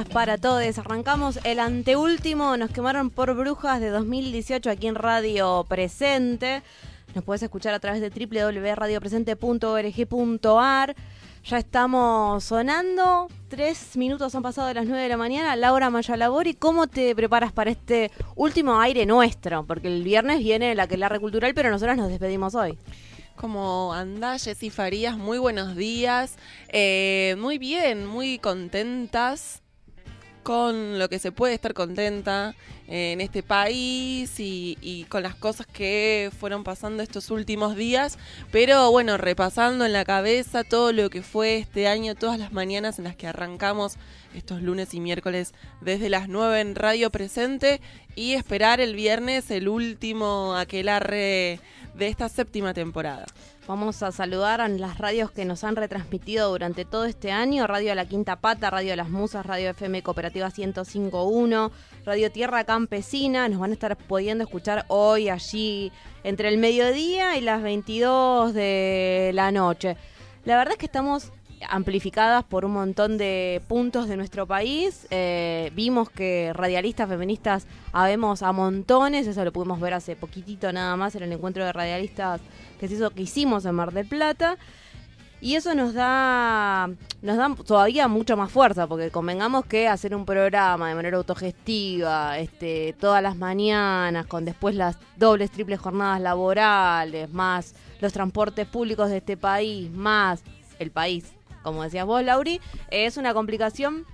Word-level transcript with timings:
Para 0.00 0.38
todos. 0.38 0.78
Arrancamos 0.78 1.38
el 1.44 1.60
anteúltimo. 1.60 2.56
Nos 2.56 2.70
quemaron 2.70 3.10
por 3.10 3.34
brujas 3.34 3.78
de 3.78 3.90
2018 3.90 4.70
aquí 4.70 4.86
en 4.86 4.94
Radio 4.94 5.66
Presente. 5.68 6.62
Nos 7.14 7.22
puedes 7.24 7.42
escuchar 7.42 7.74
a 7.74 7.78
través 7.78 8.00
de 8.00 8.08
www.radiopresente.org.ar. 8.08 10.96
Ya 11.44 11.58
estamos 11.58 12.42
sonando. 12.42 13.28
Tres 13.48 13.94
minutos 13.98 14.34
han 14.34 14.42
pasado 14.42 14.68
de 14.68 14.74
las 14.74 14.86
9 14.86 15.02
de 15.02 15.10
la 15.10 15.18
mañana. 15.18 15.54
Laura 15.56 15.90
Mayalabori, 15.90 16.54
¿cómo 16.54 16.86
te 16.86 17.14
preparas 17.14 17.52
para 17.52 17.70
este 17.70 18.10
último 18.34 18.80
aire 18.80 19.04
nuestro? 19.04 19.66
Porque 19.66 19.88
el 19.88 20.04
viernes 20.04 20.38
viene 20.38 20.74
la 20.74 20.86
que 20.86 20.96
la 20.96 21.20
cultural, 21.20 21.52
pero 21.52 21.70
nosotros 21.70 21.98
nos 21.98 22.08
despedimos 22.08 22.54
hoy. 22.54 22.78
¿Cómo 23.36 23.92
andás, 23.92 24.44
Jessy 24.44 24.70
Farías? 24.70 25.18
Muy 25.18 25.36
buenos 25.36 25.76
días. 25.76 26.36
Eh, 26.68 27.36
muy 27.38 27.58
bien, 27.58 28.06
muy 28.06 28.38
contentas 28.38 29.61
con 30.42 30.98
lo 30.98 31.08
que 31.08 31.18
se 31.18 31.32
puede 31.32 31.54
estar 31.54 31.74
contenta 31.74 32.54
en 32.88 33.20
este 33.20 33.42
país 33.42 34.34
y, 34.38 35.06
con 35.08 35.22
las 35.22 35.34
cosas 35.34 35.66
que 35.66 36.30
fueron 36.38 36.64
pasando 36.64 37.02
estos 37.02 37.30
últimos 37.30 37.76
días. 37.76 38.18
Pero 38.50 38.90
bueno, 38.90 39.16
repasando 39.16 39.84
en 39.84 39.92
la 39.92 40.04
cabeza 40.04 40.64
todo 40.64 40.92
lo 40.92 41.10
que 41.10 41.22
fue 41.22 41.58
este 41.58 41.88
año, 41.88 42.14
todas 42.14 42.38
las 42.38 42.52
mañanas 42.52 42.98
en 42.98 43.04
las 43.04 43.16
que 43.16 43.26
arrancamos 43.26 43.96
estos 44.34 44.62
lunes 44.62 44.94
y 44.94 45.00
miércoles 45.00 45.52
desde 45.80 46.08
las 46.08 46.28
9 46.28 46.60
en 46.60 46.74
Radio 46.74 47.10
Presente 47.10 47.80
y 48.14 48.32
esperar 48.32 48.80
el 48.80 48.94
viernes 48.94 49.50
el 49.50 49.68
último 49.68 50.54
aquelarre 50.56 51.60
de 51.94 52.08
esta 52.08 52.28
séptima 52.28 52.74
temporada. 52.74 53.26
Vamos 53.68 54.02
a 54.02 54.10
saludar 54.10 54.60
a 54.60 54.66
las 54.66 54.98
radios 54.98 55.30
que 55.30 55.44
nos 55.44 55.62
han 55.62 55.76
retransmitido 55.76 56.50
durante 56.50 56.84
todo 56.84 57.04
este 57.04 57.30
año. 57.30 57.66
Radio 57.68 57.94
La 57.94 58.06
Quinta 58.06 58.36
Pata, 58.36 58.70
Radio 58.70 58.96
Las 58.96 59.08
Musas, 59.08 59.46
Radio 59.46 59.70
FM 59.70 60.02
Cooperativa 60.02 60.50
105.1, 60.50 61.70
Radio 62.04 62.32
Tierra 62.32 62.64
Campesina. 62.64 63.48
Nos 63.48 63.60
van 63.60 63.70
a 63.70 63.74
estar 63.74 63.96
pudiendo 63.96 64.44
escuchar 64.44 64.84
hoy 64.88 65.28
allí 65.28 65.92
entre 66.24 66.48
el 66.48 66.58
mediodía 66.58 67.36
y 67.36 67.40
las 67.40 67.62
22 67.62 68.54
de 68.54 69.30
la 69.34 69.52
noche. 69.52 69.96
La 70.44 70.56
verdad 70.56 70.72
es 70.72 70.78
que 70.78 70.86
estamos 70.86 71.32
amplificadas 71.68 72.42
por 72.42 72.64
un 72.64 72.72
montón 72.72 73.18
de 73.18 73.62
puntos 73.68 74.08
de 74.08 74.16
nuestro 74.16 74.46
país. 74.46 75.06
Eh, 75.10 75.70
vimos 75.74 76.10
que 76.10 76.52
radialistas 76.52 77.08
feministas 77.08 77.66
habemos 77.92 78.42
a 78.42 78.52
montones, 78.52 79.26
eso 79.28 79.44
lo 79.44 79.52
pudimos 79.52 79.80
ver 79.80 79.94
hace 79.94 80.16
poquitito 80.16 80.72
nada 80.72 80.96
más 80.96 81.14
en 81.14 81.22
el 81.22 81.32
encuentro 81.32 81.64
de 81.64 81.72
radialistas 81.72 82.40
que 82.80 82.88
se 82.88 83.10
que 83.10 83.22
hicimos 83.22 83.64
en 83.64 83.76
Mar 83.76 83.92
del 83.92 84.06
Plata. 84.06 84.58
Y 85.42 85.56
eso 85.56 85.74
nos 85.74 85.92
da, 85.92 86.88
nos 87.20 87.36
da 87.36 87.52
todavía 87.66 88.06
mucha 88.06 88.36
más 88.36 88.52
fuerza, 88.52 88.86
porque 88.86 89.10
convengamos 89.10 89.64
que 89.66 89.88
hacer 89.88 90.14
un 90.14 90.24
programa 90.24 90.88
de 90.88 90.94
manera 90.94 91.16
autogestiva, 91.16 92.38
este, 92.38 92.94
todas 93.00 93.20
las 93.24 93.36
mañanas, 93.36 94.26
con 94.26 94.44
después 94.44 94.76
las 94.76 94.98
dobles, 95.16 95.50
triples 95.50 95.80
jornadas 95.80 96.20
laborales, 96.20 97.28
más 97.32 97.74
los 98.00 98.12
transportes 98.12 98.68
públicos 98.68 99.10
de 99.10 99.16
este 99.16 99.36
país, 99.36 99.90
más 99.90 100.44
el 100.78 100.92
país, 100.92 101.32
como 101.64 101.82
decías 101.82 102.06
vos, 102.06 102.22
Lauri, 102.22 102.60
es 102.92 103.16
una 103.16 103.34
complicación 103.34 104.06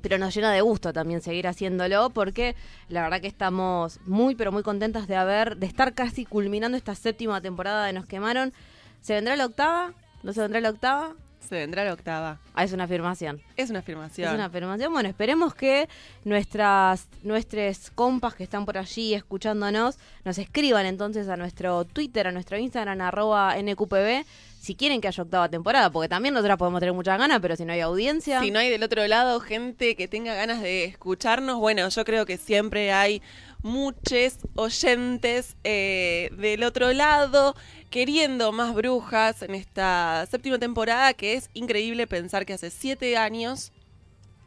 pero 0.00 0.18
nos 0.18 0.34
llena 0.34 0.52
de 0.52 0.60
gusto 0.60 0.92
también 0.92 1.20
seguir 1.20 1.46
haciéndolo 1.46 2.10
porque 2.10 2.56
la 2.88 3.02
verdad 3.02 3.20
que 3.20 3.28
estamos 3.28 4.00
muy 4.04 4.34
pero 4.34 4.50
muy 4.50 4.64
contentas 4.64 5.06
de 5.06 5.14
haber 5.14 5.56
de 5.56 5.66
estar 5.66 5.94
casi 5.94 6.24
culminando 6.24 6.76
esta 6.76 6.96
séptima 6.96 7.40
temporada 7.40 7.86
de 7.86 7.92
Nos 7.92 8.06
quemaron. 8.06 8.52
¿Se 9.00 9.14
vendrá 9.14 9.36
la 9.36 9.46
octava? 9.46 9.94
¿No 10.22 10.32
se 10.32 10.40
vendrá 10.40 10.60
la 10.60 10.70
octava? 10.70 11.14
Se 11.48 11.56
vendrá 11.56 11.84
la 11.84 11.92
octava. 11.92 12.38
Ah, 12.54 12.64
es 12.64 12.72
una 12.72 12.84
afirmación. 12.84 13.42
Es 13.56 13.70
una 13.70 13.80
afirmación. 13.80 14.28
Es 14.28 14.34
una 14.34 14.46
afirmación. 14.46 14.92
Bueno, 14.92 15.08
esperemos 15.08 15.54
que 15.54 15.88
nuestras 16.24 17.08
nuestros 17.24 17.90
compas 17.90 18.34
que 18.34 18.44
están 18.44 18.64
por 18.64 18.78
allí 18.78 19.14
escuchándonos 19.14 19.98
nos 20.24 20.38
escriban 20.38 20.86
entonces 20.86 21.28
a 21.28 21.36
nuestro 21.36 21.84
Twitter, 21.84 22.28
a 22.28 22.32
nuestro 22.32 22.56
Instagram, 22.56 23.00
arroba 23.00 23.56
NQPB, 23.60 24.24
si 24.60 24.76
quieren 24.76 25.00
que 25.00 25.08
haya 25.08 25.22
octava 25.24 25.48
temporada, 25.48 25.90
porque 25.90 26.08
también 26.08 26.34
nosotras 26.34 26.56
podemos 26.56 26.78
tener 26.78 26.94
muchas 26.94 27.18
ganas, 27.18 27.40
pero 27.40 27.56
si 27.56 27.64
no 27.64 27.72
hay 27.72 27.80
audiencia... 27.80 28.40
Si 28.40 28.52
no 28.52 28.60
hay 28.60 28.70
del 28.70 28.84
otro 28.84 29.04
lado 29.08 29.40
gente 29.40 29.96
que 29.96 30.06
tenga 30.06 30.34
ganas 30.34 30.62
de 30.62 30.84
escucharnos, 30.84 31.58
bueno, 31.58 31.88
yo 31.88 32.04
creo 32.04 32.24
que 32.24 32.36
siempre 32.36 32.92
hay 32.92 33.20
muchos 33.62 34.38
oyentes 34.54 35.56
eh, 35.64 36.30
del 36.38 36.62
otro 36.62 36.92
lado 36.92 37.56
queriendo 37.92 38.52
más 38.52 38.74
brujas 38.74 39.42
en 39.42 39.54
esta 39.54 40.26
séptima 40.30 40.58
temporada, 40.58 41.12
que 41.12 41.34
es 41.34 41.50
increíble 41.52 42.06
pensar 42.06 42.46
que 42.46 42.54
hace 42.54 42.70
siete 42.70 43.18
años 43.18 43.70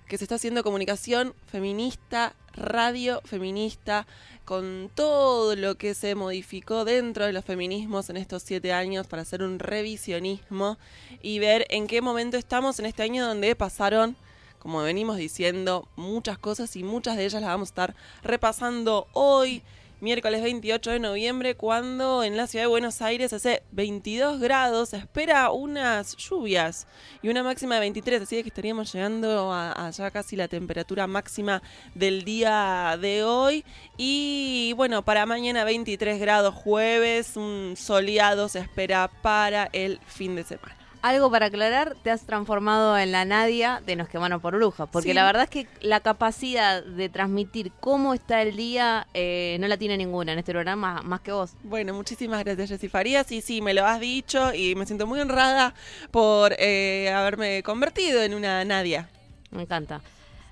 que 0.07 0.17
se 0.17 0.23
está 0.23 0.35
haciendo 0.35 0.63
comunicación 0.63 1.35
feminista, 1.45 2.35
radio 2.53 3.21
feminista, 3.23 4.07
con 4.45 4.89
todo 4.95 5.55
lo 5.55 5.75
que 5.75 5.93
se 5.93 6.15
modificó 6.15 6.85
dentro 6.85 7.27
de 7.27 7.33
los 7.33 7.45
feminismos 7.45 8.09
en 8.09 8.17
estos 8.17 8.41
siete 8.41 8.73
años 8.73 9.05
para 9.05 9.21
hacer 9.21 9.43
un 9.43 9.59
revisionismo 9.59 10.79
y 11.21 11.37
ver 11.37 11.67
en 11.69 11.85
qué 11.85 12.01
momento 12.01 12.37
estamos 12.37 12.79
en 12.79 12.87
este 12.87 13.03
año 13.03 13.27
donde 13.27 13.55
pasaron, 13.55 14.15
como 14.57 14.81
venimos 14.81 15.17
diciendo, 15.17 15.87
muchas 15.95 16.39
cosas 16.39 16.75
y 16.75 16.83
muchas 16.83 17.15
de 17.15 17.25
ellas 17.25 17.41
las 17.43 17.51
vamos 17.51 17.69
a 17.69 17.71
estar 17.71 17.95
repasando 18.23 19.07
hoy 19.13 19.61
miércoles 20.01 20.41
28 20.43 20.91
de 20.91 20.99
noviembre, 20.99 21.55
cuando 21.55 22.23
en 22.23 22.37
la 22.37 22.47
ciudad 22.47 22.63
de 22.63 22.67
Buenos 22.67 23.01
Aires 23.01 23.33
hace 23.33 23.63
22 23.71 24.39
grados, 24.39 24.89
se 24.89 24.97
espera 24.97 25.51
unas 25.51 26.15
lluvias 26.17 26.87
y 27.21 27.29
una 27.29 27.43
máxima 27.43 27.75
de 27.75 27.81
23, 27.81 28.21
así 28.21 28.41
que 28.41 28.49
estaríamos 28.49 28.91
llegando 28.93 29.51
a, 29.51 29.87
a 29.87 29.89
ya 29.91 30.11
casi 30.11 30.35
la 30.35 30.47
temperatura 30.47 31.07
máxima 31.07 31.61
del 31.93 32.23
día 32.23 32.97
de 33.01 33.23
hoy. 33.23 33.63
Y 33.97 34.73
bueno, 34.75 35.03
para 35.03 35.25
mañana 35.25 35.63
23 35.63 36.19
grados 36.19 36.53
jueves, 36.53 37.37
un 37.37 37.75
soleado 37.77 38.49
se 38.49 38.59
espera 38.59 39.09
para 39.21 39.69
el 39.73 39.99
fin 40.05 40.35
de 40.35 40.43
semana 40.43 40.84
algo 41.07 41.29
para 41.29 41.47
aclarar, 41.47 41.95
te 42.03 42.11
has 42.11 42.21
transformado 42.25 42.97
en 42.97 43.11
la 43.11 43.25
Nadia 43.25 43.81
de 43.85 43.95
Nos 43.95 44.09
quemaron 44.09 44.39
por 44.41 44.55
brujas, 44.55 44.87
porque 44.91 45.09
Sí. 45.09 45.13
la 45.13 45.23
verdad 45.25 45.43
es 45.43 45.49
que 45.49 45.67
la 45.81 45.99
capacidad 45.99 46.83
de 46.83 47.09
transmitir 47.09 47.71
cómo 47.79 48.13
está 48.13 48.41
el 48.41 48.55
día 48.55 49.07
eh, 49.13 49.57
no 49.59 49.67
la 49.67 49.77
tiene 49.77 49.97
ninguna 49.97 50.33
en 50.33 50.39
este 50.39 50.51
programa, 50.51 51.01
más 51.03 51.21
que 51.21 51.31
vos. 51.31 51.51
Bueno, 51.63 51.93
muchísimas 51.93 52.43
gracias, 52.43 52.69
Jessy 52.69 52.89
Farías. 52.89 53.31
Y 53.31 53.41
sí, 53.41 53.61
me 53.61 53.73
lo 53.73 53.85
has 53.85 53.99
dicho 53.99 54.53
y 54.53 54.75
me 54.75 54.85
siento 54.85 55.05
muy 55.07 55.19
honrada 55.19 55.73
por 56.11 56.55
eh, 56.57 57.11
haberme 57.13 57.61
convertido 57.63 58.21
en 58.23 58.33
una 58.33 58.63
Nadia. 58.65 59.09
Me 59.51 59.63
encanta. 59.63 60.01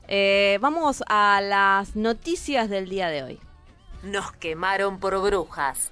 Eh, 0.08 0.58
vamos 0.62 1.04
a 1.08 1.40
las 1.42 1.96
noticias 1.96 2.70
del 2.70 2.90
día 2.90 3.08
de 3.10 3.24
hoy. 3.24 3.40
Nos 4.04 4.32
quemaron 4.34 5.00
por 5.00 5.18
brujas. 5.22 5.92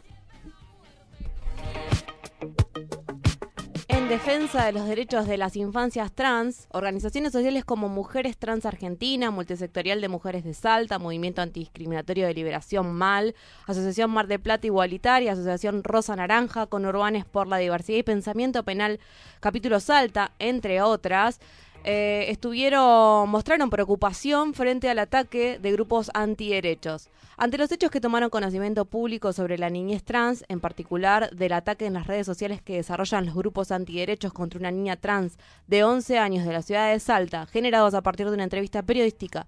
Defensa 4.12 4.66
de 4.66 4.74
los 4.74 4.90
derechos 4.90 5.26
de 5.26 5.38
las 5.38 5.56
infancias 5.56 6.12
trans, 6.12 6.68
organizaciones 6.74 7.32
sociales 7.32 7.64
como 7.64 7.88
Mujeres 7.88 8.36
Trans 8.36 8.66
Argentina, 8.66 9.32
Multisectorial 9.32 10.02
de 10.02 10.10
Mujeres 10.10 10.44
de 10.44 10.54
Salta, 10.54 11.00
Movimiento 11.00 11.42
Antidiscriminatorio 11.42 12.28
de 12.28 12.34
Liberación 12.34 12.92
MAL, 12.92 13.36
Asociación 13.68 14.12
Mar 14.12 14.28
de 14.28 14.38
Plata 14.38 14.68
Igualitaria, 14.68 15.32
Asociación 15.32 15.82
Rosa 15.86 16.14
Naranja, 16.18 16.68
Conurbanes 16.68 17.24
por 17.24 17.48
la 17.48 17.56
Diversidad 17.56 18.00
y 18.00 18.04
Pensamiento 18.04 18.64
Penal, 18.64 19.00
Capítulo 19.40 19.80
Salta, 19.80 20.34
entre 20.40 20.82
otras, 20.82 21.40
eh, 21.86 22.26
estuvieron, 22.28 23.30
mostraron 23.30 23.70
preocupación 23.70 24.54
frente 24.54 24.90
al 24.90 25.00
ataque 25.00 25.58
de 25.58 25.72
grupos 25.72 26.12
antiderechos. 26.14 27.10
Ante 27.44 27.58
los 27.58 27.72
hechos 27.72 27.90
que 27.90 28.00
tomaron 28.00 28.30
conocimiento 28.30 28.86
público 28.86 29.34
sobre 29.34 29.58
la 29.58 29.72
niñez 29.72 30.04
trans, 30.04 30.46
en 30.48 30.60
particular 30.60 31.32
del 31.32 31.54
ataque 31.54 31.88
en 31.88 31.94
las 31.96 32.06
redes 32.06 32.28
sociales 32.28 32.62
que 32.62 32.76
desarrollan 32.76 33.26
los 33.26 33.34
grupos 33.34 33.72
antiderechos 33.72 34.32
contra 34.32 34.60
una 34.60 34.70
niña 34.70 34.96
trans 34.96 35.40
de 35.66 35.84
11 35.84 36.20
años 36.20 36.46
de 36.46 36.54
la 36.54 36.62
ciudad 36.62 36.92
de 36.92 37.00
Salta, 37.00 37.48
generados 37.48 37.96
a 37.96 38.04
partir 38.04 38.28
de 38.28 38.36
una 38.36 38.44
entrevista 38.44 38.84
periodística 38.84 39.48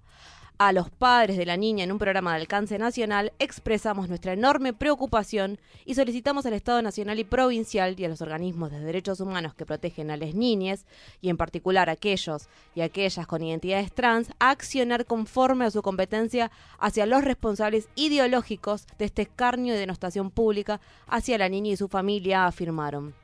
a 0.58 0.72
los 0.72 0.88
padres 0.90 1.36
de 1.36 1.46
la 1.46 1.56
niña 1.56 1.84
en 1.84 1.92
un 1.92 1.98
programa 1.98 2.32
de 2.34 2.40
alcance 2.40 2.78
nacional, 2.78 3.32
expresamos 3.38 4.08
nuestra 4.08 4.32
enorme 4.32 4.72
preocupación 4.72 5.58
y 5.84 5.94
solicitamos 5.94 6.46
al 6.46 6.52
Estado 6.52 6.80
Nacional 6.80 7.18
y 7.18 7.24
Provincial 7.24 7.94
y 7.98 8.04
a 8.04 8.08
los 8.08 8.20
organismos 8.20 8.70
de 8.70 8.80
derechos 8.80 9.20
humanos 9.20 9.54
que 9.54 9.66
protegen 9.66 10.10
a 10.10 10.16
las 10.16 10.34
niñas, 10.34 10.86
y 11.20 11.28
en 11.28 11.36
particular 11.36 11.88
a 11.88 11.92
aquellos 11.92 12.48
y 12.74 12.82
aquellas 12.82 13.26
con 13.26 13.42
identidades 13.42 13.92
trans, 13.92 14.30
a 14.38 14.50
accionar 14.50 15.06
conforme 15.06 15.64
a 15.64 15.70
su 15.70 15.82
competencia 15.82 16.50
hacia 16.78 17.06
los 17.06 17.24
responsables 17.24 17.88
ideológicos 17.96 18.86
de 18.98 19.06
este 19.06 19.22
escarnio 19.22 19.74
y 19.74 19.78
denostación 19.78 20.30
pública 20.30 20.80
hacia 21.08 21.38
la 21.38 21.48
niña 21.48 21.72
y 21.72 21.76
su 21.76 21.88
familia, 21.88 22.46
afirmaron. 22.46 23.23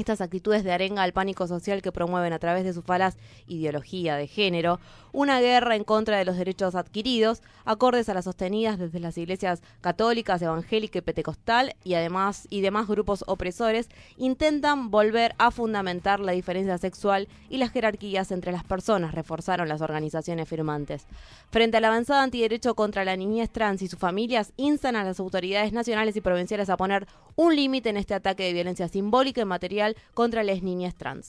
Estas 0.00 0.22
actitudes 0.22 0.64
de 0.64 0.72
arenga 0.72 1.02
al 1.02 1.12
pánico 1.12 1.46
social 1.46 1.82
que 1.82 1.92
promueven 1.92 2.32
a 2.32 2.38
través 2.38 2.64
de 2.64 2.72
su 2.72 2.80
falaz 2.80 3.18
ideología 3.46 4.16
de 4.16 4.26
género, 4.26 4.80
una 5.12 5.40
guerra 5.40 5.76
en 5.76 5.84
contra 5.84 6.16
de 6.16 6.24
los 6.24 6.38
derechos 6.38 6.74
adquiridos, 6.74 7.42
acordes 7.66 8.08
a 8.08 8.14
las 8.14 8.24
sostenidas 8.24 8.78
desde 8.78 8.98
las 8.98 9.18
iglesias 9.18 9.60
católicas, 9.82 10.40
evangélica 10.40 11.00
y 11.00 11.02
pentecostal 11.02 11.76
y 11.84 11.94
además 11.94 12.46
y 12.48 12.62
demás 12.62 12.88
grupos 12.88 13.24
opresores, 13.26 13.90
intentan 14.16 14.90
volver 14.90 15.34
a 15.36 15.50
fundamentar 15.50 16.18
la 16.18 16.32
diferencia 16.32 16.78
sexual 16.78 17.28
y 17.50 17.58
las 17.58 17.70
jerarquías 17.70 18.32
entre 18.32 18.52
las 18.52 18.64
personas, 18.64 19.14
reforzaron 19.14 19.68
las 19.68 19.82
organizaciones 19.82 20.48
firmantes. 20.48 21.06
Frente 21.50 21.76
a 21.76 21.80
la 21.80 21.88
avanzada 21.88 22.22
antiderecho 22.22 22.74
contra 22.74 23.04
la 23.04 23.16
niñez 23.16 23.50
trans 23.50 23.82
y 23.82 23.88
sus 23.88 23.98
familias, 23.98 24.54
instan 24.56 24.96
a 24.96 25.04
las 25.04 25.20
autoridades 25.20 25.74
nacionales 25.74 26.16
y 26.16 26.22
provinciales 26.22 26.70
a 26.70 26.78
poner 26.78 27.06
un 27.36 27.54
límite 27.54 27.90
en 27.90 27.98
este 27.98 28.14
ataque 28.14 28.44
de 28.44 28.54
violencia 28.54 28.88
simbólica 28.88 29.42
y 29.42 29.44
material 29.44 29.89
contra 30.14 30.42
las 30.42 30.62
niñas 30.62 30.94
trans. 30.94 31.28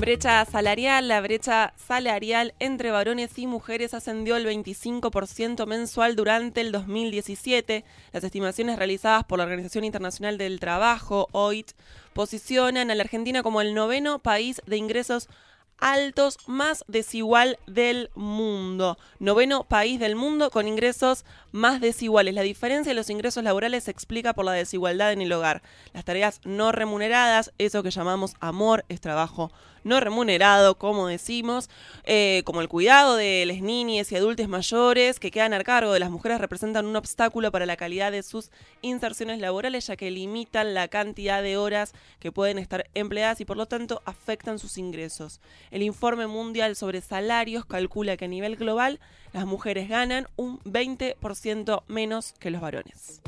Brecha 0.00 0.44
salarial. 0.44 1.08
La 1.08 1.20
brecha 1.20 1.74
salarial 1.76 2.54
entre 2.60 2.92
varones 2.92 3.36
y 3.36 3.48
mujeres 3.48 3.94
ascendió 3.94 4.36
el 4.36 4.46
25% 4.46 5.66
mensual 5.66 6.14
durante 6.14 6.60
el 6.60 6.70
2017. 6.70 7.84
Las 8.12 8.22
estimaciones 8.22 8.78
realizadas 8.78 9.24
por 9.24 9.38
la 9.38 9.44
Organización 9.44 9.82
Internacional 9.82 10.38
del 10.38 10.60
Trabajo, 10.60 11.28
OIT, 11.32 11.72
posicionan 12.12 12.92
a 12.92 12.94
la 12.94 13.02
Argentina 13.02 13.42
como 13.42 13.60
el 13.60 13.74
noveno 13.74 14.20
país 14.20 14.62
de 14.66 14.76
ingresos 14.76 15.28
altos 15.78 16.38
más 16.46 16.84
desigual 16.88 17.58
del 17.66 18.10
mundo. 18.14 18.98
Noveno 19.18 19.64
país 19.64 20.00
del 20.00 20.16
mundo 20.16 20.50
con 20.50 20.68
ingresos 20.68 21.24
más 21.52 21.80
desiguales. 21.80 22.34
La 22.34 22.42
diferencia 22.42 22.90
de 22.90 22.96
los 22.96 23.10
ingresos 23.10 23.44
laborales 23.44 23.84
se 23.84 23.90
explica 23.90 24.34
por 24.34 24.44
la 24.44 24.52
desigualdad 24.52 25.12
en 25.12 25.22
el 25.22 25.32
hogar. 25.32 25.62
Las 25.92 26.04
tareas 26.04 26.40
no 26.44 26.72
remuneradas, 26.72 27.52
eso 27.58 27.82
que 27.82 27.90
llamamos 27.90 28.34
amor, 28.40 28.84
es 28.88 29.00
trabajo 29.00 29.50
no 29.84 30.00
remunerado, 30.00 30.76
como 30.76 31.08
decimos, 31.08 31.70
eh, 32.04 32.42
como 32.44 32.60
el 32.60 32.68
cuidado 32.68 33.16
de 33.16 33.44
las 33.46 33.60
niñas 33.60 34.10
y 34.12 34.16
adultos 34.16 34.48
mayores 34.48 35.20
que 35.20 35.30
quedan 35.30 35.54
a 35.54 35.62
cargo 35.64 35.92
de 35.92 36.00
las 36.00 36.10
mujeres 36.10 36.40
representan 36.40 36.86
un 36.86 36.96
obstáculo 36.96 37.50
para 37.50 37.66
la 37.66 37.76
calidad 37.76 38.12
de 38.12 38.22
sus 38.22 38.50
inserciones 38.82 39.40
laborales, 39.40 39.86
ya 39.86 39.96
que 39.96 40.10
limitan 40.10 40.74
la 40.74 40.88
cantidad 40.88 41.42
de 41.42 41.56
horas 41.56 41.92
que 42.18 42.32
pueden 42.32 42.58
estar 42.58 42.88
empleadas 42.94 43.40
y 43.40 43.44
por 43.44 43.56
lo 43.56 43.66
tanto 43.66 44.02
afectan 44.04 44.58
sus 44.58 44.78
ingresos. 44.78 45.40
El 45.70 45.82
informe 45.82 46.26
mundial 46.26 46.76
sobre 46.76 47.00
salarios 47.00 47.64
calcula 47.64 48.16
que 48.16 48.26
a 48.26 48.28
nivel 48.28 48.56
global 48.56 49.00
las 49.32 49.46
mujeres 49.46 49.88
ganan 49.88 50.26
un 50.36 50.58
20% 50.60 51.82
menos 51.88 52.34
que 52.38 52.50
los 52.50 52.60
varones. 52.60 53.20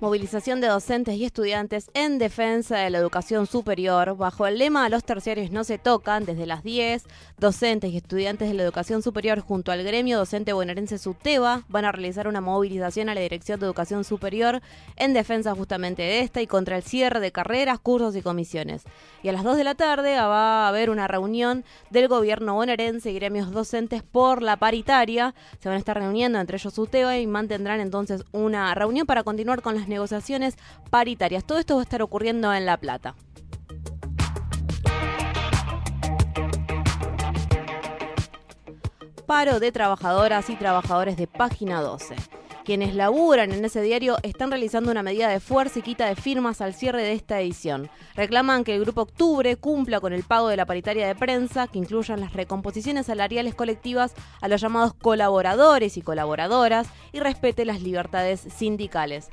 Movilización 0.00 0.60
de 0.60 0.68
docentes 0.68 1.16
y 1.16 1.24
estudiantes 1.24 1.90
en 1.94 2.18
defensa 2.18 2.78
de 2.78 2.90
la 2.90 2.98
educación 2.98 3.46
superior. 3.46 4.16
Bajo 4.16 4.46
el 4.46 4.58
lema 4.58 4.88
Los 4.88 5.04
terciarios 5.04 5.50
no 5.50 5.64
se 5.64 5.78
tocan, 5.78 6.24
desde 6.24 6.46
las 6.46 6.62
10, 6.62 7.04
docentes 7.38 7.92
y 7.92 7.96
estudiantes 7.96 8.48
de 8.48 8.54
la 8.54 8.62
educación 8.62 9.02
superior 9.02 9.40
junto 9.40 9.72
al 9.72 9.82
gremio 9.82 10.18
docente 10.18 10.52
bonaerense 10.52 10.98
SUTEBA 10.98 11.64
van 11.68 11.84
a 11.84 11.92
realizar 11.92 12.28
una 12.28 12.40
movilización 12.40 13.08
a 13.08 13.14
la 13.14 13.20
Dirección 13.20 13.60
de 13.60 13.66
Educación 13.66 14.04
Superior 14.04 14.60
en 14.96 15.12
defensa 15.12 15.54
justamente 15.54 16.02
de 16.02 16.20
esta 16.20 16.42
y 16.42 16.46
contra 16.46 16.76
el 16.76 16.82
cierre 16.82 17.20
de 17.20 17.32
carreras, 17.32 17.78
cursos 17.78 18.16
y 18.16 18.22
comisiones. 18.22 18.82
Y 19.22 19.28
a 19.28 19.32
las 19.32 19.44
2 19.44 19.56
de 19.56 19.64
la 19.64 19.74
tarde 19.74 20.16
va 20.16 20.64
a 20.64 20.68
haber 20.68 20.90
una 20.90 21.08
reunión 21.08 21.64
del 21.90 22.08
gobierno 22.08 22.54
bonaerense 22.54 23.10
y 23.10 23.14
gremios 23.14 23.52
docentes 23.52 24.02
por 24.02 24.42
la 24.42 24.56
paritaria. 24.56 25.34
Se 25.60 25.68
van 25.68 25.76
a 25.76 25.78
estar 25.78 25.96
reuniendo 25.96 26.38
entre 26.38 26.56
ellos 26.56 26.74
SUTEBA 26.74 27.18
y 27.18 27.26
mantendrán 27.26 27.80
entonces 27.80 28.24
una 28.32 28.74
reunión 28.74 29.06
para 29.06 29.22
continuar 29.22 29.62
con 29.62 29.74
las 29.74 29.88
paritarias. 30.90 31.44
Todo 31.44 31.58
esto 31.58 31.74
va 31.76 31.80
a 31.80 31.84
estar 31.84 32.02
ocurriendo 32.02 32.52
en 32.52 32.66
La 32.66 32.76
Plata. 32.76 33.14
Paro 39.26 39.58
de 39.58 39.72
trabajadoras 39.72 40.50
y 40.50 40.56
trabajadores 40.56 41.16
de 41.16 41.26
Página 41.26 41.80
12. 41.80 42.14
Quienes 42.64 42.94
laburan 42.94 43.52
en 43.52 43.62
ese 43.62 43.82
diario 43.82 44.16
están 44.22 44.50
realizando 44.50 44.90
una 44.90 45.02
medida 45.02 45.28
de 45.28 45.38
fuerza 45.38 45.80
y 45.80 45.82
quita 45.82 46.06
de 46.06 46.16
firmas 46.16 46.62
al 46.62 46.72
cierre 46.72 47.02
de 47.02 47.12
esta 47.12 47.38
edición. 47.38 47.90
Reclaman 48.14 48.64
que 48.64 48.74
el 48.74 48.80
Grupo 48.80 49.02
Octubre 49.02 49.56
cumpla 49.56 50.00
con 50.00 50.14
el 50.14 50.22
pago 50.22 50.48
de 50.48 50.56
la 50.56 50.64
paritaria 50.64 51.06
de 51.06 51.14
prensa, 51.14 51.66
que 51.66 51.78
incluyan 51.78 52.20
las 52.20 52.32
recomposiciones 52.32 53.06
salariales 53.06 53.54
colectivas 53.54 54.14
a 54.40 54.48
los 54.48 54.62
llamados 54.62 54.94
colaboradores 54.94 55.98
y 55.98 56.02
colaboradoras 56.02 56.86
y 57.12 57.20
respete 57.20 57.66
las 57.66 57.82
libertades 57.82 58.40
sindicales. 58.40 59.28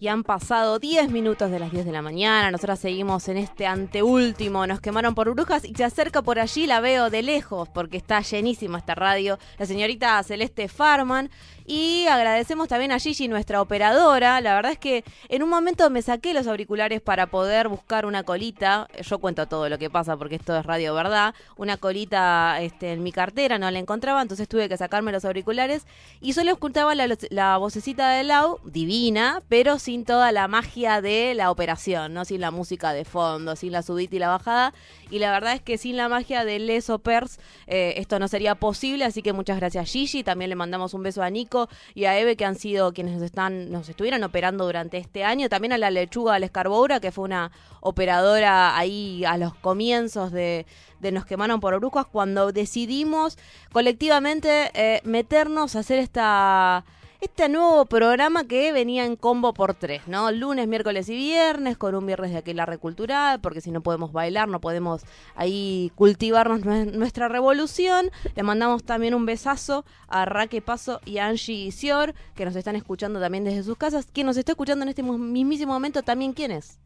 Y 0.00 0.08
han 0.08 0.24
pasado 0.24 0.78
10 0.78 1.10
minutos 1.10 1.50
de 1.50 1.58
las 1.58 1.70
10 1.70 1.84
de 1.84 1.92
la 1.92 2.00
mañana. 2.00 2.50
Nosotras 2.50 2.80
seguimos 2.80 3.28
en 3.28 3.36
este 3.36 3.66
anteúltimo. 3.66 4.66
Nos 4.66 4.80
quemaron 4.80 5.14
por 5.14 5.30
brujas 5.30 5.64
y 5.66 5.74
se 5.74 5.84
acerca 5.84 6.22
por 6.22 6.38
allí, 6.38 6.66
la 6.66 6.80
veo 6.80 7.10
de 7.10 7.22
lejos 7.22 7.68
porque 7.68 7.98
está 7.98 8.22
llenísima 8.22 8.78
esta 8.78 8.94
radio. 8.94 9.38
La 9.58 9.66
señorita 9.66 10.22
Celeste 10.22 10.68
Farman. 10.68 11.30
Y 11.72 12.08
agradecemos 12.08 12.66
también 12.66 12.90
a 12.90 12.98
Gigi, 12.98 13.28
nuestra 13.28 13.62
operadora. 13.62 14.40
La 14.40 14.56
verdad 14.56 14.72
es 14.72 14.78
que 14.78 15.04
en 15.28 15.44
un 15.44 15.48
momento 15.48 15.88
me 15.88 16.02
saqué 16.02 16.34
los 16.34 16.48
auriculares 16.48 17.00
para 17.00 17.28
poder 17.28 17.68
buscar 17.68 18.06
una 18.06 18.24
colita. 18.24 18.88
Yo 19.00 19.20
cuento 19.20 19.46
todo 19.46 19.68
lo 19.68 19.78
que 19.78 19.88
pasa 19.88 20.16
porque 20.16 20.34
esto 20.34 20.56
es 20.56 20.66
radio, 20.66 20.94
¿verdad? 20.94 21.32
Una 21.56 21.76
colita 21.76 22.60
este, 22.60 22.92
en 22.92 23.04
mi 23.04 23.12
cartera, 23.12 23.56
no 23.56 23.70
la 23.70 23.78
encontraba, 23.78 24.20
entonces 24.20 24.48
tuve 24.48 24.68
que 24.68 24.76
sacarme 24.76 25.12
los 25.12 25.24
auriculares. 25.24 25.86
Y 26.20 26.32
solo 26.32 26.50
escuchaba 26.50 26.96
la, 26.96 27.06
la 27.30 27.56
vocecita 27.58 28.10
de 28.10 28.24
Lau, 28.24 28.58
divina, 28.64 29.40
pero 29.48 29.78
sin 29.78 30.04
toda 30.04 30.32
la 30.32 30.48
magia 30.48 31.00
de 31.00 31.34
la 31.36 31.52
operación, 31.52 32.14
¿no? 32.14 32.24
Sin 32.24 32.40
la 32.40 32.50
música 32.50 32.92
de 32.92 33.04
fondo, 33.04 33.54
sin 33.54 33.70
la 33.70 33.82
subida 33.82 34.16
y 34.16 34.18
la 34.18 34.28
bajada. 34.28 34.74
Y 35.08 35.20
la 35.20 35.30
verdad 35.30 35.52
es 35.52 35.62
que 35.62 35.78
sin 35.78 35.96
la 35.96 36.08
magia 36.08 36.44
de 36.44 36.58
Les 36.58 36.90
Opers 36.90 37.38
eh, 37.68 37.94
esto 37.96 38.18
no 38.18 38.26
sería 38.26 38.56
posible, 38.56 39.04
así 39.04 39.22
que 39.22 39.32
muchas 39.32 39.58
gracias 39.58 39.88
Gigi. 39.88 40.24
También 40.24 40.48
le 40.48 40.56
mandamos 40.56 40.94
un 40.94 41.04
beso 41.04 41.22
a 41.22 41.30
Nico 41.30 41.59
y 41.94 42.04
a 42.04 42.18
Eve, 42.18 42.36
que 42.36 42.44
han 42.44 42.56
sido 42.56 42.92
quienes 42.92 43.14
nos, 43.14 43.22
están, 43.22 43.70
nos 43.70 43.88
estuvieron 43.88 44.22
operando 44.24 44.64
durante 44.64 44.98
este 44.98 45.24
año. 45.24 45.48
También 45.48 45.72
a 45.72 45.78
la 45.78 45.90
lechuga 45.90 46.38
la 46.38 46.46
Escarboura, 46.46 47.00
que 47.00 47.12
fue 47.12 47.24
una 47.24 47.50
operadora 47.80 48.76
ahí 48.76 49.24
a 49.24 49.36
los 49.36 49.54
comienzos 49.54 50.32
de, 50.32 50.66
Nos 51.00 51.26
quemaron 51.26 51.60
por 51.60 51.78
brujas, 51.78 52.06
cuando 52.06 52.52
decidimos 52.52 53.38
colectivamente 53.72 54.70
eh, 54.74 55.00
meternos 55.04 55.76
a 55.76 55.80
hacer 55.80 55.98
esta 55.98 56.84
este 57.20 57.48
nuevo 57.48 57.84
programa 57.84 58.44
que 58.44 58.72
venía 58.72 59.04
en 59.04 59.16
combo 59.16 59.52
por 59.52 59.74
tres, 59.74 60.02
¿no? 60.06 60.30
Lunes, 60.30 60.66
miércoles 60.66 61.08
y 61.08 61.16
viernes, 61.16 61.76
con 61.76 61.94
un 61.94 62.06
viernes 62.06 62.32
de 62.32 62.38
aquelarre 62.38 62.78
cultural, 62.78 63.40
porque 63.40 63.60
si 63.60 63.70
no 63.70 63.82
podemos 63.82 64.12
bailar, 64.12 64.48
no 64.48 64.60
podemos 64.60 65.02
ahí 65.34 65.92
cultivarnos 65.96 66.64
nuestra 66.64 67.28
revolución. 67.28 68.10
Le 68.34 68.42
mandamos 68.42 68.84
también 68.84 69.14
un 69.14 69.26
besazo 69.26 69.84
a 70.08 70.24
Raque 70.24 70.62
Paso 70.62 71.00
y 71.04 71.18
a 71.18 71.26
Angie 71.26 71.70
Sior, 71.72 72.14
que 72.34 72.44
nos 72.44 72.56
están 72.56 72.76
escuchando 72.76 73.20
también 73.20 73.44
desde 73.44 73.62
sus 73.64 73.76
casas. 73.76 74.06
Quien 74.12 74.26
nos 74.26 74.36
está 74.36 74.52
escuchando 74.52 74.82
en 74.84 74.88
este 74.88 75.02
mismísimo 75.02 75.74
momento 75.74 76.02
también, 76.02 76.32
¿quién 76.32 76.52
es? 76.52 76.78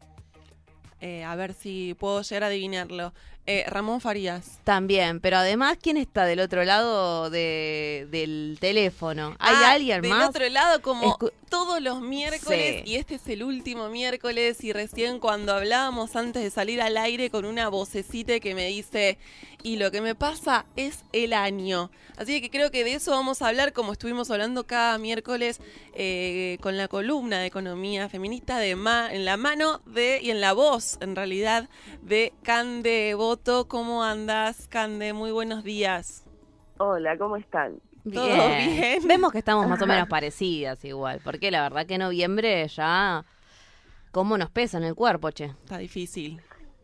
Eh, 1.01 1.23
a 1.23 1.35
ver 1.35 1.53
si 1.53 1.95
puedo 1.99 2.21
llegar 2.21 2.43
a 2.43 2.47
adivinarlo. 2.47 3.13
Eh, 3.47 3.63
Ramón 3.67 4.01
Farías. 4.01 4.57
También, 4.63 5.19
pero 5.19 5.37
además, 5.37 5.77
¿quién 5.79 5.97
está 5.97 6.25
del 6.25 6.39
otro 6.39 6.63
lado 6.63 7.29
de, 7.29 8.07
del 8.09 8.57
teléfono? 8.59 9.35
¿Hay 9.37 9.53
Ah, 9.57 9.71
alguien 9.73 10.01
del 10.01 10.09
más? 10.09 10.29
otro 10.29 10.49
lado, 10.49 10.81
como 10.81 11.15
Escu- 11.15 11.31
todos 11.47 11.79
los 11.79 12.01
miércoles, 12.01 12.81
Sí. 12.83 12.91
y 12.91 12.95
este 12.95 13.15
es 13.15 13.27
el 13.27 13.43
último 13.43 13.87
miércoles, 13.89 14.63
y 14.63 14.73
recién 14.73 15.19
cuando 15.19 15.53
hablábamos 15.53 16.15
antes 16.15 16.41
de 16.41 16.49
salir 16.49 16.81
al 16.81 16.97
aire 16.97 17.29
con 17.29 17.45
una 17.45 17.69
vocecita 17.69 18.39
que 18.39 18.55
me 18.55 18.65
dice, 18.67 19.19
y 19.61 19.77
lo 19.77 19.91
que 19.91 20.01
me 20.01 20.15
pasa 20.15 20.65
es 20.75 21.03
el 21.13 21.33
año. 21.33 21.91
Así 22.17 22.39
que 22.41 22.49
creo 22.49 22.71
que 22.71 22.83
de 22.83 22.93
eso 22.95 23.11
vamos 23.11 23.41
a 23.43 23.47
hablar, 23.49 23.73
como 23.73 23.91
estuvimos 23.91 24.31
hablando 24.31 24.65
cada 24.65 24.97
miércoles 24.97 25.59
eh, 25.93 26.57
con 26.61 26.77
la 26.77 26.87
columna 26.87 27.39
de 27.39 27.45
economía 27.47 28.09
feminista 28.09 28.57
de 28.57 28.75
ma- 28.75 29.13
en 29.13 29.23
la 29.25 29.37
mano 29.37 29.81
de, 29.85 30.19
y 30.21 30.31
en 30.31 30.41
la 30.41 30.53
voz, 30.53 30.97
en 31.01 31.15
realidad, 31.15 31.69
de 32.01 32.33
Cande 32.43 33.13
¿Cómo 33.67 34.01
andas, 34.01 34.67
Cande? 34.69 35.11
Muy 35.11 35.31
buenos 35.31 35.63
días. 35.63 36.25
Hola, 36.77 37.17
¿cómo 37.17 37.35
están? 37.35 37.81
Todo 38.11 38.27
bien. 38.27 39.05
Vemos 39.05 39.33
que 39.33 39.39
estamos 39.39 39.67
más 39.67 39.81
o 39.81 39.85
menos 39.85 40.07
parecidas 40.09 40.83
igual, 40.85 41.19
porque 41.23 41.51
la 41.51 41.61
verdad 41.63 41.85
que 41.85 41.97
noviembre 41.97 42.65
ya... 42.67 43.25
¿Cómo 44.11 44.37
nos 44.37 44.49
pesa 44.49 44.77
en 44.77 44.85
el 44.85 44.95
cuerpo, 44.95 45.31
che? 45.31 45.45
Está 45.45 45.77
difícil. 45.77 46.39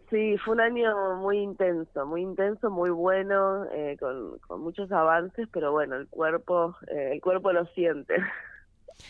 Sí, 0.09 0.37
fue 0.39 0.55
un 0.55 0.59
año 0.61 1.15
muy 1.15 1.37
intenso, 1.37 2.05
muy 2.05 2.21
intenso, 2.21 2.69
muy 2.69 2.89
bueno, 2.89 3.63
eh, 3.71 3.95
con, 3.97 4.37
con 4.39 4.59
muchos 4.59 4.91
avances, 4.91 5.47
pero 5.53 5.71
bueno, 5.71 5.95
el 5.95 6.09
cuerpo, 6.09 6.75
eh, 6.87 7.11
el 7.13 7.21
cuerpo 7.21 7.53
lo 7.53 7.65
siente. 7.67 8.15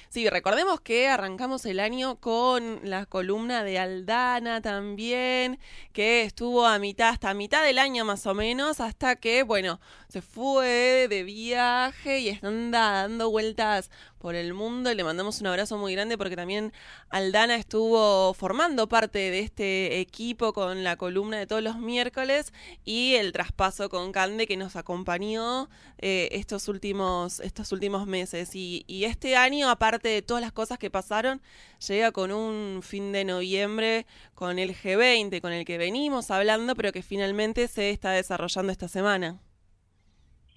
Sí, 0.09 0.29
recordemos 0.29 0.81
que 0.81 1.07
arrancamos 1.07 1.65
el 1.65 1.79
año 1.79 2.15
con 2.17 2.79
la 2.83 3.05
columna 3.05 3.63
de 3.63 3.79
Aldana 3.79 4.61
también, 4.61 5.59
que 5.93 6.23
estuvo 6.23 6.65
a 6.65 6.79
mitad, 6.79 7.09
hasta 7.09 7.33
mitad 7.33 7.63
del 7.63 7.79
año 7.79 8.05
más 8.05 8.25
o 8.25 8.33
menos, 8.33 8.79
hasta 8.79 9.15
que, 9.15 9.43
bueno, 9.43 9.79
se 10.11 10.21
fue 10.21 11.07
de 11.09 11.23
viaje 11.23 12.19
y 12.19 12.39
anda 12.41 12.91
dando 12.91 13.31
vueltas 13.31 13.89
por 14.19 14.35
el 14.35 14.53
mundo. 14.53 14.91
Y 14.91 14.95
le 14.95 15.05
mandamos 15.05 15.39
un 15.39 15.47
abrazo 15.47 15.77
muy 15.77 15.93
grande 15.93 16.17
porque 16.17 16.35
también 16.35 16.73
Aldana 17.09 17.55
estuvo 17.55 18.33
formando 18.33 18.89
parte 18.89 19.19
de 19.19 19.39
este 19.39 20.01
equipo 20.01 20.51
con 20.51 20.83
la 20.83 20.97
columna 20.97 21.39
de 21.39 21.47
todos 21.47 21.63
los 21.63 21.77
miércoles 21.77 22.51
y 22.83 23.15
el 23.15 23.31
traspaso 23.31 23.89
con 23.89 24.11
Cande 24.11 24.47
que 24.47 24.57
nos 24.57 24.75
acompañó 24.75 25.69
eh, 25.97 26.27
estos 26.33 26.67
últimos 26.67 27.39
estos 27.39 27.71
últimos 27.71 28.05
meses 28.05 28.53
y, 28.53 28.83
y 28.87 29.05
este 29.05 29.37
año 29.37 29.69
aparte 29.69 30.09
de 30.09 30.21
todas 30.21 30.41
las 30.41 30.51
cosas 30.51 30.77
que 30.77 30.89
pasaron 30.89 31.41
llega 31.87 32.11
con 32.11 32.31
un 32.31 32.81
fin 32.83 33.11
de 33.13 33.23
noviembre 33.23 34.05
con 34.35 34.59
el 34.59 34.75
G20 34.75 35.39
con 35.39 35.53
el 35.53 35.63
que 35.63 35.77
venimos 35.77 36.31
hablando 36.31 36.75
pero 36.75 36.91
que 36.91 37.01
finalmente 37.01 37.67
se 37.67 37.91
está 37.91 38.11
desarrollando 38.11 38.71
esta 38.71 38.87
semana 38.87 39.39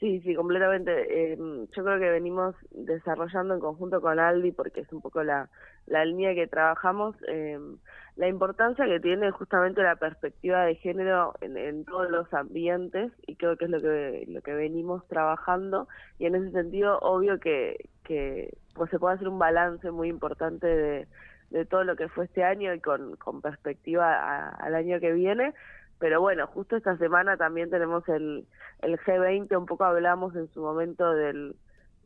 Sí, 0.04 0.20
sí, 0.20 0.34
completamente. 0.34 1.32
Eh, 1.32 1.38
yo 1.38 1.82
creo 1.82 1.98
que 1.98 2.10
venimos 2.10 2.54
desarrollando 2.72 3.54
en 3.54 3.60
conjunto 3.60 4.02
con 4.02 4.18
Aldi, 4.18 4.52
porque 4.52 4.80
es 4.82 4.92
un 4.92 5.00
poco 5.00 5.22
la, 5.22 5.48
la 5.86 6.04
línea 6.04 6.34
que 6.34 6.46
trabajamos, 6.46 7.16
eh, 7.26 7.58
la 8.16 8.28
importancia 8.28 8.84
que 8.84 9.00
tiene 9.00 9.30
justamente 9.30 9.82
la 9.82 9.96
perspectiva 9.96 10.66
de 10.66 10.74
género 10.74 11.32
en, 11.40 11.56
en 11.56 11.86
todos 11.86 12.10
los 12.10 12.30
ambientes, 12.34 13.12
y 13.26 13.36
creo 13.36 13.56
que 13.56 13.64
es 13.64 13.70
lo 13.70 13.80
que, 13.80 14.26
lo 14.28 14.42
que 14.42 14.52
venimos 14.52 15.08
trabajando, 15.08 15.88
y 16.18 16.26
en 16.26 16.34
ese 16.34 16.50
sentido, 16.50 16.98
obvio 16.98 17.40
que, 17.40 17.88
que 18.04 18.52
pues 18.74 18.90
se 18.90 18.98
puede 18.98 19.14
hacer 19.14 19.28
un 19.28 19.38
balance 19.38 19.90
muy 19.90 20.10
importante 20.10 20.66
de, 20.66 21.08
de 21.48 21.64
todo 21.64 21.82
lo 21.82 21.96
que 21.96 22.08
fue 22.08 22.26
este 22.26 22.44
año 22.44 22.74
y 22.74 22.80
con, 22.80 23.16
con 23.16 23.40
perspectiva 23.40 24.50
al 24.50 24.74
año 24.74 25.00
que 25.00 25.14
viene. 25.14 25.54
Pero 25.98 26.20
bueno, 26.20 26.46
justo 26.46 26.76
esta 26.76 26.96
semana 26.98 27.36
también 27.36 27.70
tenemos 27.70 28.06
el, 28.08 28.46
el 28.82 28.98
G20, 28.98 29.56
un 29.56 29.66
poco 29.66 29.84
hablamos 29.84 30.34
en 30.36 30.48
su 30.48 30.60
momento 30.60 31.12
del, 31.12 31.56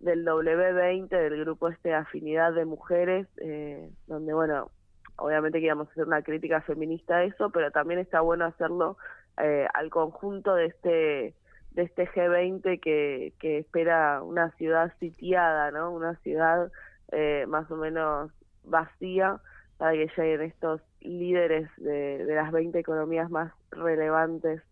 del 0.01 0.25
W20, 0.25 1.09
del 1.09 1.41
grupo 1.41 1.69
este 1.69 1.95
afinidad 1.95 2.53
de 2.53 2.65
mujeres, 2.65 3.27
eh, 3.39 3.91
donde 4.07 4.33
bueno, 4.35 4.71
obviamente 5.17 5.59
queríamos 5.59 5.91
hacer 5.91 6.05
una 6.07 6.23
crítica 6.23 6.61
feminista 6.63 7.17
a 7.17 7.25
eso, 7.25 7.51
pero 7.51 7.71
también 7.71 7.99
está 7.99 8.21
bueno 8.21 8.45
hacerlo 8.45 8.97
eh, 9.39 9.67
al 9.75 9.91
conjunto 9.91 10.55
de 10.55 10.67
este 10.67 11.35
de 11.73 11.83
este 11.83 12.09
G20 12.09 12.81
que, 12.81 13.35
que 13.39 13.59
espera 13.59 14.23
una 14.23 14.51
ciudad 14.53 14.93
sitiada, 14.99 15.71
¿no? 15.71 15.93
Una 15.93 16.17
ciudad 16.17 16.73
eh, 17.13 17.45
más 17.47 17.71
o 17.71 17.77
menos 17.77 18.33
vacía 18.65 19.41
para 19.77 19.93
que 19.93 20.11
lleguen 20.17 20.43
estos 20.43 20.81
líderes 21.01 21.69
de, 21.77 22.25
de 22.25 22.35
las 22.35 22.51
20 22.53 22.79
economías 22.79 23.31
más 23.31 23.53
relevantes 23.71 24.63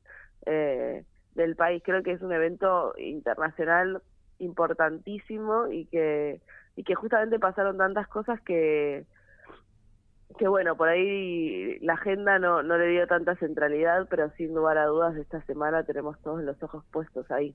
eh, 0.46 1.04
del 1.34 1.56
país. 1.56 1.82
Creo 1.84 2.02
que 2.02 2.12
es 2.12 2.22
un 2.22 2.32
evento 2.32 2.94
internacional 2.98 4.02
importantísimo 4.38 5.68
y 5.68 5.86
que 5.86 6.40
y 6.76 6.84
que 6.84 6.94
justamente 6.94 7.38
pasaron 7.38 7.78
tantas 7.78 8.06
cosas 8.06 8.40
que 8.42 9.06
que 10.38 10.48
bueno, 10.48 10.76
por 10.76 10.88
ahí 10.88 11.78
la 11.80 11.94
agenda 11.94 12.38
no, 12.38 12.62
no 12.62 12.76
le 12.76 12.88
dio 12.88 13.06
tanta 13.06 13.36
centralidad, 13.36 14.06
pero 14.10 14.30
sin 14.32 14.54
lugar 14.54 14.76
a 14.76 14.86
dudas 14.86 15.16
esta 15.16 15.40
semana 15.42 15.84
tenemos 15.84 16.20
todos 16.20 16.42
los 16.42 16.62
ojos 16.62 16.84
puestos 16.90 17.30
ahí. 17.30 17.54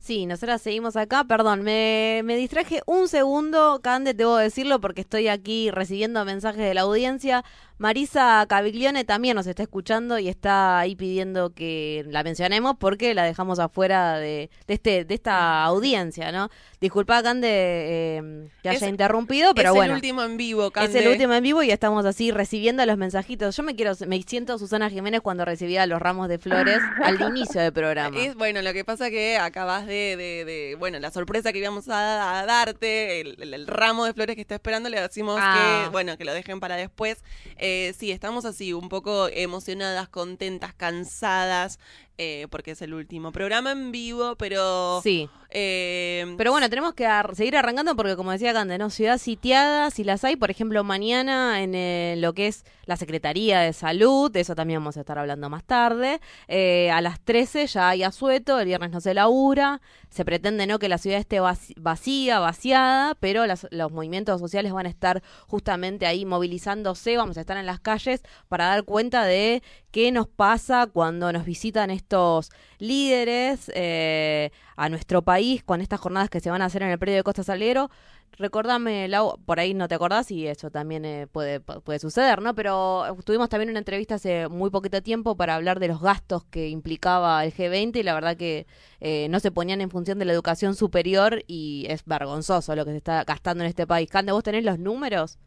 Sí, 0.00 0.24
nosotras 0.24 0.62
seguimos 0.62 0.96
acá. 0.96 1.24
Perdón, 1.24 1.62
me, 1.62 2.22
me 2.24 2.34
distraje 2.36 2.80
un 2.86 3.06
segundo, 3.06 3.80
Cande, 3.82 4.14
debo 4.14 4.36
decirlo, 4.38 4.80
porque 4.80 5.02
estoy 5.02 5.28
aquí 5.28 5.70
recibiendo 5.70 6.24
mensajes 6.24 6.62
de 6.62 6.72
la 6.74 6.80
audiencia. 6.80 7.44
Marisa 7.76 8.44
Caviglione 8.46 9.04
también 9.04 9.36
nos 9.36 9.46
está 9.46 9.62
escuchando 9.62 10.18
y 10.18 10.28
está 10.28 10.78
ahí 10.80 10.96
pidiendo 10.96 11.54
que 11.54 12.04
la 12.08 12.22
mencionemos 12.22 12.76
porque 12.78 13.14
la 13.14 13.22
dejamos 13.24 13.58
afuera 13.58 14.18
de, 14.18 14.50
de 14.66 14.74
este 14.74 15.04
de 15.06 15.14
esta 15.14 15.64
audiencia, 15.64 16.30
¿no? 16.30 16.50
Disculpa, 16.78 17.22
Cande, 17.22 17.48
eh, 17.50 18.48
que 18.62 18.68
haya 18.68 18.86
Es- 18.86 18.90
interrumpido, 18.90 19.54
pero 19.54 19.70
es 19.70 19.74
bueno. 19.74 19.92
el 19.92 19.96
último 19.96 20.22
en 20.22 20.36
vivo, 20.36 20.66
Es 20.66 20.72
Cande. 20.72 20.98
el 20.98 21.08
último 21.08 21.32
en 21.32 21.42
vivo 21.42 21.62
y 21.62 21.70
estamos 21.70 22.04
así 22.04 22.30
recibiendo 22.32 22.84
los 22.84 22.98
mensajitos. 22.98 23.56
Yo 23.56 23.62
me 23.62 23.74
quiero, 23.74 23.92
me 24.06 24.20
siento 24.24 24.58
Susana 24.58 24.90
Jiménez 24.90 25.22
cuando 25.22 25.46
recibía 25.46 25.86
los 25.86 26.02
ramos 26.02 26.28
de 26.28 26.38
flores 26.38 26.80
al 27.02 27.18
inicio 27.22 27.62
del 27.62 27.72
programa. 27.72 28.14
Es, 28.18 28.34
bueno, 28.34 28.60
lo 28.60 28.74
que 28.74 28.84
pasa 28.84 29.08
que 29.08 29.38
acabas 29.38 29.86
de, 29.86 29.89
de- 29.94 30.44
de- 30.44 30.76
bueno, 30.78 30.98
la 30.98 31.10
sorpresa 31.10 31.52
que 31.52 31.58
íbamos 31.58 31.88
a, 31.88 32.40
a 32.40 32.46
darte, 32.46 33.20
el, 33.20 33.36
el- 33.42 33.54
el 33.54 33.66
ramo 33.66 34.04
de 34.04 34.14
flores 34.14 34.36
que 34.36 34.42
está 34.42 34.54
esperando, 34.54 34.88
le 34.88 35.00
decimos 35.00 35.38
Ah. 35.40 35.82
que, 35.84 35.90
bueno, 35.90 36.16
que 36.16 36.24
lo 36.24 36.32
dejen 36.32 36.60
para 36.60 36.76
después. 36.76 37.22
Eh, 37.56 37.94
sí, 37.98 38.10
estamos 38.10 38.44
así, 38.44 38.72
un 38.72 38.88
poco 38.88 39.28
emocionadas, 39.28 40.08
contentas, 40.08 40.74
cansadas, 40.74 41.78
eh, 42.18 42.46
porque 42.50 42.72
es 42.72 42.82
el 42.82 42.94
último 42.94 43.32
programa 43.32 43.72
en 43.72 43.92
vivo, 43.92 44.36
pero... 44.36 45.00
Sí. 45.02 45.28
Eh, 45.52 46.34
Pero 46.38 46.52
bueno, 46.52 46.68
tenemos 46.68 46.94
que 46.94 47.06
ar- 47.06 47.34
seguir 47.34 47.56
arrancando 47.56 47.96
porque, 47.96 48.16
como 48.16 48.32
decía 48.32 48.52
Cande, 48.52 48.78
¿no? 48.78 48.90
Ciudad 48.90 49.18
sitiada, 49.18 49.90
si 49.90 50.04
las 50.04 50.24
hay, 50.24 50.36
por 50.36 50.50
ejemplo, 50.50 50.84
mañana 50.84 51.62
en 51.62 51.74
eh, 51.74 52.14
lo 52.18 52.32
que 52.34 52.46
es 52.48 52.64
la 52.86 52.96
Secretaría 52.96 53.60
de 53.60 53.72
Salud, 53.72 54.30
de 54.30 54.40
eso 54.40 54.54
también 54.54 54.80
vamos 54.80 54.96
a 54.96 55.00
estar 55.00 55.18
hablando 55.18 55.48
más 55.50 55.64
tarde, 55.64 56.20
eh, 56.48 56.90
a 56.90 57.00
las 57.00 57.20
13 57.20 57.66
ya 57.66 57.88
hay 57.90 58.02
asueto, 58.02 58.58
el 58.58 58.66
viernes 58.66 58.90
no 58.90 59.00
se 59.00 59.14
labura, 59.14 59.80
se 60.10 60.24
pretende 60.24 60.66
no 60.66 60.78
que 60.78 60.88
la 60.88 60.98
ciudad 60.98 61.18
esté 61.18 61.40
vacía, 61.76 62.38
vaciada, 62.40 63.14
pero 63.20 63.46
las- 63.46 63.66
los 63.70 63.92
movimientos 63.92 64.40
sociales 64.40 64.72
van 64.72 64.86
a 64.86 64.90
estar 64.90 65.22
justamente 65.46 66.06
ahí 66.06 66.24
movilizándose, 66.24 67.16
vamos 67.16 67.36
a 67.38 67.40
estar 67.40 67.56
en 67.56 67.66
las 67.66 67.80
calles 67.80 68.22
para 68.48 68.66
dar 68.66 68.84
cuenta 68.84 69.24
de 69.24 69.62
qué 69.92 70.12
nos 70.12 70.28
pasa 70.28 70.86
cuando 70.86 71.32
nos 71.32 71.44
visitan 71.44 71.90
estos 71.90 72.50
líderes 72.78 73.70
eh, 73.74 74.50
a 74.76 74.88
nuestro 74.88 75.22
país 75.22 75.62
con 75.62 75.80
estas 75.80 76.00
jornadas 76.00 76.30
que 76.30 76.40
se 76.40 76.50
van 76.50 76.62
a 76.62 76.66
hacer 76.66 76.82
en 76.82 76.90
el 76.90 76.98
predio 76.98 77.16
de 77.18 77.22
Costa 77.22 77.42
Salguero. 77.44 77.90
Recordame, 78.38 79.06
Lau, 79.08 79.36
por 79.44 79.60
ahí 79.60 79.74
no 79.74 79.86
te 79.86 79.94
acordás 79.94 80.30
y 80.30 80.46
eso 80.46 80.70
también 80.70 81.04
eh, 81.04 81.26
puede, 81.30 81.60
puede 81.60 81.98
suceder, 81.98 82.40
¿no? 82.40 82.54
Pero 82.54 83.04
tuvimos 83.24 83.48
también 83.50 83.70
una 83.70 83.80
entrevista 83.80 84.14
hace 84.14 84.48
muy 84.48 84.70
poquito 84.70 85.02
tiempo 85.02 85.36
para 85.36 85.56
hablar 85.56 85.78
de 85.78 85.88
los 85.88 86.00
gastos 86.00 86.44
que 86.44 86.68
implicaba 86.68 87.44
el 87.44 87.52
G20 87.52 87.96
y 87.96 88.02
la 88.02 88.14
verdad 88.14 88.36
que 88.36 88.66
eh, 89.00 89.28
no 89.28 89.40
se 89.40 89.50
ponían 89.50 89.80
en 89.80 89.90
función 89.90 90.18
de 90.18 90.24
la 90.24 90.32
educación 90.32 90.74
superior 90.74 91.42
y 91.46 91.86
es 91.90 92.04
vergonzoso 92.06 92.74
lo 92.74 92.84
que 92.84 92.92
se 92.92 92.96
está 92.98 93.24
gastando 93.24 93.62
en 93.62 93.68
este 93.68 93.86
país. 93.86 94.08
Cande, 94.08 94.32
¿vos 94.32 94.42
tenés 94.42 94.64
los 94.64 94.78
números? 94.78 95.38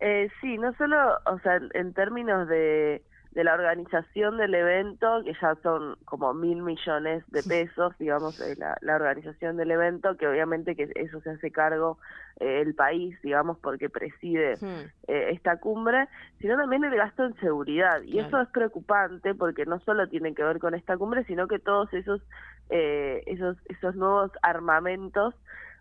Eh, 0.00 0.28
sí, 0.40 0.58
no 0.58 0.72
solo, 0.74 1.18
o 1.26 1.38
sea, 1.40 1.58
en 1.74 1.92
términos 1.94 2.48
de, 2.48 3.02
de 3.38 3.44
la 3.44 3.54
organización 3.54 4.36
del 4.36 4.52
evento, 4.52 5.22
que 5.22 5.32
ya 5.40 5.54
son 5.62 5.94
como 6.06 6.34
mil 6.34 6.60
millones 6.60 7.22
de 7.30 7.44
pesos, 7.44 7.96
digamos, 7.96 8.40
eh, 8.40 8.56
la, 8.58 8.76
la 8.80 8.96
organización 8.96 9.56
del 9.56 9.70
evento, 9.70 10.16
que 10.16 10.26
obviamente 10.26 10.74
que 10.74 10.90
eso 10.96 11.20
se 11.20 11.30
hace 11.30 11.52
cargo 11.52 11.98
eh, 12.40 12.62
el 12.62 12.74
país, 12.74 13.16
digamos, 13.22 13.56
porque 13.58 13.88
preside 13.88 14.54
eh, 15.06 15.28
esta 15.30 15.58
cumbre, 15.58 16.08
sino 16.40 16.56
también 16.56 16.82
el 16.82 16.96
gasto 16.96 17.26
en 17.26 17.34
seguridad. 17.36 18.02
Y 18.02 18.14
Claro. 18.14 18.26
eso 18.26 18.40
es 18.40 18.48
preocupante 18.48 19.36
porque 19.36 19.66
no 19.66 19.78
solo 19.86 20.08
tiene 20.08 20.34
que 20.34 20.42
ver 20.42 20.58
con 20.58 20.74
esta 20.74 20.96
cumbre, 20.96 21.22
sino 21.22 21.46
que 21.46 21.60
todos 21.60 21.94
esos, 21.94 22.20
eh, 22.70 23.22
esos, 23.26 23.56
esos 23.66 23.94
nuevos 23.94 24.32
armamentos 24.42 25.36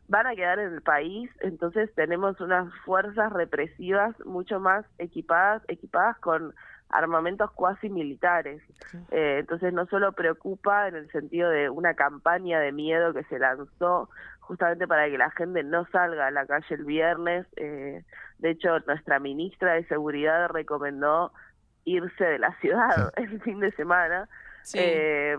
van 0.09 0.27
a 0.27 0.35
quedar 0.35 0.59
en 0.59 0.73
el 0.73 0.81
país, 0.83 1.31
entonces 1.39 1.93
tenemos 1.95 2.39
unas 2.39 2.71
fuerzas 2.85 3.33
represivas 3.33 4.15
mucho 4.25 4.59
más 4.59 4.85
equipadas, 4.99 5.63
equipadas 5.67 6.17
con, 6.19 6.53
armamentos 6.89 7.51
cuasi 7.51 7.89
militares. 7.89 8.61
Eh, 9.11 9.37
entonces 9.39 9.73
no 9.73 9.85
solo 9.87 10.13
preocupa 10.13 10.87
en 10.87 10.95
el 10.95 11.11
sentido 11.11 11.49
de 11.49 11.69
una 11.69 11.93
campaña 11.95 12.59
de 12.59 12.71
miedo 12.71 13.13
que 13.13 13.23
se 13.25 13.39
lanzó 13.39 14.09
justamente 14.39 14.87
para 14.87 15.09
que 15.09 15.17
la 15.17 15.29
gente 15.31 15.63
no 15.63 15.85
salga 15.91 16.27
a 16.27 16.31
la 16.31 16.45
calle 16.45 16.75
el 16.75 16.85
viernes. 16.85 17.45
Eh, 17.57 18.03
de 18.39 18.49
hecho, 18.49 18.79
nuestra 18.87 19.19
ministra 19.19 19.73
de 19.73 19.85
Seguridad 19.85 20.49
recomendó 20.49 21.33
irse 21.83 22.23
de 22.23 22.39
la 22.39 22.57
ciudad 22.59 23.11
el 23.17 23.41
fin 23.41 23.59
de 23.59 23.71
semana. 23.71 24.29
Sí. 24.63 24.79
Eh, 24.81 25.37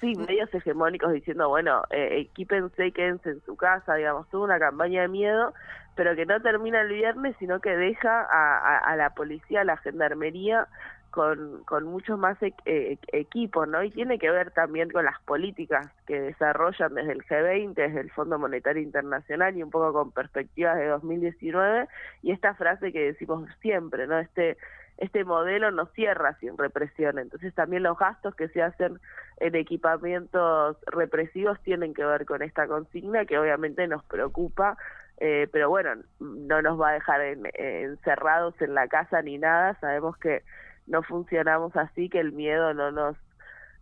sí, 0.00 0.14
medios 0.14 0.52
hegemónicos 0.54 1.12
diciendo, 1.12 1.48
bueno, 1.48 1.82
eh, 1.90 2.18
equípense 2.20 2.86
y 2.86 2.92
quédense 2.92 3.30
en 3.30 3.40
su 3.42 3.56
casa, 3.56 3.94
digamos, 3.94 4.28
tuvo 4.28 4.44
una 4.44 4.58
campaña 4.58 5.02
de 5.02 5.08
miedo, 5.08 5.54
pero 5.96 6.14
que 6.16 6.26
no 6.26 6.40
termina 6.40 6.80
el 6.80 6.88
viernes, 6.88 7.36
sino 7.38 7.60
que 7.60 7.76
deja 7.76 8.22
a, 8.22 8.58
a, 8.58 8.78
a 8.78 8.96
la 8.96 9.10
policía, 9.10 9.62
a 9.62 9.64
la 9.64 9.76
gendarmería, 9.76 10.68
con, 11.14 11.62
con 11.62 11.84
muchos 11.84 12.18
más 12.18 12.42
e- 12.42 12.52
eh, 12.64 12.98
equipos, 13.12 13.68
¿no? 13.68 13.84
Y 13.84 13.90
tiene 13.92 14.18
que 14.18 14.32
ver 14.32 14.50
también 14.50 14.90
con 14.90 15.04
las 15.04 15.20
políticas 15.20 15.92
que 16.08 16.20
desarrollan 16.20 16.92
desde 16.92 17.12
el 17.12 17.24
G20, 17.24 17.74
desde 17.74 18.00
el 18.00 18.10
Fondo 18.10 18.36
Monetario 18.36 18.82
Internacional 18.82 19.56
y 19.56 19.62
un 19.62 19.70
poco 19.70 19.92
con 19.92 20.10
perspectivas 20.10 20.76
de 20.76 20.86
2019 20.88 21.86
y 22.22 22.32
esta 22.32 22.54
frase 22.54 22.90
que 22.90 23.12
decimos 23.12 23.48
siempre, 23.60 24.08
¿no? 24.08 24.18
Este 24.18 24.56
este 24.98 25.24
modelo 25.24 25.70
no 25.70 25.86
cierra 25.86 26.36
sin 26.40 26.56
represión, 26.56 27.18
entonces 27.18 27.52
también 27.54 27.82
los 27.82 27.98
gastos 27.98 28.34
que 28.34 28.48
se 28.48 28.62
hacen 28.62 29.00
en 29.38 29.54
equipamientos 29.56 30.76
represivos 30.86 31.60
tienen 31.62 31.94
que 31.94 32.04
ver 32.04 32.24
con 32.26 32.42
esta 32.42 32.66
consigna 32.66 33.24
que 33.26 33.38
obviamente 33.38 33.86
nos 33.88 34.04
preocupa 34.04 34.76
eh, 35.18 35.48
pero 35.52 35.68
bueno, 35.70 35.90
no 36.18 36.60
nos 36.60 36.80
va 36.80 36.88
a 36.90 36.92
dejar 36.94 37.20
en- 37.20 37.46
eh, 37.46 37.82
encerrados 37.84 38.60
en 38.60 38.74
la 38.74 38.88
casa 38.88 39.22
ni 39.22 39.38
nada, 39.38 39.78
sabemos 39.80 40.16
que 40.16 40.42
no 40.88 41.04
funcionamos 41.04 41.76
así, 41.76 42.08
que 42.08 42.18
el 42.18 42.32
miedo 42.32 42.74
no 42.74 42.90
nos 42.90 43.16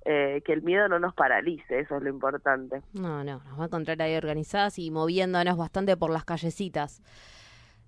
eh, 0.04 0.42
que 0.45 0.52
el 0.52 0.62
miedo 0.62 0.88
no 0.88 0.99
nos 0.99 1.14
paralice, 1.14 1.78
eso 1.81 1.97
es 1.97 2.02
lo 2.02 2.11
importante. 2.11 2.83
No, 2.92 3.25
no, 3.25 3.40
nos 3.49 3.59
va 3.59 3.62
a 3.62 3.66
encontrar 3.66 4.02
ahí 4.02 4.14
organizadas 4.16 4.78
y 4.78 4.90
moviéndonos 4.90 5.57
bastante 5.57 5.97
por 5.97 6.11
las 6.11 6.25
callecitas. 6.25 7.00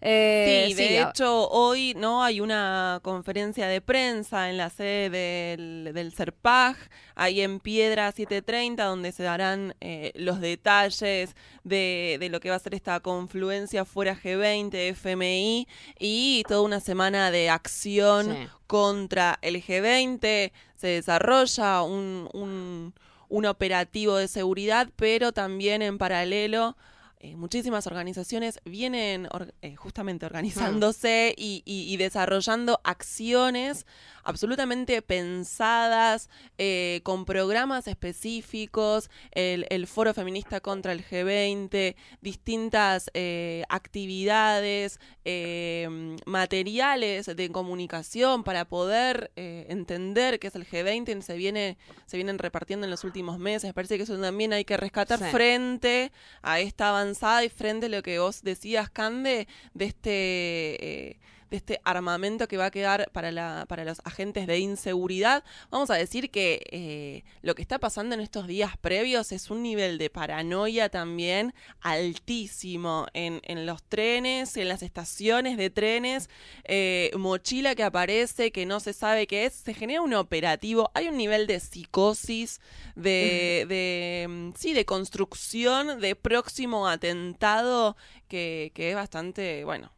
Eh, 0.06 0.66
Sí, 0.68 0.74
de 0.74 0.88
sí, 0.88 0.96
hecho, 0.98 1.48
hoy 1.48 1.94
no 1.96 2.22
hay 2.22 2.40
una 2.42 3.00
conferencia 3.02 3.66
de 3.68 3.80
prensa 3.80 4.50
en 4.50 4.58
la 4.58 4.68
sede 4.68 5.08
del, 5.08 5.92
del 5.94 6.12
CERPAG, 6.12 6.76
ahí 7.14 7.40
en 7.40 7.58
Piedra 7.58 8.12
730, 8.12 8.84
donde 8.84 9.12
se 9.12 9.22
darán 9.22 9.74
eh, 9.80 10.12
los 10.14 10.42
detalles 10.42 11.34
de, 11.62 12.18
de 12.20 12.28
lo 12.28 12.40
que 12.40 12.50
va 12.50 12.56
a 12.56 12.58
ser 12.58 12.74
esta 12.74 13.00
confluencia 13.00 13.86
fuera 13.86 14.14
G20, 14.14 14.74
FMI 14.90 15.66
y 15.98 16.42
toda 16.46 16.60
una 16.60 16.80
semana 16.80 17.30
de 17.30 17.48
acción 17.48 18.26
Sí. 18.26 18.48
contra 18.66 19.38
el 19.40 19.62
G20. 19.64 20.52
Se 20.76 20.86
desarrolla 20.86 21.80
un, 21.82 22.28
un, 22.34 22.92
un 23.30 23.46
operativo 23.46 24.16
de 24.16 24.28
seguridad, 24.28 24.90
pero 24.96 25.32
también 25.32 25.80
en 25.80 25.96
paralelo 25.96 26.76
eh, 27.24 27.36
muchísimas 27.36 27.86
organizaciones 27.86 28.60
vienen 28.66 29.26
or- 29.32 29.54
eh, 29.62 29.76
justamente 29.76 30.26
organizándose 30.26 31.34
y, 31.38 31.62
y- 31.64 31.90
y 31.92 31.96
desarrollando 31.96 32.80
acciones 32.84 33.86
absolutamente 34.24 35.00
pensadas, 35.02 36.28
eh, 36.58 37.00
con 37.04 37.24
programas 37.24 37.86
específicos, 37.88 39.10
el, 39.32 39.66
el 39.70 39.86
Foro 39.86 40.14
Feminista 40.14 40.60
contra 40.60 40.92
el 40.92 41.04
G20, 41.04 41.94
distintas 42.20 43.10
eh, 43.14 43.64
actividades, 43.68 44.98
eh, 45.24 46.16
materiales 46.26 47.26
de 47.26 47.50
comunicación 47.50 48.44
para 48.44 48.64
poder 48.64 49.30
eh, 49.36 49.66
entender 49.68 50.38
qué 50.38 50.48
es 50.48 50.54
el 50.54 50.66
G20, 50.66 51.20
se, 51.22 51.36
viene, 51.36 51.76
se 52.06 52.16
vienen 52.16 52.38
repartiendo 52.38 52.84
en 52.86 52.90
los 52.90 53.04
últimos 53.04 53.38
meses. 53.38 53.72
Parece 53.72 53.96
que 53.96 54.04
eso 54.04 54.18
también 54.20 54.52
hay 54.52 54.64
que 54.64 54.76
rescatar 54.76 55.18
Sí. 55.18 55.24
frente 55.30 56.12
a 56.42 56.60
esta 56.60 56.88
avanzada 56.90 57.44
y 57.44 57.48
frente 57.48 57.86
a 57.86 57.88
lo 57.88 58.02
que 58.02 58.18
vos 58.18 58.42
decías, 58.42 58.90
Cande, 58.90 59.46
de 59.74 59.84
este... 59.84 61.18
de 61.54 61.58
este 61.58 61.80
armamento 61.84 62.48
que 62.48 62.56
va 62.56 62.66
a 62.66 62.70
quedar 62.72 63.08
para, 63.12 63.30
la, 63.30 63.64
para 63.68 63.84
los 63.84 64.00
agentes 64.04 64.48
de 64.48 64.58
inseguridad. 64.58 65.44
Vamos 65.70 65.88
a 65.90 65.94
decir 65.94 66.30
que 66.30 66.60
eh, 66.70 67.24
lo 67.42 67.54
que 67.54 67.62
está 67.62 67.78
pasando 67.78 68.14
en 68.16 68.20
estos 68.20 68.48
días 68.48 68.76
previos 68.76 69.30
es 69.30 69.50
un 69.50 69.62
nivel 69.62 69.96
de 69.96 70.10
paranoia 70.10 70.88
también 70.88 71.54
altísimo 71.80 73.06
en, 73.14 73.40
en 73.44 73.66
los 73.66 73.84
trenes, 73.84 74.56
en 74.56 74.68
las 74.68 74.82
estaciones 74.82 75.56
de 75.56 75.70
trenes, 75.70 76.28
eh, 76.64 77.12
mochila 77.16 77.76
que 77.76 77.84
aparece, 77.84 78.50
que 78.50 78.66
no 78.66 78.80
se 78.80 78.92
sabe 78.92 79.28
qué 79.28 79.46
es, 79.46 79.54
se 79.54 79.74
genera 79.74 80.02
un 80.02 80.14
operativo, 80.14 80.90
hay 80.94 81.06
un 81.06 81.16
nivel 81.16 81.46
de 81.46 81.60
psicosis, 81.60 82.60
de, 82.96 83.64
de 83.68 84.26
mm, 84.28 84.50
sí, 84.56 84.72
de 84.72 84.84
construcción 84.84 86.00
de 86.00 86.16
próximo 86.16 86.88
atentado 86.88 87.96
que, 88.26 88.72
que 88.74 88.90
es 88.90 88.96
bastante, 88.96 89.64
bueno, 89.64 89.93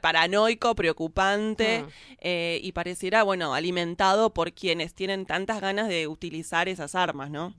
paranoico, 0.00 0.74
preocupante 0.74 1.82
Mm. 1.82 1.88
eh, 2.20 2.60
y 2.62 2.72
pareciera, 2.72 3.22
bueno, 3.22 3.54
alimentado 3.54 4.30
por 4.30 4.52
quienes 4.52 4.94
tienen 4.94 5.26
tantas 5.26 5.60
ganas 5.60 5.88
de 5.88 6.06
utilizar 6.08 6.68
esas 6.68 6.94
armas, 6.94 7.30
¿no? 7.30 7.54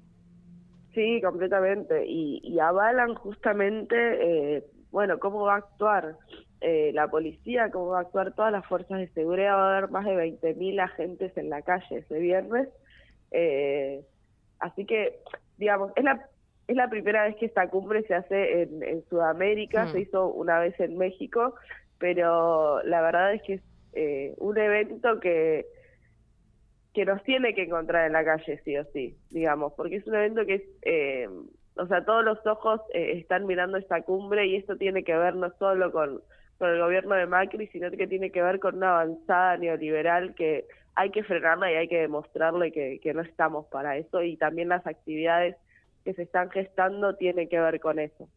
Sí, 0.94 1.22
completamente. 1.22 2.06
Y, 2.08 2.40
y 2.44 2.60
avalan 2.60 3.14
justamente, 3.16 3.96
eh, 4.56 4.64
bueno, 4.92 5.20
cómo 5.20 5.42
va 5.44 5.56
a 5.56 5.58
actuar 5.58 6.16
eh, 6.62 6.92
la 6.94 7.08
policía, 7.08 7.70
cómo 7.70 7.88
va 7.90 8.00
a 8.00 8.02
actuar 8.02 8.34
todas 8.34 8.52
las 8.52 8.66
fuerzas 8.66 8.98
de 9.00 9.08
seguridad. 9.10 9.54
Va 9.56 9.74
a 9.74 9.78
haber 9.78 9.92
más 9.92 10.06
de 10.06 10.16
20.000 10.16 10.80
agentes 10.80 11.38
en 11.38 11.50
la 11.50 11.62
calle 11.62 11.98
ese 12.00 12.20
viernes. 12.20 12.68
Eh, 13.32 14.02
así 14.60 14.86
que, 14.86 15.20
digamos, 15.58 15.92
es 15.96 16.04
la, 16.04 16.28
es 16.68 16.76
la 16.76 16.90
primera 16.90 17.24
vez 17.26 17.36
que 17.38 17.46
esta 17.46 17.70
cumbre 17.70 18.04
se 18.04 18.14
hace 18.16 18.64
en, 18.64 18.84
en 18.84 19.04
Sudamérica, 19.10 19.86
Mm. 19.86 19.92
se 19.92 20.00
hizo 20.02 20.28
una 20.28 20.60
vez 20.60 20.80
en 20.80 20.98
México, 20.98 21.56
pero 21.98 22.82
la 22.84 23.02
verdad 23.02 23.34
es 23.34 23.42
que 23.44 23.54
es 23.56 23.62
eh, 23.94 24.34
un 24.38 24.58
evento 24.58 25.20
que 25.20 25.66
que 26.94 27.06
nos 27.06 27.22
tiene 27.24 27.54
que 27.54 27.62
encontrar 27.62 28.08
en 28.08 28.14
la 28.14 28.26
calle, 28.26 28.60
sí 28.66 28.76
o 28.76 28.84
sí, 28.86 29.16
digamos, 29.30 29.72
porque 29.74 29.98
es 29.98 30.08
un 30.08 30.16
evento 30.16 30.48
que 30.48 30.56
es, 30.56 30.64
eh, 30.82 31.30
o 31.76 31.86
sea, 31.86 32.04
todos 32.04 32.26
los 32.26 32.44
ojos 32.48 32.82
eh, 32.92 33.20
están 33.20 33.46
mirando 33.46 33.78
esta 33.78 34.02
cumbre 34.02 34.48
y 34.48 34.56
esto 34.56 34.78
tiene 34.78 35.04
que 35.04 35.16
ver 35.16 35.36
no 35.36 35.52
solo 35.60 35.92
con, 35.92 36.22
con 36.58 36.72
el 36.72 36.80
gobierno 36.80 37.14
de 37.14 37.28
Macri, 37.28 37.68
sino 37.68 37.92
que 37.92 38.08
tiene 38.08 38.32
que 38.32 38.42
ver 38.42 38.60
con 38.60 38.78
una 38.78 39.00
avanzada 39.00 39.58
neoliberal 39.58 40.34
que 40.34 40.66
hay 40.96 41.12
que 41.12 41.24
frenarla 41.24 41.72
y 41.72 41.76
hay 41.76 41.88
que 41.88 42.02
demostrarle 42.02 42.72
que, 42.72 43.00
que 43.00 43.14
no 43.14 43.22
estamos 43.22 43.68
para 43.68 43.96
eso 43.96 44.24
y 44.24 44.36
también 44.36 44.70
las 44.70 44.88
actividades 44.88 45.56
que 46.08 46.14
se 46.14 46.22
están 46.22 46.50
gestando 46.52 47.16
tienen 47.16 47.50
que 47.50 47.60
ver 47.60 47.82
con 47.82 48.00
eso. 48.00 48.30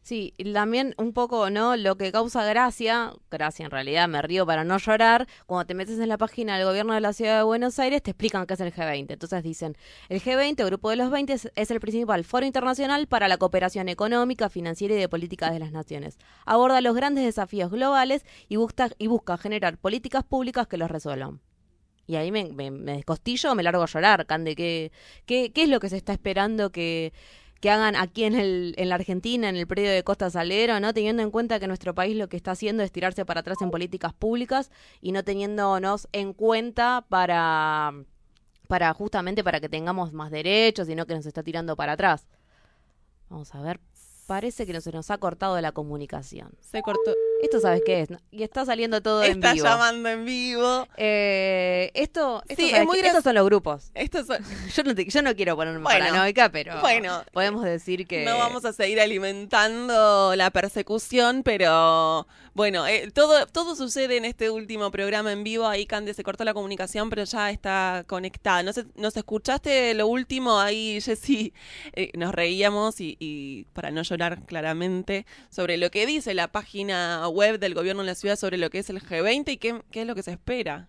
Sí, 0.00 0.32
y 0.38 0.52
también 0.52 0.94
un 0.96 1.12
poco, 1.12 1.50
¿no? 1.50 1.76
Lo 1.76 1.96
que 1.96 2.12
causa 2.12 2.44
gracia, 2.44 3.12
gracia 3.32 3.64
en 3.64 3.72
realidad, 3.72 4.08
me 4.08 4.22
río 4.22 4.46
para 4.46 4.62
no 4.62 4.78
llorar, 4.78 5.26
cuando 5.46 5.66
te 5.66 5.74
metes 5.74 5.98
en 5.98 6.08
la 6.08 6.18
página 6.18 6.56
del 6.56 6.68
gobierno 6.68 6.94
de 6.94 7.00
la 7.00 7.12
ciudad 7.12 7.38
de 7.38 7.42
Buenos 7.42 7.80
Aires, 7.80 8.00
te 8.00 8.12
explican 8.12 8.46
qué 8.46 8.54
es 8.54 8.60
el 8.60 8.72
G20. 8.72 9.10
Entonces 9.10 9.42
dicen, 9.42 9.76
el 10.08 10.22
G20, 10.22 10.64
Grupo 10.66 10.90
de 10.90 10.96
los 10.96 11.10
20, 11.10 11.32
es, 11.32 11.50
es 11.56 11.70
el 11.72 11.80
principal 11.80 12.22
foro 12.22 12.46
internacional 12.46 13.08
para 13.08 13.26
la 13.26 13.38
cooperación 13.38 13.88
económica, 13.88 14.48
financiera 14.48 14.94
y 14.94 14.98
de 14.98 15.08
políticas 15.08 15.52
de 15.52 15.58
las 15.58 15.72
naciones. 15.72 16.16
Aborda 16.46 16.80
los 16.80 16.94
grandes 16.94 17.24
desafíos 17.24 17.72
globales 17.72 18.24
y 18.48 18.54
busca, 18.54 18.90
y 18.98 19.08
busca 19.08 19.36
generar 19.36 19.78
políticas 19.78 20.22
públicas 20.22 20.68
que 20.68 20.76
los 20.76 20.88
resuelvan. 20.92 21.40
Y 22.10 22.16
ahí 22.16 22.32
me, 22.32 22.52
me, 22.52 22.72
me 22.72 22.94
descostillo, 22.94 23.54
me 23.54 23.62
largo 23.62 23.84
a 23.84 23.86
llorar, 23.86 24.26
Cande. 24.26 24.56
¿Qué, 24.56 24.90
qué, 25.26 25.52
qué 25.52 25.62
es 25.62 25.68
lo 25.68 25.78
que 25.78 25.88
se 25.88 25.96
está 25.96 26.12
esperando 26.12 26.72
que, 26.72 27.12
que 27.60 27.70
hagan 27.70 27.94
aquí 27.94 28.24
en, 28.24 28.34
el, 28.34 28.74
en 28.78 28.88
la 28.88 28.96
Argentina, 28.96 29.48
en 29.48 29.54
el 29.54 29.68
predio 29.68 29.92
de 29.92 30.02
Costa 30.02 30.28
Salero, 30.28 30.80
¿no? 30.80 30.92
Teniendo 30.92 31.22
en 31.22 31.30
cuenta 31.30 31.60
que 31.60 31.68
nuestro 31.68 31.94
país 31.94 32.16
lo 32.16 32.28
que 32.28 32.36
está 32.36 32.50
haciendo 32.50 32.82
es 32.82 32.90
tirarse 32.90 33.24
para 33.24 33.42
atrás 33.42 33.58
en 33.62 33.70
políticas 33.70 34.12
públicas 34.12 34.72
y 35.00 35.12
no 35.12 35.22
teniéndonos 35.22 36.08
en 36.10 36.32
cuenta 36.32 37.06
para, 37.08 37.92
para 38.66 38.92
justamente 38.92 39.44
para 39.44 39.60
que 39.60 39.68
tengamos 39.68 40.12
más 40.12 40.32
derechos, 40.32 40.88
sino 40.88 41.06
que 41.06 41.14
nos 41.14 41.26
está 41.26 41.44
tirando 41.44 41.76
para 41.76 41.92
atrás. 41.92 42.26
Vamos 43.28 43.54
a 43.54 43.62
ver. 43.62 43.78
Parece 44.26 44.66
que 44.66 44.72
no 44.72 44.80
se 44.80 44.90
nos 44.90 45.12
ha 45.12 45.18
cortado 45.18 45.60
la 45.60 45.70
comunicación. 45.70 46.50
Se 46.58 46.82
cortó. 46.82 47.12
Esto 47.42 47.60
sabes 47.60 47.82
qué 47.86 48.00
es. 48.02 48.08
Y 48.30 48.42
está 48.42 48.64
saliendo 48.64 49.00
todo 49.00 49.22
en 49.24 49.32
Está 49.32 49.54
vivo. 49.54 49.64
llamando 49.66 50.08
en 50.08 50.24
vivo. 50.24 50.86
Eh, 50.96 51.90
esto, 51.94 52.42
esto 52.48 52.62
Sí, 52.62 52.70
es 52.74 52.84
muy 52.84 52.98
estos 53.00 53.22
son 53.24 53.34
los 53.34 53.44
grupos. 53.46 53.90
Estos 53.94 54.26
son- 54.26 54.38
Yo 54.74 54.82
no, 54.84 54.94
te- 54.94 55.06
yo 55.08 55.22
no 55.22 55.34
quiero 55.34 55.56
ponerme 55.56 55.80
Bueno, 55.80 56.06
paranoica, 56.06 56.50
pero 56.50 56.80
bueno. 56.80 57.22
podemos 57.32 57.64
decir 57.64 58.06
que 58.06 58.24
No 58.24 58.36
vamos 58.38 58.64
a 58.64 58.72
seguir 58.72 59.00
alimentando 59.00 60.34
la 60.36 60.50
persecución, 60.50 61.42
pero 61.42 62.26
bueno, 62.54 62.86
eh, 62.86 63.10
todo, 63.12 63.46
todo 63.46 63.76
sucede 63.76 64.16
en 64.16 64.24
este 64.24 64.50
último 64.50 64.90
programa 64.90 65.32
en 65.32 65.44
vivo. 65.44 65.66
Ahí 65.66 65.86
Cande 65.86 66.14
se 66.14 66.24
cortó 66.24 66.44
la 66.44 66.54
comunicación, 66.54 67.10
pero 67.10 67.24
ya 67.24 67.50
está 67.50 68.04
conectada. 68.06 68.62
¿Nos, 68.62 68.80
nos 68.96 69.16
escuchaste 69.16 69.94
lo 69.94 70.06
último? 70.06 70.58
Ahí, 70.58 71.00
Jessy, 71.00 71.52
eh, 71.92 72.10
nos 72.16 72.34
reíamos 72.34 73.00
y, 73.00 73.16
y 73.20 73.64
para 73.72 73.90
no 73.90 74.02
llorar 74.02 74.44
claramente 74.46 75.26
sobre 75.50 75.76
lo 75.76 75.90
que 75.90 76.06
dice 76.06 76.34
la 76.34 76.50
página 76.50 77.26
web 77.28 77.58
del 77.58 77.74
gobierno 77.74 78.02
de 78.02 78.08
la 78.08 78.14
ciudad 78.14 78.36
sobre 78.36 78.58
lo 78.58 78.70
que 78.70 78.80
es 78.80 78.90
el 78.90 79.00
G20 79.00 79.52
y 79.52 79.56
qué, 79.56 79.82
qué 79.90 80.02
es 80.02 80.06
lo 80.06 80.14
que 80.14 80.22
se 80.22 80.32
espera. 80.32 80.88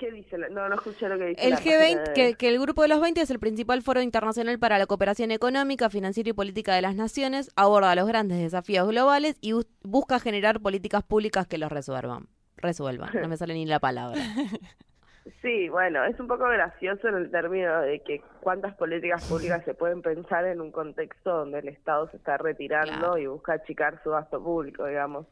¿Qué 0.00 0.10
dice? 0.10 0.38
No, 0.38 0.66
no 0.68 0.74
escuché 0.76 1.08
lo 1.10 1.18
que 1.18 1.26
dice. 1.26 1.44
El 1.44 1.50
la 1.50 1.56
página 1.56 1.76
G20, 1.76 2.04
de- 2.08 2.12
que, 2.14 2.34
que 2.34 2.48
el 2.48 2.58
Grupo 2.58 2.80
de 2.82 2.88
los 2.88 3.00
20 3.02 3.20
es 3.20 3.30
el 3.30 3.38
principal 3.38 3.82
foro 3.82 4.00
internacional 4.00 4.58
para 4.58 4.78
la 4.78 4.86
cooperación 4.86 5.30
económica, 5.30 5.90
financiera 5.90 6.30
y 6.30 6.32
política 6.32 6.74
de 6.74 6.80
las 6.80 6.96
naciones, 6.96 7.50
aborda 7.54 7.94
los 7.94 8.08
grandes 8.08 8.38
desafíos 8.38 8.88
globales 8.88 9.36
y 9.42 9.52
bus- 9.52 9.68
busca 9.82 10.18
generar 10.18 10.60
políticas 10.60 11.02
públicas 11.04 11.46
que 11.46 11.58
los 11.58 11.70
resuelvan. 11.70 12.28
Resuelvan, 12.56 13.10
no 13.20 13.28
me 13.28 13.36
sale 13.36 13.52
ni 13.54 13.66
la 13.66 13.78
palabra. 13.78 14.18
Sí, 15.42 15.68
bueno, 15.68 16.02
es 16.06 16.18
un 16.18 16.26
poco 16.26 16.44
gracioso 16.48 17.06
en 17.08 17.14
el 17.14 17.30
término 17.30 17.82
de 17.82 18.00
que 18.00 18.22
cuántas 18.40 18.74
políticas 18.76 19.22
públicas 19.24 19.62
se 19.66 19.74
pueden 19.74 20.00
pensar 20.00 20.46
en 20.46 20.60
un 20.62 20.72
contexto 20.72 21.30
donde 21.30 21.58
el 21.58 21.68
Estado 21.68 22.10
se 22.10 22.16
está 22.16 22.38
retirando 22.38 22.90
Claro. 22.98 23.18
y 23.18 23.26
busca 23.26 23.52
achicar 23.52 24.02
su 24.02 24.10
gasto 24.10 24.42
público, 24.42 24.86
digamos. 24.86 25.26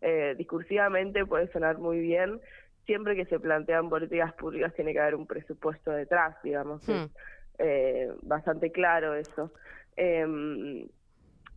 Eh, 0.00 0.34
discursivamente 0.38 1.26
puede 1.26 1.50
sonar 1.52 1.78
muy 1.78 1.98
bien, 1.98 2.40
siempre 2.86 3.16
que 3.16 3.26
se 3.26 3.38
plantean 3.40 3.88
políticas 3.88 4.32
públicas 4.34 4.74
tiene 4.74 4.92
que 4.92 5.00
haber 5.00 5.14
un 5.14 5.26
presupuesto 5.26 5.90
detrás, 5.90 6.36
digamos. 6.42 6.86
Hmm. 6.88 6.92
Es 6.92 7.10
eh, 7.58 8.12
bastante 8.22 8.72
claro 8.72 9.14
eso. 9.14 9.52
Eh, 9.96 10.86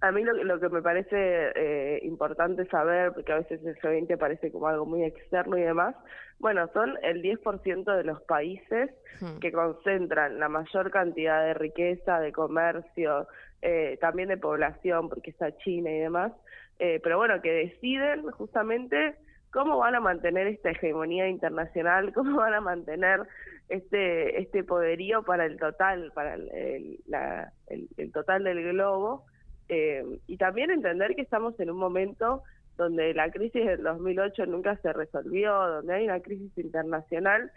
a 0.02 0.12
mí 0.12 0.24
lo, 0.24 0.34
lo 0.44 0.60
que 0.60 0.70
me 0.70 0.82
parece 0.82 1.52
eh, 1.56 2.00
importante 2.04 2.66
saber, 2.68 3.14
porque 3.14 3.32
a 3.32 3.38
veces 3.38 3.64
el 3.66 3.76
G20 3.78 4.18
parece 4.18 4.52
como 4.52 4.68
algo 4.68 4.86
muy 4.86 5.04
externo 5.04 5.58
y 5.58 5.62
demás, 5.62 5.96
bueno, 6.38 6.70
son 6.74 6.96
el 7.02 7.22
10% 7.22 7.96
de 7.96 8.04
los 8.04 8.22
países 8.24 8.92
Hmm. 9.22 9.40
que 9.40 9.52
concentran 9.52 10.40
la 10.40 10.50
mayor 10.50 10.92
cantidad 10.92 11.46
de 11.46 11.54
riqueza, 11.54 12.20
de 12.20 12.32
comercio, 12.32 13.28
eh, 13.62 13.98
también 14.02 14.30
de 14.30 14.38
población, 14.38 15.10
porque 15.10 15.32
está 15.32 15.56
China 15.58 15.90
y 15.90 16.00
demás, 16.00 16.34
eh, 16.80 17.00
pero 17.02 17.18
bueno, 17.18 17.42
que 17.42 17.52
deciden 17.52 18.30
justamente 18.32 19.16
cómo 19.56 19.78
van 19.78 19.96
a 19.96 20.02
mantener 20.02 20.48
esta 20.48 20.72
hegemonía 20.72 21.30
internacional, 21.30 22.14
cómo 22.14 22.38
van 22.38 22.54
a 22.54 22.62
mantener 22.62 23.22
este 23.70 24.42
este 24.42 24.64
poderío 24.64 25.24
para 25.24 25.46
el 25.46 25.58
total, 25.58 26.12
para 26.14 26.36
el, 26.36 28.12
total 28.14 28.44
del 28.44 28.62
globo, 28.74 29.26
eh, 29.70 30.04
y 30.28 30.38
también 30.38 30.70
entender 30.70 31.16
que 31.16 31.22
estamos 31.22 31.58
en 31.60 31.72
un 31.72 31.78
momento 31.78 32.44
donde 32.78 33.14
la 33.14 33.32
crisis 33.32 33.66
del 33.66 33.82
2008 33.82 34.46
nunca 34.48 34.76
se 34.78 34.92
resolvió, 34.92 35.54
donde 35.54 35.94
hay 35.94 36.04
una 36.04 36.20
crisis 36.20 36.56
internacional 36.58 37.50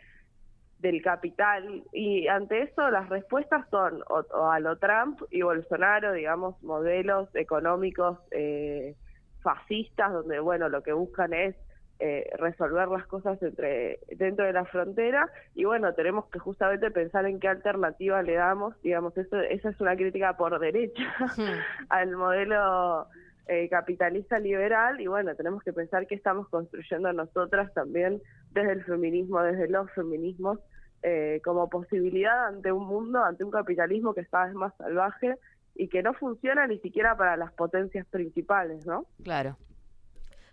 del 0.78 1.02
capital. 1.02 1.82
Y 1.92 2.28
ante 2.28 2.62
eso 2.62 2.88
las 2.90 3.08
respuestas 3.08 3.68
son 3.70 4.04
o 4.08 4.46
a 4.48 4.60
lo 4.60 4.78
Trump 4.78 5.20
y 5.32 5.42
Bolsonaro, 5.42 6.12
digamos, 6.12 6.62
modelos 6.62 7.28
económicos 7.34 8.18
eh, 8.30 8.94
fascistas 9.42 10.12
donde, 10.12 10.38
bueno, 10.38 10.68
lo 10.68 10.84
que 10.84 10.92
buscan 10.92 11.34
es 11.34 11.56
eh, 12.00 12.30
resolver 12.38 12.88
las 12.88 13.06
cosas 13.06 13.42
entre 13.42 13.98
dentro 14.16 14.44
de 14.44 14.52
la 14.52 14.64
frontera 14.64 15.28
y 15.54 15.64
bueno, 15.64 15.92
tenemos 15.94 16.26
que 16.26 16.38
justamente 16.38 16.90
pensar 16.92 17.26
en 17.26 17.40
qué 17.40 17.48
alternativa 17.48 18.22
le 18.22 18.34
damos, 18.34 18.80
digamos, 18.82 19.16
eso, 19.18 19.40
esa 19.40 19.70
es 19.70 19.80
una 19.80 19.96
crítica 19.96 20.36
por 20.36 20.58
derecha 20.60 21.02
al 21.88 22.12
modelo 22.12 23.08
eh, 23.48 23.68
capitalista 23.68 24.38
liberal 24.38 25.00
y 25.00 25.06
bueno, 25.08 25.34
tenemos 25.34 25.62
que 25.62 25.72
pensar 25.72 26.06
que 26.06 26.14
estamos 26.14 26.48
construyendo 26.50 27.12
nosotras 27.12 27.72
también 27.74 28.22
desde 28.52 28.72
el 28.72 28.84
feminismo, 28.84 29.42
desde 29.42 29.68
los 29.68 29.90
feminismos, 29.90 30.60
eh, 31.02 31.40
como 31.44 31.68
posibilidad 31.68 32.46
ante 32.46 32.70
un 32.70 32.86
mundo, 32.86 33.24
ante 33.24 33.42
un 33.42 33.50
capitalismo 33.50 34.14
que 34.14 34.24
cada 34.26 34.46
vez 34.46 34.54
más 34.54 34.72
salvaje 34.76 35.36
y 35.74 35.88
que 35.88 36.02
no 36.02 36.12
funciona 36.14 36.66
ni 36.66 36.78
siquiera 36.78 37.16
para 37.16 37.36
las 37.36 37.52
potencias 37.52 38.06
principales, 38.06 38.84
¿no? 38.84 39.06
Claro. 39.24 39.56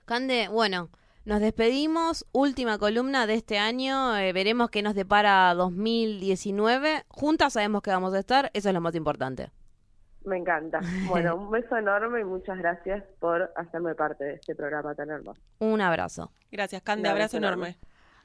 Cande, 0.05 0.47
bueno, 0.49 0.89
nos 1.25 1.39
despedimos. 1.41 2.25
Última 2.31 2.77
columna 2.77 3.27
de 3.27 3.33
este 3.33 3.57
año. 3.57 4.15
eh, 4.17 4.31
veremos 4.31 4.69
qué 4.69 4.81
nos 4.81 4.95
depara 4.95 5.53
2019. 5.55 7.05
Juntas 7.07 7.53
sabemos 7.53 7.81
que 7.81 7.91
vamos 7.91 8.13
a 8.13 8.19
estar. 8.19 8.51
Eso 8.53 8.69
es 8.69 8.73
lo 8.73 8.81
más 8.81 8.95
importante. 8.95 9.51
Me 10.23 10.37
encanta. 10.37 10.79
Bueno, 11.07 11.35
un 11.35 11.51
beso 11.51 11.77
enorme 11.77 12.21
y 12.21 12.23
muchas 12.23 12.57
gracias 12.57 13.03
por 13.19 13.51
hacerme 13.55 13.93
parte 13.93 14.23
de 14.23 14.33
este 14.35 14.55
programa 14.55 14.95
tan 14.95 15.09
hermoso. 15.09 15.39
Un 15.59 15.81
abrazo. 15.81 16.31
Gracias, 16.51 16.81
Cande, 16.81 17.01
Un 17.09 17.13
abrazo 17.13 17.37
abrazo 17.37 17.55
enorme. 17.59 17.77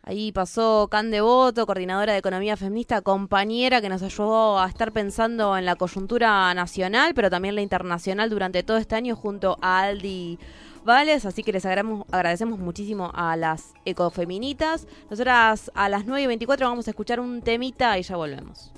Ahí 0.03 0.33
pasó 0.33 0.89
Cande 0.91 1.21
Boto, 1.21 1.67
coordinadora 1.67 2.15
de 2.15 2.19
Economía 2.19 2.57
Feminista, 2.57 3.03
compañera 3.03 3.83
que 3.83 3.91
nos 3.91 4.03
ayudó 4.03 4.59
a 4.59 4.67
estar 4.67 4.93
pensando 4.93 5.59
en 5.59 5.67
la 5.67 5.77
coyuntura 5.77 6.55
nacional, 6.55 7.13
pero 7.15 7.29
también 7.29 7.55
la 7.55 7.61
internacional 7.61 8.31
durante 8.31 8.63
todo 8.63 8.79
este 8.79 8.95
año 8.95 9.15
junto 9.15 9.59
a 9.61 9.81
Aldi 9.81 10.39
Vales. 10.85 11.27
Así 11.27 11.43
que 11.43 11.53
les 11.53 11.67
agradecemos, 11.67 12.59
muchísimo 12.59 13.11
a 13.15 13.37
las 13.37 13.75
ecofeminitas. 13.85 14.87
Nosotras 15.11 15.71
a 15.75 15.89
las 15.89 16.07
9 16.07 16.23
y 16.23 16.27
24 16.27 16.69
vamos 16.69 16.87
a 16.89 16.91
escuchar 16.91 17.21
un 17.21 17.43
temita 17.43 17.99
y 17.99 18.03
ya 18.03 18.17
volvemos. 18.17 18.73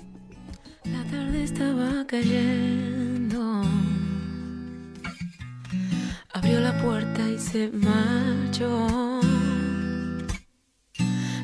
La 0.85 1.03
tarde 1.05 1.43
estaba 1.43 2.05
cayendo. 2.05 3.63
Abrió 6.33 6.59
la 6.59 6.77
puerta 6.81 7.21
y 7.29 7.37
se 7.39 7.69
marchó. 7.69 9.21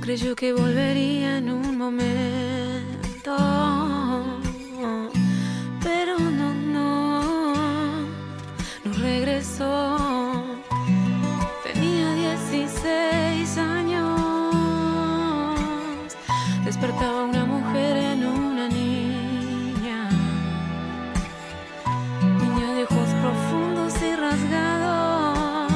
Creyó 0.02 0.36
que 0.36 0.52
volvería 0.52 1.38
en 1.38 1.52
un 1.52 1.78
momento. 1.78 3.38
Pero 5.84 6.20
no, 6.20 6.54
no, 6.54 7.64
no 8.84 8.94
regresó. 9.00 10.49
Tenía 12.90 13.34
16 13.36 13.58
años. 13.58 14.16
Despertaba 16.66 17.26
una 17.26 17.46
mujer 17.46 17.98
en 17.98 18.26
una 18.26 18.68
niña. 18.68 20.10
Niña 22.42 22.74
de 22.74 22.84
ojos 22.86 23.10
profundos 23.22 23.94
y 24.02 24.16
rasgados. 24.16 25.72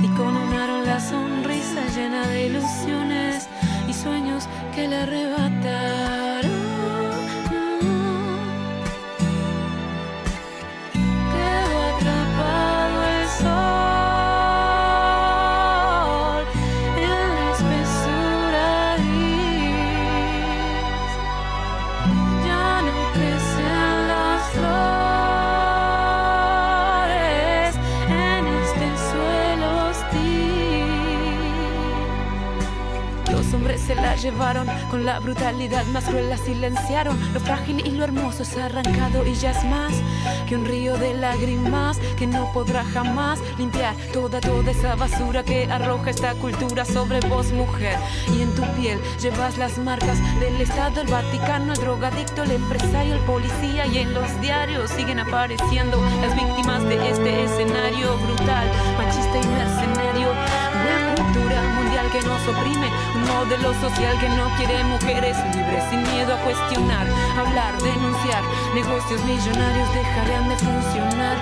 Y 0.00 0.08
con 0.08 0.36
un 0.36 0.52
aro 0.52 0.82
la 0.82 1.00
sonrisa 1.00 1.86
llena 1.96 2.26
de 2.26 2.46
ilusiones 2.48 3.48
y 3.88 3.92
sueños 3.94 4.46
que 4.74 4.88
le 4.88 4.96
arrebataron. 4.96 5.43
Llevaron 34.16 34.66
con 34.90 35.04
la 35.04 35.18
brutalidad 35.20 35.84
más 35.86 36.04
cruel, 36.04 36.30
la 36.30 36.36
silenciaron. 36.36 37.18
Lo 37.32 37.40
frágil 37.40 37.86
y 37.86 37.90
lo 37.90 38.04
hermoso 38.04 38.44
ha 38.60 38.66
arrancado 38.66 39.26
y 39.26 39.34
ya 39.34 39.50
es 39.50 39.64
más 39.64 39.92
que 40.46 40.56
un 40.56 40.64
río 40.64 40.96
de 40.96 41.14
lágrimas 41.14 41.98
que 42.16 42.26
no 42.26 42.52
podrá 42.52 42.84
jamás 42.84 43.40
limpiar 43.58 43.94
toda, 44.12 44.40
toda 44.40 44.70
esa 44.70 44.94
basura 44.94 45.42
que 45.42 45.64
arroja 45.70 46.10
esta 46.10 46.34
cultura 46.34 46.84
sobre 46.84 47.20
vos, 47.20 47.52
mujer. 47.52 47.98
Y 48.36 48.42
en 48.42 48.54
tu 48.54 48.62
piel 48.74 49.00
llevas 49.20 49.58
las 49.58 49.78
marcas 49.78 50.18
del 50.40 50.60
Estado, 50.60 51.00
el 51.00 51.08
Vaticano, 51.08 51.72
el 51.72 51.80
drogadicto, 51.80 52.42
el 52.42 52.52
empresario, 52.52 53.14
el 53.14 53.20
policía 53.20 53.86
y 53.86 53.98
en 53.98 54.14
los 54.14 54.40
diarios 54.40 54.90
siguen 54.90 55.20
apareciendo 55.20 56.00
las 56.20 56.34
víctimas 56.34 56.82
de 56.84 57.10
este 57.10 57.44
escenario 57.44 58.16
brutal, 58.18 58.68
machista 58.98 59.38
y 59.38 59.46
mercenario. 59.46 60.63
Que 62.14 62.22
nos 62.22 62.46
oprime, 62.46 62.88
un 63.16 63.26
modelo 63.26 63.74
social 63.80 64.16
que 64.20 64.28
no 64.28 64.48
quiere 64.56 64.84
mujeres 64.84 65.36
libres, 65.52 65.82
sin 65.90 66.00
miedo 66.14 66.32
a 66.32 66.38
cuestionar, 66.44 67.08
hablar, 67.36 67.76
denunciar. 67.82 68.40
Negocios 68.72 69.20
millonarios 69.24 69.92
dejarán 69.92 70.48
de 70.48 70.56
funcionar. 70.56 71.36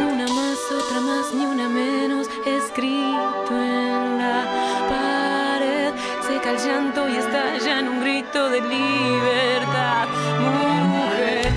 Una 0.00 0.24
más, 0.24 0.58
otra 0.72 1.00
más, 1.02 1.34
ni 1.34 1.44
una 1.44 1.68
menos, 1.68 2.26
escrito 2.46 3.52
en 3.52 4.16
la 4.16 4.46
pared. 4.88 5.92
Seca 6.26 6.52
el 6.52 6.56
llanto 6.56 7.06
y 7.06 7.16
estalla 7.16 7.78
en 7.78 7.88
un 7.88 8.00
grito 8.00 8.48
de 8.48 8.62
libertad. 8.62 10.08
Mujer, 10.40 11.52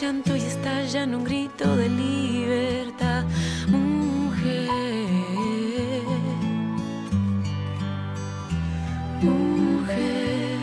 llanto 0.00 0.36
y 0.36 0.40
estalla 0.42 1.02
en 1.02 1.14
un 1.14 1.24
grito 1.24 1.74
de 1.74 1.88
libertad. 1.88 3.24
Mujer. 3.68 4.68
Mujer. 9.22 10.58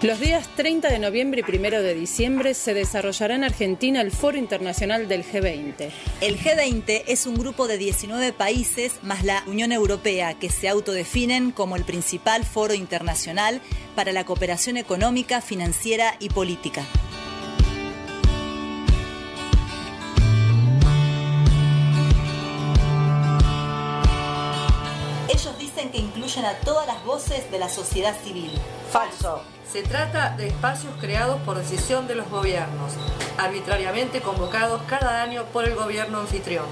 Los 0.00 0.20
días 0.20 0.46
30 0.54 0.90
de 0.90 1.00
noviembre 1.00 1.42
y 1.44 1.56
1 1.56 1.82
de 1.82 1.92
diciembre 1.92 2.54
se 2.54 2.72
desarrollará 2.72 3.34
en 3.34 3.42
Argentina 3.42 4.00
el 4.00 4.12
Foro 4.12 4.38
Internacional 4.38 5.08
del 5.08 5.24
G20. 5.24 5.90
El 6.20 6.38
G20 6.38 7.02
es 7.08 7.26
un 7.26 7.34
grupo 7.34 7.66
de 7.66 7.78
19 7.78 8.32
países 8.32 9.02
más 9.02 9.24
la 9.24 9.42
Unión 9.48 9.72
Europea 9.72 10.34
que 10.34 10.50
se 10.50 10.68
autodefinen 10.68 11.50
como 11.50 11.74
el 11.74 11.82
principal 11.82 12.44
foro 12.44 12.74
internacional 12.74 13.60
para 13.96 14.12
la 14.12 14.24
cooperación 14.24 14.76
económica, 14.76 15.40
financiera 15.40 16.14
y 16.20 16.28
política. 16.28 16.84
Ellos 25.28 25.58
dicen 25.58 25.90
que 25.90 25.98
incluyen 25.98 26.44
a 26.44 26.52
todas 26.60 26.86
las 26.86 27.04
voces 27.04 27.50
de 27.50 27.58
la 27.58 27.68
sociedad 27.68 28.14
civil. 28.22 28.52
Falso. 28.92 29.57
Se 29.70 29.82
trata 29.82 30.30
de 30.30 30.46
espacios 30.46 30.94
creados 30.98 31.38
por 31.42 31.58
decisión 31.58 32.06
de 32.08 32.14
los 32.14 32.30
gobiernos, 32.30 32.94
arbitrariamente 33.36 34.22
convocados 34.22 34.80
cada 34.88 35.22
año 35.22 35.44
por 35.52 35.66
el 35.66 35.74
gobierno 35.74 36.20
anfitrión. 36.20 36.64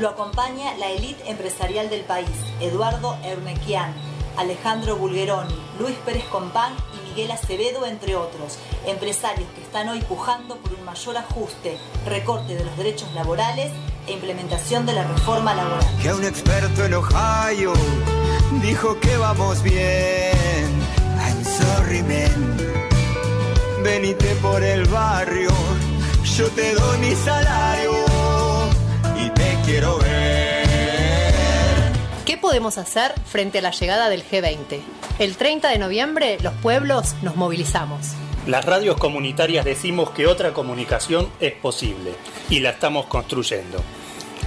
Lo 0.00 0.08
acompaña 0.08 0.76
la 0.76 0.90
élite 0.90 1.30
empresarial 1.30 1.88
del 1.88 2.00
país, 2.00 2.28
Eduardo 2.60 3.16
Ernequian, 3.22 3.94
Alejandro 4.36 4.96
Bulgeroni, 4.96 5.54
Luis 5.78 5.94
Pérez 6.04 6.24
Compán 6.24 6.72
y 6.96 7.10
Miguel 7.10 7.30
Acevedo, 7.30 7.86
entre 7.86 8.16
otros, 8.16 8.58
empresarios 8.86 9.48
que 9.54 9.62
están 9.62 9.88
hoy 9.88 10.00
pujando 10.00 10.56
por 10.56 10.72
un 10.72 10.84
mayor 10.84 11.18
ajuste, 11.18 11.78
recorte 12.06 12.56
de 12.56 12.64
los 12.64 12.76
derechos 12.76 13.12
laborales 13.14 13.70
e 14.08 14.14
implementación 14.14 14.84
de 14.84 14.94
la 14.94 15.04
reforma 15.04 15.54
laboral. 15.54 15.86
Que 16.02 16.12
un 16.12 16.24
experto 16.24 16.86
en 16.86 16.94
Ohio 16.94 17.72
dijo 18.60 18.98
que 18.98 19.16
vamos 19.16 19.62
bien. 19.62 21.01
Sorry, 21.58 22.02
man. 22.02 22.56
Venite 23.82 24.34
por 24.36 24.62
el 24.62 24.84
barrio, 24.86 25.50
yo 26.36 26.48
te 26.50 26.74
doy 26.74 26.98
mi 26.98 27.14
salario 27.14 27.92
y 29.18 29.28
te 29.30 29.58
quiero 29.64 29.98
ver. 29.98 30.62
¿Qué 32.24 32.36
podemos 32.36 32.78
hacer 32.78 33.12
frente 33.26 33.58
a 33.58 33.62
la 33.62 33.72
llegada 33.72 34.08
del 34.08 34.24
G20? 34.24 34.80
El 35.18 35.36
30 35.36 35.68
de 35.68 35.78
noviembre 35.78 36.38
los 36.40 36.54
pueblos 36.54 37.14
nos 37.22 37.36
movilizamos. 37.36 38.12
Las 38.46 38.64
radios 38.64 38.96
comunitarias 38.96 39.64
decimos 39.64 40.10
que 40.10 40.26
otra 40.26 40.52
comunicación 40.52 41.28
es 41.40 41.52
posible 41.52 42.12
y 42.48 42.60
la 42.60 42.70
estamos 42.70 43.06
construyendo. 43.06 43.82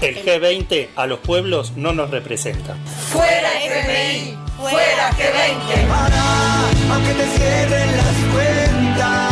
El 0.02 0.24
G20 0.24 0.90
a 0.96 1.06
los 1.08 1.20
pueblos 1.20 1.74
no 1.76 1.94
nos 1.94 2.10
representa. 2.12 2.76
¡Fuera 3.12 3.50
FMI! 3.62 4.38
¡Fuera 4.58 5.10
G20! 5.12 5.88
Para, 5.88 6.94
aunque 6.94 7.14
te 7.14 7.26
cierren 7.38 7.98
las 7.98 8.16
cuentas, 8.34 9.32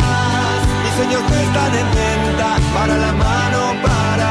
mis 0.82 0.94
sueños 0.96 1.22
no 1.28 1.36
están 1.36 1.74
en 1.74 1.88
venta. 1.94 2.56
Para 2.74 2.96
la 2.96 3.12
mano, 3.12 3.74
para. 3.82 4.30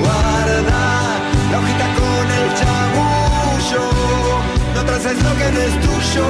Guarda 0.00 1.20
la 1.50 1.58
hojita 1.58 1.86
con 1.98 2.26
el 2.40 2.48
chamullo. 2.58 3.84
No 4.74 4.84
traces 4.84 5.22
lo 5.22 5.32
que 5.36 5.52
no 5.52 5.60
es 5.60 5.74
tuyo. 5.80 6.28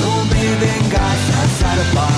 No 0.00 0.10
me 0.24 0.44
vengas 0.60 1.20
a 1.34 1.48
zarpar. 1.58 2.17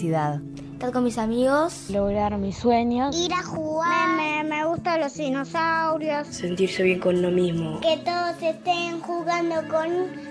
Felicidad? 0.00 0.40
Estar 0.72 0.92
con 0.92 1.04
mis 1.04 1.18
amigos. 1.18 1.90
Lograr 1.90 2.38
mis 2.38 2.56
sueños. 2.56 3.14
Ir 3.16 3.32
a 3.34 3.42
jugar. 3.42 4.16
Me, 4.16 4.42
me, 4.44 4.56
me 4.56 4.66
gustan 4.66 5.00
los 5.00 5.14
dinosaurios. 5.14 6.26
Sentirse 6.28 6.82
bien 6.82 7.00
con 7.00 7.20
lo 7.20 7.30
mismo. 7.30 7.80
Que 7.80 7.98
todos 7.98 8.42
estén 8.42 9.00
jugando 9.00 9.56
con, 9.68 9.90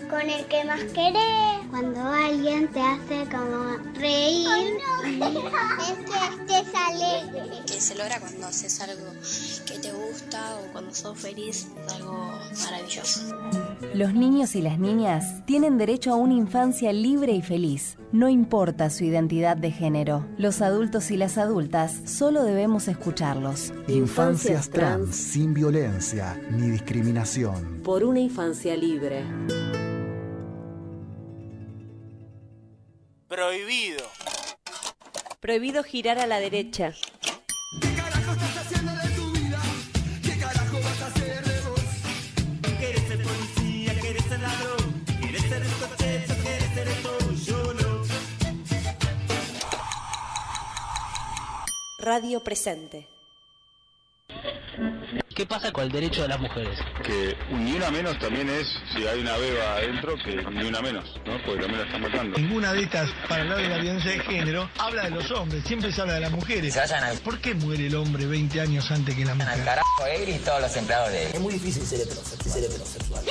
con 0.10 0.21
el 0.21 0.45
que 0.45 0.63
más 0.63 0.82
querés. 0.86 1.67
Cuando 1.69 2.01
alguien 2.01 2.67
te 2.69 2.82
hace 2.82 3.29
como 3.29 3.77
reír. 3.93 4.47
Ay, 4.51 5.19
no. 5.19 5.25
es 5.84 6.45
que 6.47 6.63
estés 6.63 6.73
alegre. 6.75 7.62
Que 7.67 7.79
se 7.79 7.95
logra 7.95 8.19
cuando 8.19 8.47
haces 8.47 8.82
algo 8.82 9.05
que 9.67 9.77
te 9.77 9.91
gusta 9.91 10.58
o 10.58 10.71
cuando 10.71 10.95
sos 10.95 11.15
feliz. 11.19 11.67
Es 11.86 11.93
algo 11.93 12.32
maravilloso. 12.63 13.21
Los 13.94 14.13
niños 14.13 14.56
y 14.56 14.62
las 14.62 14.78
niñas 14.78 15.46
tienen 15.46 15.78
derecho 15.78 16.12
a 16.12 16.15
una 16.15 16.34
infancia 16.34 16.94
libre 16.94 17.32
y 17.32 17.42
feliz. 17.42 17.98
No 18.12 18.30
importa 18.30 18.89
su 18.89 19.04
identidad 19.04 19.58
de 19.58 19.72
género. 19.72 20.26
Los 20.38 20.62
adultos 20.62 21.12
y 21.12 21.18
las 21.18 21.38
adultas 21.38 22.02
solo 22.06 22.44
debemos 22.44 22.88
escucharlos. 22.88 23.74
Infancias 23.88 24.70
trans 24.70 25.15
sin 25.15 25.54
violencia 25.54 26.39
ni 26.52 26.70
discriminación. 26.70 27.82
Por 27.84 28.04
una 28.04 28.20
infancia 28.20 28.76
libre. 28.76 29.24
Prohibido. 33.28 34.06
Prohibido 35.39 35.84
girar 35.84 36.20
a 36.20 36.28
la 36.28 36.39
derecha. 36.39 36.94
Radio 52.10 52.39
Presente. 52.39 53.08
¿Qué 55.36 55.45
pasa 55.45 55.72
con 55.72 55.84
el 55.84 55.91
derecho 55.91 56.24
de 56.24 56.28
las 56.28 56.39
mujeres? 56.39 56.80
Que 57.04 57.38
ni 57.52 57.74
una 57.74 57.91
menos 57.91 58.17
también 58.17 58.50
es, 58.50 58.67
si 58.91 59.06
hay 59.06 59.19
una 59.19 59.38
beba 59.38 59.76
adentro, 59.76 60.15
que 60.26 60.38
ni 60.38 60.65
una 60.65 60.82
menos, 60.82 61.06
¿no? 61.24 61.39
Porque 61.45 61.62
también 61.62 61.82
la 61.82 61.86
están 61.86 62.02
matando. 62.02 62.39
Ninguna 62.39 62.74
de 62.74 62.82
estas, 62.82 63.12
para 63.28 63.43
hablar 63.43 63.60
de 63.60 63.69
la 63.69 63.78
violencia 63.78 64.12
de 64.12 64.19
género, 64.22 64.67
habla 64.80 65.04
de 65.04 65.12
los 65.12 65.30
hombres, 65.30 65.63
siempre 65.65 65.91
se 65.91 66.02
habla 66.02 66.15
de 66.15 66.22
las 66.22 66.32
mujeres. 66.32 66.74
Se 66.74 66.80
vayan 66.80 67.04
al... 67.04 67.19
¿Por 67.19 67.39
qué 67.41 67.54
muere 67.54 67.86
el 67.86 67.95
hombre 67.95 68.26
20 68.26 68.60
años 68.60 68.89
antes 68.89 69.15
que 69.15 69.24
la 69.24 69.36
mujer? 69.36 69.54
Al 69.54 69.63
carajo 69.63 70.06
él 70.08 70.30
y 70.30 70.39
todos 70.39 70.62
los 70.62 70.76
empleados 70.76 71.12
de 71.12 71.26
él. 71.28 71.32
Es 71.36 71.39
muy 71.39 71.54
difícil 71.54 71.86
ser 71.86 72.02
heterosexual. 72.02 72.52
Ser 72.52 72.63
heterosexual. 72.63 73.24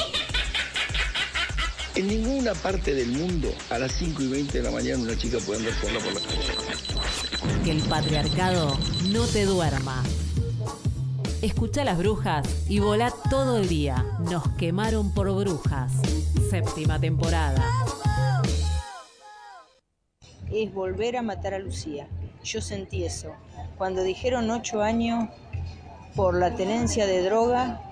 En 1.97 2.07
ninguna 2.07 2.55
parte 2.55 2.95
del 2.95 3.09
mundo 3.09 3.53
a 3.71 3.79
las 3.81 3.91
5 3.91 4.23
y 4.23 4.29
20 4.29 4.59
de 4.59 4.62
la 4.62 4.71
mañana 4.71 5.03
una 5.03 5.19
chica 5.19 5.38
puede 5.45 5.67
andar 5.67 5.75
sola 5.81 5.99
por 5.99 6.14
la 6.14 6.21
calle. 6.21 7.18
Que 7.69 7.75
el 7.75 7.83
patriarcado 7.83 8.79
no 9.11 9.27
te 9.27 9.45
duerma. 9.45 10.03
Escucha 11.43 11.85
las 11.85 11.99
brujas 11.99 12.65
y 12.67 12.79
volá 12.79 13.13
todo 13.29 13.59
el 13.59 13.69
día. 13.69 14.07
Nos 14.21 14.49
quemaron 14.57 15.13
por 15.13 15.31
brujas. 15.35 15.93
Séptima 16.49 16.99
temporada. 16.99 17.63
Es 20.51 20.73
volver 20.73 21.19
a 21.19 21.23
matar 21.23 21.53
a 21.53 21.59
Lucía. 21.59 22.09
Yo 22.43 22.63
sentí 22.63 23.05
eso. 23.05 23.33
Cuando 23.77 24.03
dijeron 24.03 24.51
ocho 24.51 24.81
años 24.81 25.29
por 26.17 26.39
la 26.39 26.55
tenencia 26.55 27.07
de 27.07 27.23
droga, 27.23 27.83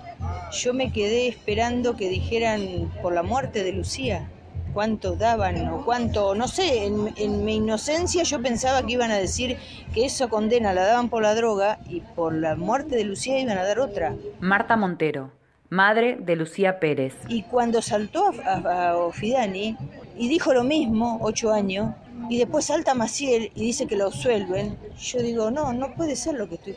yo 0.52 0.72
me 0.72 0.90
quedé 0.90 1.28
esperando 1.28 1.96
que 1.96 2.08
dijeran 2.08 2.90
por 3.02 3.12
la 3.12 3.22
muerte 3.22 3.62
de 3.62 3.72
Lucía. 3.72 4.30
¿Cuánto 4.76 5.16
daban 5.16 5.68
o 5.68 5.86
cuánto? 5.86 6.34
No 6.34 6.48
sé, 6.48 6.84
en, 6.84 7.10
en, 7.16 7.46
mi 7.46 7.54
inocencia 7.54 8.24
yo 8.24 8.42
pensaba 8.42 8.82
que 8.82 8.92
iban 8.92 9.10
a 9.10 9.16
decir 9.16 9.56
que 9.94 10.04
esa 10.04 10.28
condena 10.28 10.74
la 10.74 10.84
daban 10.84 11.08
por 11.08 11.22
la 11.22 11.34
droga 11.34 11.78
y 11.88 12.00
por 12.00 12.34
la 12.34 12.56
muerte 12.56 12.94
de 12.94 13.04
Lucía 13.04 13.40
iban 13.40 13.56
a 13.56 13.64
dar 13.64 13.78
otra. 13.78 14.14
Marta 14.38 14.76
Montero, 14.76 15.30
madre 15.70 16.18
de 16.20 16.36
Lucía 16.36 16.78
Pérez. 16.78 17.14
Y 17.26 17.44
cuando 17.44 17.80
saltó 17.80 18.26
a, 18.44 18.52
a, 18.52 18.90
a 18.90 18.96
Ofidani 18.98 19.78
y 20.14 20.28
dijo 20.28 20.52
lo 20.52 20.62
mismo, 20.62 21.20
ocho 21.22 21.54
años, 21.54 21.94
y 22.28 22.36
después 22.36 22.66
salta 22.66 22.92
Maciel 22.92 23.52
y 23.54 23.62
dice 23.62 23.86
que 23.86 23.96
lo 23.96 24.04
absuelven, 24.08 24.76
yo 25.00 25.22
digo, 25.22 25.50
no, 25.50 25.72
no 25.72 25.94
puede 25.94 26.16
ser 26.16 26.34
lo 26.34 26.50
que, 26.50 26.56
estoy 26.56 26.74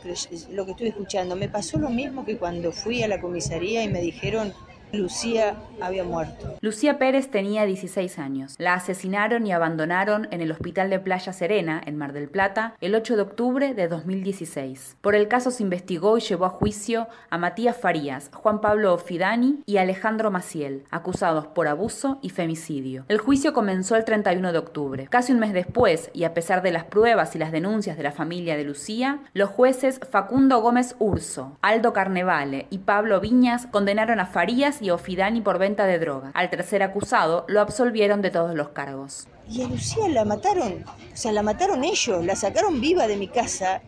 lo 0.52 0.64
que 0.64 0.70
estoy 0.70 0.88
escuchando. 0.88 1.36
Me 1.36 1.50
pasó 1.50 1.78
lo 1.78 1.90
mismo 1.90 2.24
que 2.24 2.38
cuando 2.38 2.72
fui 2.72 3.02
a 3.02 3.08
la 3.08 3.20
comisaría 3.20 3.84
y 3.84 3.88
me 3.88 4.00
dijeron 4.00 4.54
Lucía 4.92 5.56
había 5.80 6.04
muerto. 6.04 6.56
Lucía 6.60 6.98
Pérez 6.98 7.30
tenía 7.30 7.64
16 7.64 8.18
años. 8.18 8.54
La 8.58 8.74
asesinaron 8.74 9.46
y 9.46 9.52
abandonaron 9.52 10.28
en 10.30 10.40
el 10.40 10.50
hospital 10.50 10.90
de 10.90 10.98
Playa 10.98 11.32
Serena, 11.32 11.80
en 11.84 11.96
Mar 11.96 12.12
del 12.12 12.28
Plata, 12.28 12.74
el 12.80 12.94
8 12.94 13.16
de 13.16 13.22
octubre 13.22 13.74
de 13.74 13.88
2016. 13.88 14.96
Por 15.00 15.14
el 15.14 15.28
caso 15.28 15.50
se 15.50 15.62
investigó 15.62 16.18
y 16.18 16.20
llevó 16.20 16.46
a 16.46 16.50
juicio 16.50 17.06
a 17.30 17.38
Matías 17.38 17.76
Farías, 17.76 18.30
Juan 18.34 18.60
Pablo 18.60 18.94
Ofidani 18.94 19.62
y 19.64 19.76
Alejandro 19.76 20.30
Maciel, 20.30 20.84
acusados 20.90 21.46
por 21.46 21.68
abuso 21.68 22.18
y 22.22 22.30
femicidio. 22.30 23.04
El 23.08 23.18
juicio 23.18 23.52
comenzó 23.52 23.96
el 23.96 24.04
31 24.04 24.52
de 24.52 24.58
octubre. 24.58 25.06
Casi 25.08 25.32
un 25.32 25.38
mes 25.38 25.52
después, 25.52 26.10
y 26.12 26.24
a 26.24 26.34
pesar 26.34 26.62
de 26.62 26.72
las 26.72 26.84
pruebas 26.84 27.34
y 27.36 27.38
las 27.38 27.52
denuncias 27.52 27.96
de 27.96 28.02
la 28.02 28.12
familia 28.12 28.56
de 28.56 28.64
Lucía, 28.64 29.20
los 29.34 29.50
jueces 29.50 30.00
Facundo 30.10 30.60
Gómez 30.60 30.96
Urso, 30.98 31.56
Aldo 31.62 31.92
Carnevale 31.92 32.66
y 32.70 32.78
Pablo 32.78 33.20
Viñas 33.20 33.66
condenaron 33.66 34.20
a 34.20 34.26
Farías 34.26 34.79
y 34.80 34.90
Ofidani 34.90 35.40
por 35.40 35.58
venta 35.58 35.86
de 35.86 35.98
droga. 35.98 36.30
Al 36.34 36.50
tercer 36.50 36.82
acusado 36.82 37.44
lo 37.48 37.60
absolvieron 37.60 38.22
de 38.22 38.30
todos 38.30 38.54
los 38.54 38.70
cargos. 38.70 39.28
Y 39.48 39.62
a 39.62 39.68
Lucía 39.68 40.08
la 40.08 40.24
mataron, 40.24 40.84
o 40.84 41.16
sea, 41.16 41.32
la 41.32 41.42
mataron 41.42 41.84
ellos, 41.84 42.24
la 42.24 42.36
sacaron 42.36 42.80
viva 42.80 43.06
de 43.06 43.16
mi 43.16 43.28
casa 43.28 43.82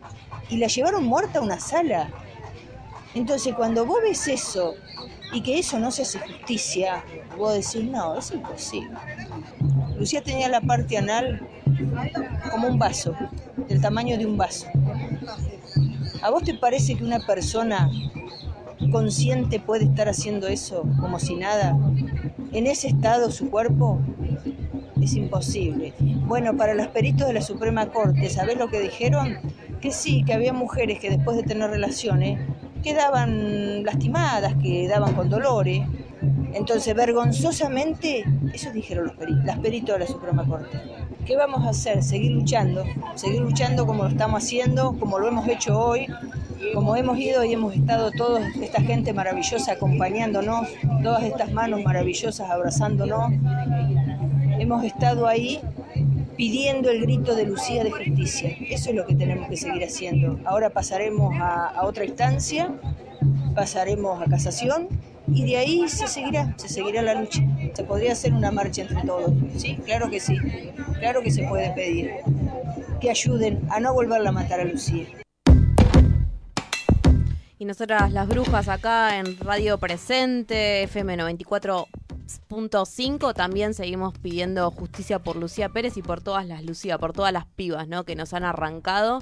y 0.49 0.57
la 0.57 0.67
llevaron 0.67 1.05
muerta 1.05 1.39
a 1.39 1.41
una 1.41 1.59
sala. 1.59 2.09
Entonces, 3.15 3.53
cuando 3.55 3.85
vos 3.85 3.99
ves 4.03 4.27
eso 4.27 4.73
y 5.31 5.41
que 5.41 5.59
eso 5.59 5.79
no 5.79 5.91
se 5.91 6.01
hace 6.01 6.19
justicia, 6.19 7.03
vos 7.37 7.53
decís, 7.53 7.89
no, 7.89 8.17
es 8.17 8.31
imposible. 8.31 8.97
Lucía 9.97 10.21
tenía 10.21 10.49
la 10.49 10.61
parte 10.61 10.97
anal 10.97 11.47
como 12.51 12.67
un 12.67 12.77
vaso, 12.77 13.15
del 13.67 13.81
tamaño 13.81 14.17
de 14.17 14.25
un 14.25 14.37
vaso. 14.37 14.67
¿A 16.21 16.29
vos 16.29 16.43
te 16.43 16.53
parece 16.53 16.95
que 16.95 17.03
una 17.03 17.19
persona 17.19 17.89
consciente 18.91 19.59
puede 19.59 19.85
estar 19.85 20.09
haciendo 20.09 20.47
eso 20.47 20.83
como 20.99 21.19
si 21.19 21.35
nada? 21.35 21.77
En 22.51 22.67
ese 22.67 22.87
estado 22.87 23.31
su 23.31 23.49
cuerpo 23.49 23.99
es 25.01 25.13
imposible. 25.15 25.93
Bueno, 25.99 26.55
para 26.55 26.73
los 26.73 26.87
peritos 26.87 27.27
de 27.27 27.33
la 27.33 27.41
Suprema 27.41 27.87
Corte, 27.87 28.29
¿sabés 28.29 28.57
lo 28.57 28.69
que 28.69 28.79
dijeron? 28.79 29.37
Que 29.81 29.91
sí, 29.91 30.23
que 30.23 30.33
había 30.33 30.53
mujeres 30.53 30.99
que 30.99 31.09
después 31.09 31.35
de 31.35 31.43
tener 31.43 31.69
relaciones 31.69 32.39
quedaban 32.83 33.83
lastimadas, 33.83 34.55
quedaban 34.61 35.13
con 35.15 35.29
dolores. 35.29 35.85
Entonces, 36.53 36.95
vergonzosamente, 36.95 38.23
eso 38.53 38.71
dijeron 38.71 39.07
los 39.07 39.15
peritos, 39.15 39.45
las 39.45 39.59
peritos 39.59 39.95
de 39.95 39.99
la 39.99 40.07
Suprema 40.07 40.45
Corte. 40.45 40.79
¿Qué 41.25 41.35
vamos 41.35 41.65
a 41.65 41.69
hacer? 41.69 42.03
Seguir 42.03 42.31
luchando, 42.31 42.83
seguir 43.15 43.41
luchando 43.41 43.85
como 43.85 44.03
lo 44.03 44.09
estamos 44.09 44.43
haciendo, 44.43 44.97
como 44.99 45.19
lo 45.19 45.27
hemos 45.27 45.47
hecho 45.47 45.79
hoy, 45.79 46.07
como 46.73 46.95
hemos 46.95 47.17
ido 47.17 47.43
y 47.43 47.53
hemos 47.53 47.75
estado 47.75 48.11
toda 48.11 48.47
esta 48.61 48.81
gente 48.81 49.13
maravillosa 49.13 49.73
acompañándonos, 49.73 50.67
todas 51.01 51.23
estas 51.23 51.51
manos 51.51 51.83
maravillosas 51.83 52.49
abrazándonos. 52.49 53.31
Hemos 54.59 54.83
estado 54.83 55.27
ahí 55.27 55.59
pidiendo 56.35 56.89
el 56.89 57.01
grito 57.01 57.35
de 57.35 57.45
Lucía 57.45 57.83
de 57.83 57.91
justicia. 57.91 58.55
Eso 58.69 58.89
es 58.89 58.95
lo 58.95 59.05
que 59.05 59.15
tenemos 59.15 59.49
que 59.49 59.57
seguir 59.57 59.83
haciendo. 59.83 60.39
Ahora 60.45 60.69
pasaremos 60.69 61.33
a, 61.39 61.67
a 61.67 61.85
otra 61.85 62.05
instancia, 62.05 62.71
pasaremos 63.55 64.21
a 64.21 64.25
casación 64.25 64.87
y 65.27 65.45
de 65.45 65.57
ahí 65.57 65.87
se 65.87 66.07
seguirá, 66.07 66.53
se 66.57 66.69
seguirá 66.69 67.01
la 67.01 67.15
lucha. 67.15 67.41
Se 67.73 67.83
podría 67.83 68.13
hacer 68.13 68.33
una 68.33 68.51
marcha 68.51 68.81
entre 68.81 69.01
todos, 69.03 69.31
sí, 69.57 69.77
claro 69.85 70.09
que 70.09 70.19
sí, 70.19 70.37
claro 70.99 71.21
que 71.21 71.31
se 71.31 71.43
puede 71.43 71.71
pedir 71.71 72.11
que 72.99 73.09
ayuden 73.09 73.61
a 73.69 73.79
no 73.79 73.93
volverla 73.93 74.29
a 74.29 74.31
matar 74.31 74.59
a 74.61 74.65
Lucía. 74.65 75.05
Y 77.63 77.65
nosotras 77.65 78.11
las 78.11 78.27
brujas 78.27 78.67
acá 78.67 79.19
en 79.19 79.39
Radio 79.39 79.77
Presente, 79.77 80.83
FM 80.83 81.15
94.5, 82.49 83.33
también 83.33 83.73
seguimos 83.73 84.17
pidiendo 84.17 84.69
justicia 84.71 85.19
por 85.19 85.35
Lucía 85.35 85.69
Pérez 85.69 85.97
y 85.97 86.01
por 86.01 86.21
todas 86.21 86.45
las 86.45 86.63
Lucía, 86.63 86.97
por 86.97 87.13
todas 87.13 87.33
las 87.33 87.45
pibas, 87.45 87.87
¿no? 87.87 88.03
Que 88.03 88.15
nos 88.15 88.33
han 88.33 88.43
arrancado 88.43 89.21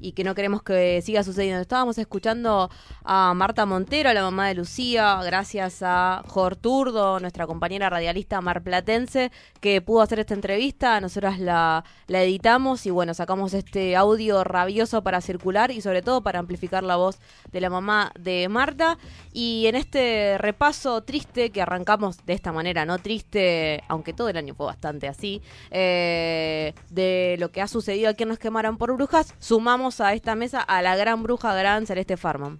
y 0.00 0.12
que 0.12 0.24
no 0.24 0.34
queremos 0.34 0.62
que 0.62 1.02
siga 1.02 1.22
sucediendo. 1.24 1.60
Estábamos 1.60 1.98
escuchando 1.98 2.70
a 3.04 3.34
Marta 3.34 3.66
Montero, 3.66 4.12
la 4.12 4.22
mamá 4.22 4.48
de 4.48 4.54
Lucía, 4.54 5.20
gracias 5.24 5.82
a 5.82 6.22
Jorturdo, 6.28 7.20
nuestra 7.20 7.46
compañera 7.46 7.90
radialista 7.90 8.40
marplatense, 8.40 9.30
que 9.60 9.80
pudo 9.80 10.02
hacer 10.02 10.20
esta 10.20 10.34
entrevista. 10.34 11.00
Nosotras 11.00 11.38
la, 11.38 11.84
la 12.06 12.22
editamos 12.22 12.86
y 12.86 12.90
bueno, 12.90 13.14
sacamos 13.14 13.54
este 13.54 13.96
audio 13.96 14.44
rabioso 14.44 15.02
para 15.02 15.20
circular 15.20 15.70
y 15.70 15.80
sobre 15.80 16.02
todo 16.02 16.22
para 16.22 16.38
amplificar 16.38 16.84
la 16.84 16.96
voz 16.96 17.18
de 17.52 17.60
la 17.60 17.70
mamá 17.70 18.12
de 18.18 18.48
Marta. 18.48 18.98
Y 19.32 19.66
en 19.66 19.74
este 19.74 20.38
repaso 20.38 21.02
triste 21.02 21.50
que 21.50 21.62
arrancamos 21.62 22.24
de 22.24 22.37
esta 22.38 22.52
manera, 22.52 22.84
no 22.84 22.98
triste, 22.98 23.82
aunque 23.88 24.12
todo 24.12 24.28
el 24.28 24.36
año 24.36 24.54
fue 24.54 24.66
bastante 24.66 25.08
así, 25.08 25.42
eh, 25.70 26.74
de 26.90 27.36
lo 27.38 27.50
que 27.50 27.60
ha 27.60 27.68
sucedido 27.68 28.08
aquí 28.08 28.22
en 28.22 28.30
Nos 28.30 28.38
Quemaron 28.38 28.78
por 28.78 28.94
Brujas, 28.94 29.34
sumamos 29.38 30.00
a 30.00 30.14
esta 30.14 30.34
mesa 30.34 30.60
a 30.60 30.80
la 30.82 30.96
gran 30.96 31.22
bruja 31.22 31.54
gran 31.54 31.86
Celeste 31.86 32.16
Farman. 32.16 32.58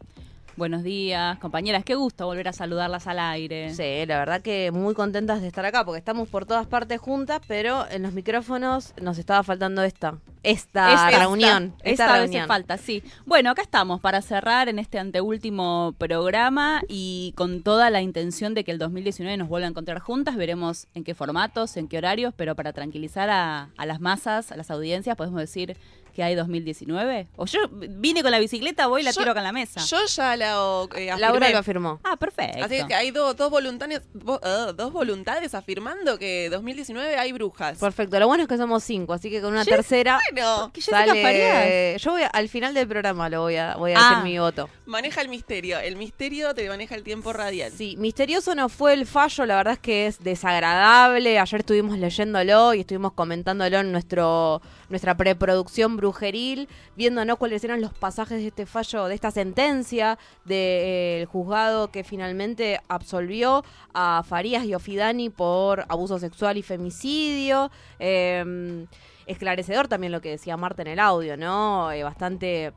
Buenos 0.58 0.82
días, 0.82 1.38
compañeras. 1.38 1.84
Qué 1.84 1.94
gusto 1.94 2.26
volver 2.26 2.48
a 2.48 2.52
saludarlas 2.52 3.06
al 3.06 3.20
aire. 3.20 3.72
Sí, 3.72 4.04
la 4.06 4.18
verdad 4.18 4.42
que 4.42 4.72
muy 4.72 4.92
contentas 4.92 5.40
de 5.40 5.46
estar 5.46 5.64
acá 5.64 5.84
porque 5.84 6.00
estamos 6.00 6.28
por 6.28 6.46
todas 6.46 6.66
partes 6.66 7.00
juntas, 7.00 7.40
pero 7.46 7.88
en 7.88 8.02
los 8.02 8.12
micrófonos 8.12 8.92
nos 9.00 9.18
estaba 9.18 9.44
faltando 9.44 9.84
esta. 9.84 10.18
Esta, 10.42 11.10
esta 11.10 11.20
reunión. 11.20 11.74
Esta, 11.84 12.06
esta 12.06 12.18
reunión. 12.18 12.48
falta, 12.48 12.76
sí. 12.76 13.04
Bueno, 13.24 13.50
acá 13.50 13.62
estamos 13.62 14.00
para 14.00 14.20
cerrar 14.20 14.68
en 14.68 14.80
este 14.80 14.98
anteúltimo 14.98 15.94
programa 15.96 16.82
y 16.88 17.34
con 17.36 17.62
toda 17.62 17.88
la 17.90 18.02
intención 18.02 18.54
de 18.54 18.64
que 18.64 18.72
el 18.72 18.78
2019 18.78 19.36
nos 19.36 19.48
vuelva 19.48 19.68
a 19.68 19.70
encontrar 19.70 20.00
juntas. 20.00 20.34
Veremos 20.34 20.88
en 20.94 21.04
qué 21.04 21.14
formatos, 21.14 21.76
en 21.76 21.86
qué 21.86 21.98
horarios, 21.98 22.34
pero 22.36 22.56
para 22.56 22.72
tranquilizar 22.72 23.30
a, 23.30 23.68
a 23.76 23.86
las 23.86 24.00
masas, 24.00 24.50
a 24.50 24.56
las 24.56 24.72
audiencias, 24.72 25.16
podemos 25.16 25.38
decir 25.38 25.76
que 26.18 26.24
hay 26.24 26.34
2019? 26.34 27.28
O 27.36 27.46
yo 27.46 27.60
vine 27.70 28.22
con 28.22 28.32
la 28.32 28.40
bicicleta, 28.40 28.88
voy 28.88 29.02
y 29.02 29.04
la 29.04 29.12
yo, 29.12 29.20
tiro 29.20 29.34
con 29.34 29.44
la 29.44 29.52
mesa. 29.52 29.80
Yo 29.84 30.04
ya 30.04 30.36
la 30.36 30.56
eh. 30.96 31.14
Laura 31.16 31.48
lo 31.50 31.58
afirmó. 31.58 32.00
Ah, 32.02 32.16
perfecto. 32.16 32.64
Así 32.64 32.84
que 32.88 32.94
hay 32.96 33.12
do, 33.12 33.34
dos, 33.34 33.48
voluntarios, 33.52 34.02
uh, 34.24 34.72
dos 34.74 34.92
voluntades 34.92 35.54
afirmando 35.54 36.18
que 36.18 36.50
2019 36.50 37.16
hay 37.16 37.30
brujas. 37.30 37.78
Perfecto. 37.78 38.18
Lo 38.18 38.26
bueno 38.26 38.42
es 38.42 38.48
que 38.48 38.56
somos 38.56 38.82
cinco, 38.82 39.12
así 39.12 39.30
que 39.30 39.40
con 39.40 39.52
una 39.52 39.64
tercera 39.64 40.18
bueno. 40.32 40.72
sale... 40.80 41.96
Yo 42.00 42.10
voy 42.10 42.22
a, 42.22 42.26
al 42.26 42.48
final 42.48 42.74
del 42.74 42.88
programa 42.88 43.28
lo 43.28 43.42
voy 43.42 43.54
a, 43.54 43.76
voy 43.76 43.92
a 43.92 43.98
ah, 44.00 44.08
decir 44.08 44.24
mi 44.24 44.40
voto. 44.40 44.68
Maneja 44.86 45.20
el 45.20 45.28
misterio. 45.28 45.78
El 45.78 45.94
misterio 45.94 46.52
te 46.52 46.68
maneja 46.68 46.96
el 46.96 47.04
tiempo 47.04 47.32
radial. 47.32 47.70
Sí, 47.70 47.94
misterioso 47.96 48.56
no 48.56 48.68
fue 48.68 48.92
el 48.92 49.06
fallo, 49.06 49.46
la 49.46 49.54
verdad 49.54 49.74
es 49.74 49.78
que 49.78 50.08
es 50.08 50.18
desagradable. 50.18 51.38
Ayer 51.38 51.60
estuvimos 51.60 51.96
leyéndolo 51.96 52.74
y 52.74 52.80
estuvimos 52.80 53.12
comentándolo 53.12 53.78
en 53.78 53.92
nuestro 53.92 54.60
nuestra 54.88 55.16
preproducción 55.16 55.96
brujeril, 55.96 56.68
viendo 56.96 57.24
¿no? 57.24 57.36
cuáles 57.36 57.64
eran 57.64 57.80
los 57.80 57.92
pasajes 57.92 58.40
de 58.40 58.48
este 58.48 58.66
fallo, 58.66 59.06
de 59.06 59.14
esta 59.14 59.30
sentencia 59.30 60.18
del 60.44 61.26
juzgado 61.26 61.90
que 61.90 62.04
finalmente 62.04 62.80
absolvió 62.88 63.64
a 63.94 64.22
Farías 64.26 64.64
y 64.64 64.74
Ofidani 64.74 65.30
por 65.30 65.84
abuso 65.88 66.18
sexual 66.18 66.56
y 66.56 66.62
femicidio. 66.62 67.70
Eh, 67.98 68.86
esclarecedor 69.28 69.88
también 69.88 70.12
lo 70.12 70.20
que 70.20 70.30
decía 70.30 70.56
Marta 70.56 70.82
en 70.82 70.88
el 70.88 70.98
audio, 70.98 71.36
¿no? 71.36 71.92
Eh, 71.92 72.02
bastante 72.02 72.72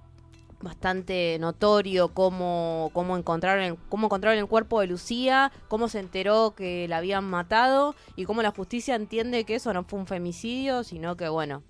bastante 0.62 1.38
notorio 1.40 2.10
cómo, 2.10 2.92
cómo, 2.94 3.18
encontraron 3.18 3.64
el, 3.64 3.78
cómo 3.90 4.06
encontraron 4.06 4.38
el 4.38 4.46
cuerpo 4.46 4.80
de 4.80 4.86
Lucía, 4.86 5.52
cómo 5.68 5.88
se 5.88 6.00
enteró 6.00 6.54
que 6.56 6.88
la 6.88 6.98
habían 6.98 7.24
matado 7.24 7.96
y 8.16 8.26
cómo 8.26 8.44
la 8.44 8.52
justicia 8.52 8.94
entiende 8.94 9.44
que 9.44 9.56
eso 9.56 9.74
no 9.74 9.84
fue 9.84 9.98
un 9.98 10.06
femicidio, 10.06 10.84
sino 10.84 11.18
que, 11.18 11.30
bueno, 11.30 11.64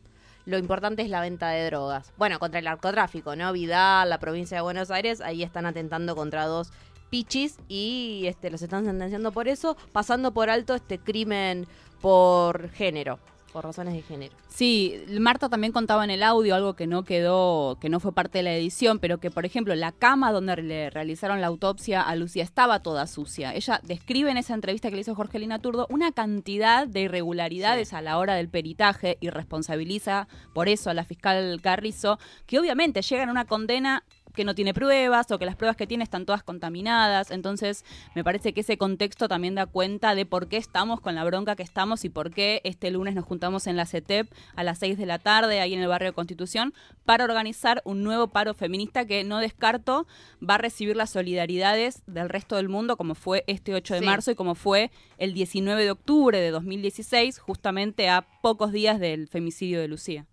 lo 0.46 0.58
importante 0.58 1.02
es 1.02 1.10
la 1.10 1.22
venta 1.22 1.50
de 1.50 1.66
drogas. 1.66 2.12
Bueno, 2.18 2.40
contra 2.40 2.60
el 2.60 2.66
narcotráfico, 2.66 3.36
¿no? 3.36 3.54
Vidal, 3.54 4.10
la 4.10 4.20
provincia 4.20 4.58
de 4.58 4.62
Buenos 4.62 4.92
Aires, 4.92 5.22
ahí 5.22 5.44
están 5.44 5.66
atentando 5.66 6.16
contra 6.16 6.46
dos 6.46 6.72
pichis 7.10 7.58
y 7.68 8.24
este, 8.28 8.50
los 8.50 8.62
están 8.62 8.86
sentenciando 8.86 9.32
por 9.32 9.48
eso, 9.48 9.76
pasando 9.92 10.32
por 10.34 10.50
alto 10.50 10.74
este 10.74 10.98
crimen 10.98 11.68
por 12.02 12.70
género 12.70 13.20
por 13.52 13.64
razones 13.66 13.94
de 13.94 14.02
género. 14.02 14.34
Sí, 14.50 15.04
Marta 15.20 15.50
también 15.50 15.74
contaba 15.74 16.04
en 16.04 16.12
el 16.12 16.24
audio 16.24 16.56
algo 16.56 16.76
que 16.76 16.88
no 16.88 17.04
quedó, 17.04 17.78
que 17.80 17.90
no 17.90 18.00
fue 18.00 18.14
parte 18.14 18.40
de 18.40 18.44
la 18.44 18.54
edición, 18.54 19.00
pero 19.00 19.20
que 19.20 19.32
por 19.32 19.46
ejemplo 19.46 19.76
la 19.76 19.92
cama 19.92 20.32
donde 20.32 20.56
le 20.62 20.90
realizaron 20.90 21.42
la 21.42 21.48
autopsia 21.48 22.02
a 22.02 22.16
Lucía 22.16 22.44
estaba 22.44 22.82
toda 22.82 23.08
sucia. 23.08 23.54
Ella 23.54 23.80
describe 23.84 24.32
en 24.32 24.38
esa 24.38 24.54
entrevista 24.54 24.90
que 24.90 24.96
le 24.96 25.02
hizo 25.02 25.16
Jorgelina 25.16 25.60
Turdo 25.60 25.88
una 25.90 26.12
cantidad 26.12 26.88
de 26.88 27.02
irregularidades 27.02 27.90
sí. 27.90 27.96
a 27.96 28.02
la 28.02 28.18
hora 28.18 28.36
del 28.36 28.50
peritaje 28.50 29.18
y 29.22 29.30
responsabiliza 29.30 30.28
por 30.54 30.70
eso 30.70 30.90
a 30.90 30.94
la 30.94 31.04
fiscal 31.04 31.60
Carrizo, 31.62 32.20
que 32.46 32.60
obviamente 32.60 33.02
llegan 33.02 33.30
a 33.30 33.32
una 33.32 33.46
condena 33.46 34.04
que 34.34 34.44
no 34.46 34.56
tiene 34.56 34.74
pruebas 34.74 35.30
o 35.32 35.40
que 35.40 35.46
las 35.46 35.56
pruebas 35.56 35.76
que 35.78 35.88
tiene 35.88 36.04
están 36.04 36.26
todas 36.26 36.44
contaminadas. 36.44 37.32
Entonces, 37.32 37.84
me 38.16 38.24
parece 38.24 38.54
que 38.54 38.62
ese 38.62 38.78
contexto 38.78 39.28
también 39.28 39.56
da 39.56 39.66
cuenta 39.66 40.16
de 40.16 40.26
por 40.26 40.48
qué 40.48 40.58
estamos 40.58 41.02
con 41.02 41.16
la 41.16 41.24
bronca 41.24 41.56
que 41.56 41.64
estamos 41.64 42.06
y 42.06 42.10
por 42.10 42.32
qué 42.32 42.62
este 42.64 42.92
lunes 42.92 43.16
nos 43.16 43.26
juntamos 43.26 43.68
en 43.68 43.76
la 43.76 43.86
CETEP 43.86 44.32
a 44.56 44.64
las 44.64 44.80
6 44.80 44.98
de 44.98 45.06
la 45.06 45.20
tarde, 45.20 45.60
ahí 45.62 45.74
en 45.74 45.82
el 45.82 45.88
barrio 45.88 46.10
de 46.10 46.14
Constitución, 46.14 46.74
para 47.06 47.24
organizar 47.26 47.82
un 47.86 48.04
nuevo 48.04 48.28
paro 48.30 48.54
feminista 48.54 49.06
que 49.06 49.24
no 49.24 49.40
descarto 49.40 50.08
va 50.48 50.56
a 50.56 50.58
recibir 50.60 50.96
las 50.96 51.10
solidaridades 51.10 52.04
del 52.08 52.30
resto 52.30 52.56
del 52.56 52.70
mundo, 52.70 52.98
como 52.98 53.16
fue 53.16 53.44
este 53.48 53.74
8 53.74 53.96
de 53.96 54.00
Sí. 54.02 54.06
marzo 54.06 54.32
y 54.32 54.36
como 54.36 54.56
fue 54.56 54.92
el 55.18 55.34
19 55.34 55.84
de 55.84 55.92
octubre 55.92 56.40
de 56.40 56.52
2016, 56.52 57.40
justamente 57.40 58.10
a 58.10 58.28
pocos 58.42 58.72
días 58.72 59.00
del 59.00 59.28
femicidio 59.28 59.80
de 59.80 59.88
Lucía. 59.88 60.26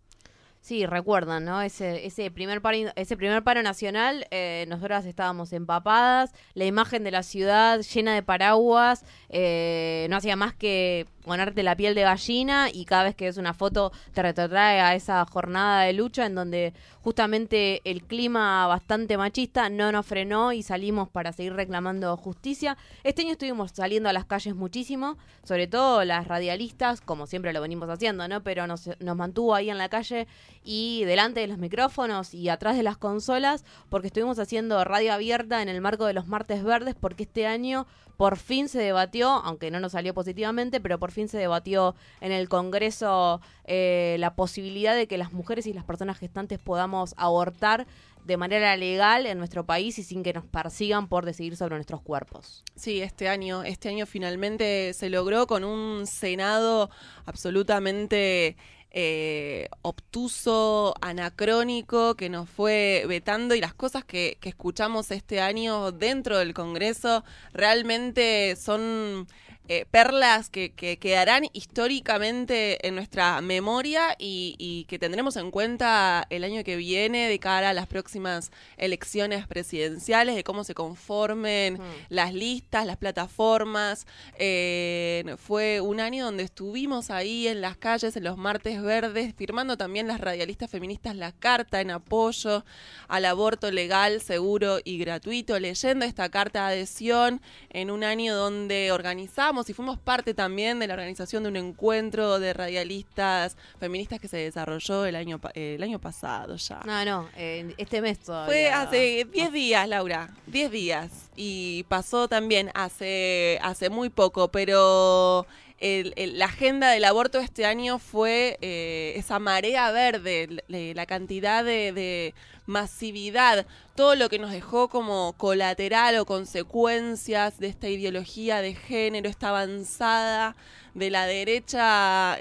Sí, 0.61 0.87
recuerdan, 0.87 1.45
¿no? 1.45 1.63
Ese, 1.63 2.05
ese 2.05 2.31
primer 2.31 2.61
paro, 2.61 2.77
ese 2.97 3.17
primer 3.17 3.43
paro 3.43 3.63
nacional, 3.63 4.27
eh, 4.31 4.67
nosotras 4.69 5.07
estábamos 5.07 5.53
empapadas, 5.53 6.33
la 6.55 6.65
imagen 6.65 7.05
de 7.05 7.11
la 7.11 7.23
ciudad 7.23 7.81
llena 7.81 8.15
de 8.15 8.23
paraguas, 8.23 9.05
eh, 9.29 10.07
no 10.11 10.17
hacía 10.17 10.37
más 10.37 10.55
que 10.55 11.07
ponerte 11.29 11.63
la 11.63 11.77
piel 11.77 11.95
de 11.95 12.03
gallina 12.03 12.69
y 12.73 12.87
cada 12.87 13.05
vez 13.05 13.15
que 13.15 13.27
ves 13.27 13.37
una 13.37 13.55
foto 13.55 13.93
te 14.15 14.23
retrotrae 14.23 14.81
a 14.81 14.95
esa 14.95 15.25
jornada 15.27 15.83
de 15.83 15.93
lucha 15.93 16.27
en 16.27 16.35
donde 16.35 16.73
justamente 17.03 17.83
el 17.85 18.03
clima 18.03 18.67
bastante 18.67 19.17
machista 19.17 19.69
no 19.69 19.93
nos 19.93 20.07
frenó 20.07 20.53
y 20.53 20.63
salimos 20.63 21.09
para 21.09 21.33
seguir 21.33 21.53
reclamando 21.53 22.17
justicia. 22.17 22.77
Este 23.05 23.23
año 23.23 23.33
estuvimos 23.33 23.73
saliendo 23.73 24.09
a 24.09 24.13
las 24.13 24.25
calles 24.25 24.57
muchísimo, 24.57 25.19
sobre 25.45 25.67
todo 25.67 26.05
las 26.05 26.27
radialistas, 26.27 27.03
como 27.03 27.27
siempre 27.27 27.53
lo 27.53 27.61
venimos 27.61 27.89
haciendo, 27.91 28.27
¿no? 28.27 28.43
Pero 28.43 28.67
nos, 28.67 28.89
nos 28.99 29.17
mantuvo 29.17 29.55
ahí 29.55 29.71
en 29.71 29.79
la 29.79 29.91
calle 29.91 30.27
y 30.65 31.05
delante 31.05 31.41
de 31.41 31.47
los 31.47 31.59
micrófonos 31.59 32.33
y 32.33 32.49
atrás 32.49 32.77
de 32.77 32.83
las 32.83 32.97
consolas, 32.97 33.65
porque 33.91 34.07
estuvimos 34.07 34.39
haciendo 34.39 34.83
radio 34.85 35.13
abierta 35.13 35.61
en 35.61 35.69
el 35.69 35.81
marco 35.83 36.07
de 36.07 36.15
los 36.15 36.27
martes 36.27 36.65
verdes, 36.65 36.95
porque 36.99 37.25
este 37.25 37.47
año 37.47 37.87
por 38.19 38.37
fin 38.37 38.69
se 38.69 38.81
debatió, 38.81 39.29
aunque 39.29 39.71
no 39.71 39.79
nos 39.79 39.93
salió 39.93 40.13
positivamente, 40.13 40.81
pero 40.81 40.99
por 40.99 41.13
fin 41.13 41.29
se 41.29 41.39
debatió 41.39 41.95
en 42.21 42.33
el 42.33 42.49
Congreso 42.49 43.41
eh, 43.65 44.17
la 44.19 44.35
posibilidad 44.35 44.97
de 44.97 45.07
que 45.07 45.17
las 45.17 45.33
mujeres 45.33 45.69
y 45.69 45.73
las 45.73 45.85
personas 45.85 46.19
gestantes 46.19 46.59
podamos 46.59 47.15
abortar 47.17 47.87
de 48.25 48.37
manera 48.37 48.77
legal 48.77 49.25
en 49.25 49.39
nuestro 49.39 49.65
país 49.65 50.01
y 50.01 50.03
sin 50.03 50.25
que 50.25 50.33
nos 50.33 50.45
persigan 50.45 51.07
por 51.07 51.25
decidir 51.25 51.57
sobre 51.57 51.77
nuestros 51.77 52.03
cuerpos. 52.03 52.65
Sí, 52.75 53.01
este 53.01 53.29
año, 53.29 53.63
este 53.63 53.89
año 53.89 54.05
finalmente 54.05 54.95
se 54.95 55.11
logró 55.11 55.47
con 55.47 55.63
un 55.63 56.05
Senado 56.09 56.91
absolutamente 57.25 58.57
eh, 58.91 59.69
obtuso, 59.83 60.95
anacrónico, 61.01 62.15
que 62.15 62.29
nos 62.29 62.49
fue 62.49 63.05
vetando 63.07 63.55
y 63.55 63.61
las 63.61 63.75
cosas 63.75 64.05
que, 64.05 64.39
que 64.41 64.49
escuchamos 64.49 65.11
este 65.11 65.41
año 65.41 65.93
dentro 65.93 66.39
del 66.39 66.55
Congreso 66.55 67.25
realmente 67.53 68.57
son 68.57 69.27
eh, 69.69 69.87
perlas 69.91 70.51
que, 70.51 70.73
que 70.73 70.99
quedarán 70.99 71.45
históricamente 71.53 72.87
en 72.87 72.95
nuestra 72.95 73.41
memoria 73.41 74.17
y, 74.19 74.57
y 74.59 74.85
que 74.85 74.99
tendremos 74.99 75.37
en 75.37 75.51
cuenta 75.51 76.27
el 76.31 76.45
año 76.45 76.65
que 76.65 76.77
viene 76.77 77.29
de 77.29 77.39
cara 77.39 77.71
a 77.71 77.73
las 77.75 77.87
próximas 77.87 78.51
elecciones 78.77 79.47
presidenciales, 79.47 80.35
de 80.35 80.45
cómo 80.45 80.65
se 80.65 80.75
conformen 80.75 81.79
las 82.09 82.33
listas, 82.33 82.87
las 82.87 82.97
plataformas. 82.97 84.07
Eh, 84.39 85.37
fue 85.39 85.81
un 85.81 86.01
año 86.01 86.25
donde 86.25 86.45
estuvimos 86.45 87.11
ahí 87.11 87.49
en 87.49 87.61
las 87.61 87.77
calles, 87.77 88.17
en 88.17 88.25
los 88.25 88.37
martes 88.37 88.83
verdes, 88.83 89.35
firmando 89.35 89.77
también 89.77 90.07
las 90.07 90.21
radialistas 90.21 90.71
feministas 90.71 91.17
la 91.17 91.33
carta 91.33 91.81
en 91.81 91.91
apoyo 91.91 92.65
al 93.09 93.25
aborto 93.25 93.71
legal, 93.71 94.21
seguro 94.21 94.79
y 94.85 94.99
gratuito, 94.99 95.59
leyendo 95.59 96.05
esta 96.05 96.29
carta 96.29 96.69
de 96.69 96.77
adhesión 96.77 97.41
en 97.71 97.91
un 97.91 98.05
año 98.05 98.35
donde 98.35 98.93
organizamos 98.93 99.58
y 99.69 99.73
fuimos 99.73 99.99
parte 99.99 100.35
también 100.35 100.79
de 100.79 100.87
la 100.87 100.95
organización 100.95 101.43
de 101.45 101.49
un 101.49 101.57
encuentro 101.57 102.39
de 102.39 102.53
radialistas 102.53 103.57
feministas 103.81 104.21
que 104.21 104.29
se 104.29 104.37
desarrolló 104.37 105.07
el 105.07 105.17
año, 105.17 105.39
pa- 105.39 105.53
el 105.55 105.83
año 105.83 105.99
pasado 105.99 106.57
ya. 106.57 106.81
No, 106.85 107.05
no, 107.05 107.29
eh, 107.37 107.75
este 107.79 108.01
mes 108.03 108.19
todavía. 108.19 108.47
Fue 108.53 108.71
hace 108.71 109.27
10 109.33 109.53
días, 109.53 109.89
Laura, 109.89 110.31
10 110.47 110.71
días. 110.71 111.11
Y 111.37 111.85
pasó 111.89 112.29
también 112.29 112.71
hace, 112.75 113.59
hace 113.63 113.89
muy 113.91 114.09
poco, 114.11 114.49
pero 114.49 115.47
el- 115.79 116.13
el- 116.17 116.39
la 116.39 116.47
agenda 116.47 116.91
del 116.91 117.05
aborto 117.05 117.39
este 117.39 117.65
año 117.65 117.99
fue 117.99 118.59
eh, 118.61 119.13
esa 119.17 119.39
marea 119.39 119.91
verde, 119.93 120.63
la 120.69 121.07
cantidad 121.07 121.65
de, 121.65 121.93
de 121.93 122.35
masividad, 122.69 123.67
todo 123.97 124.15
lo 124.15 124.29
que 124.29 124.39
nos 124.39 124.53
dejó 124.53 124.89
como 124.89 125.33
colateral 125.39 126.19
o 126.19 126.27
consecuencias 126.27 127.59
de 127.59 127.67
esta 127.69 127.89
ideología 127.89 128.61
de 128.61 128.75
género, 128.75 129.31
esta 129.31 129.49
avanzada 129.49 130.55
de 130.95 131.11
la 131.11 131.27
derecha 131.27 132.39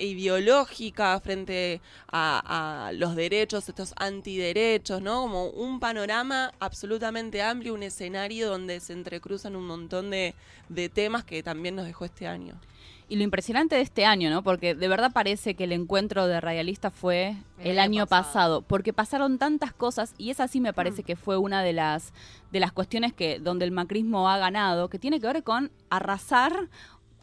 ideológica 0.00 1.20
frente 1.20 1.80
a, 2.10 2.90
los 2.94 3.14
derechos, 3.14 3.68
estos 3.68 3.94
antiderechos, 3.96 5.00
¿no? 5.00 5.22
Como 5.22 5.46
un 5.50 5.78
panorama 5.78 6.52
absolutamente 6.58 7.40
amplio, 7.40 7.74
un 7.74 7.84
escenario 7.84 8.48
donde 8.50 8.80
se 8.80 8.94
entrecruzan 8.94 9.54
un 9.54 9.66
montón 9.66 10.10
de 10.10 10.34
temas 10.92 11.22
que 11.22 11.42
también 11.44 11.76
nos 11.76 11.86
dejó 11.86 12.04
este 12.04 12.26
año. 12.26 12.60
Y 13.10 13.16
lo 13.16 13.22
impresionante 13.22 13.74
de 13.76 13.80
este 13.80 14.04
año, 14.04 14.28
¿no? 14.28 14.42
Porque 14.42 14.74
de 14.74 14.86
verdad 14.88 15.12
parece 15.12 15.54
que 15.54 15.64
el 15.64 15.72
encuentro 15.72 16.26
de 16.26 16.40
radialistas 16.42 16.92
fue 16.92 17.36
el, 17.58 17.70
El 17.72 17.78
año 17.78 18.06
pasado. 18.06 18.60
porque 18.60 18.92
pasaron 18.92 19.38
tantas 19.38 19.72
cosas 19.72 20.14
y 20.18 20.28
esa 20.30 20.46
sí 20.46 20.60
me 20.60 20.72
Mm. 20.72 20.74
parece 20.74 21.02
que 21.04 21.16
fue 21.16 21.38
una 21.38 21.62
de 21.62 21.72
las 21.72 22.12
de 22.52 22.60
las 22.60 22.72
cuestiones 22.72 23.12
que 23.14 23.38
donde 23.38 23.64
el 23.64 23.70
macrismo 23.72 24.28
ha 24.28 24.36
ganado, 24.38 24.88
que 24.90 24.98
tiene 24.98 25.20
que 25.20 25.26
ver 25.26 25.42
con 25.42 25.70
arrasar, 25.90 26.68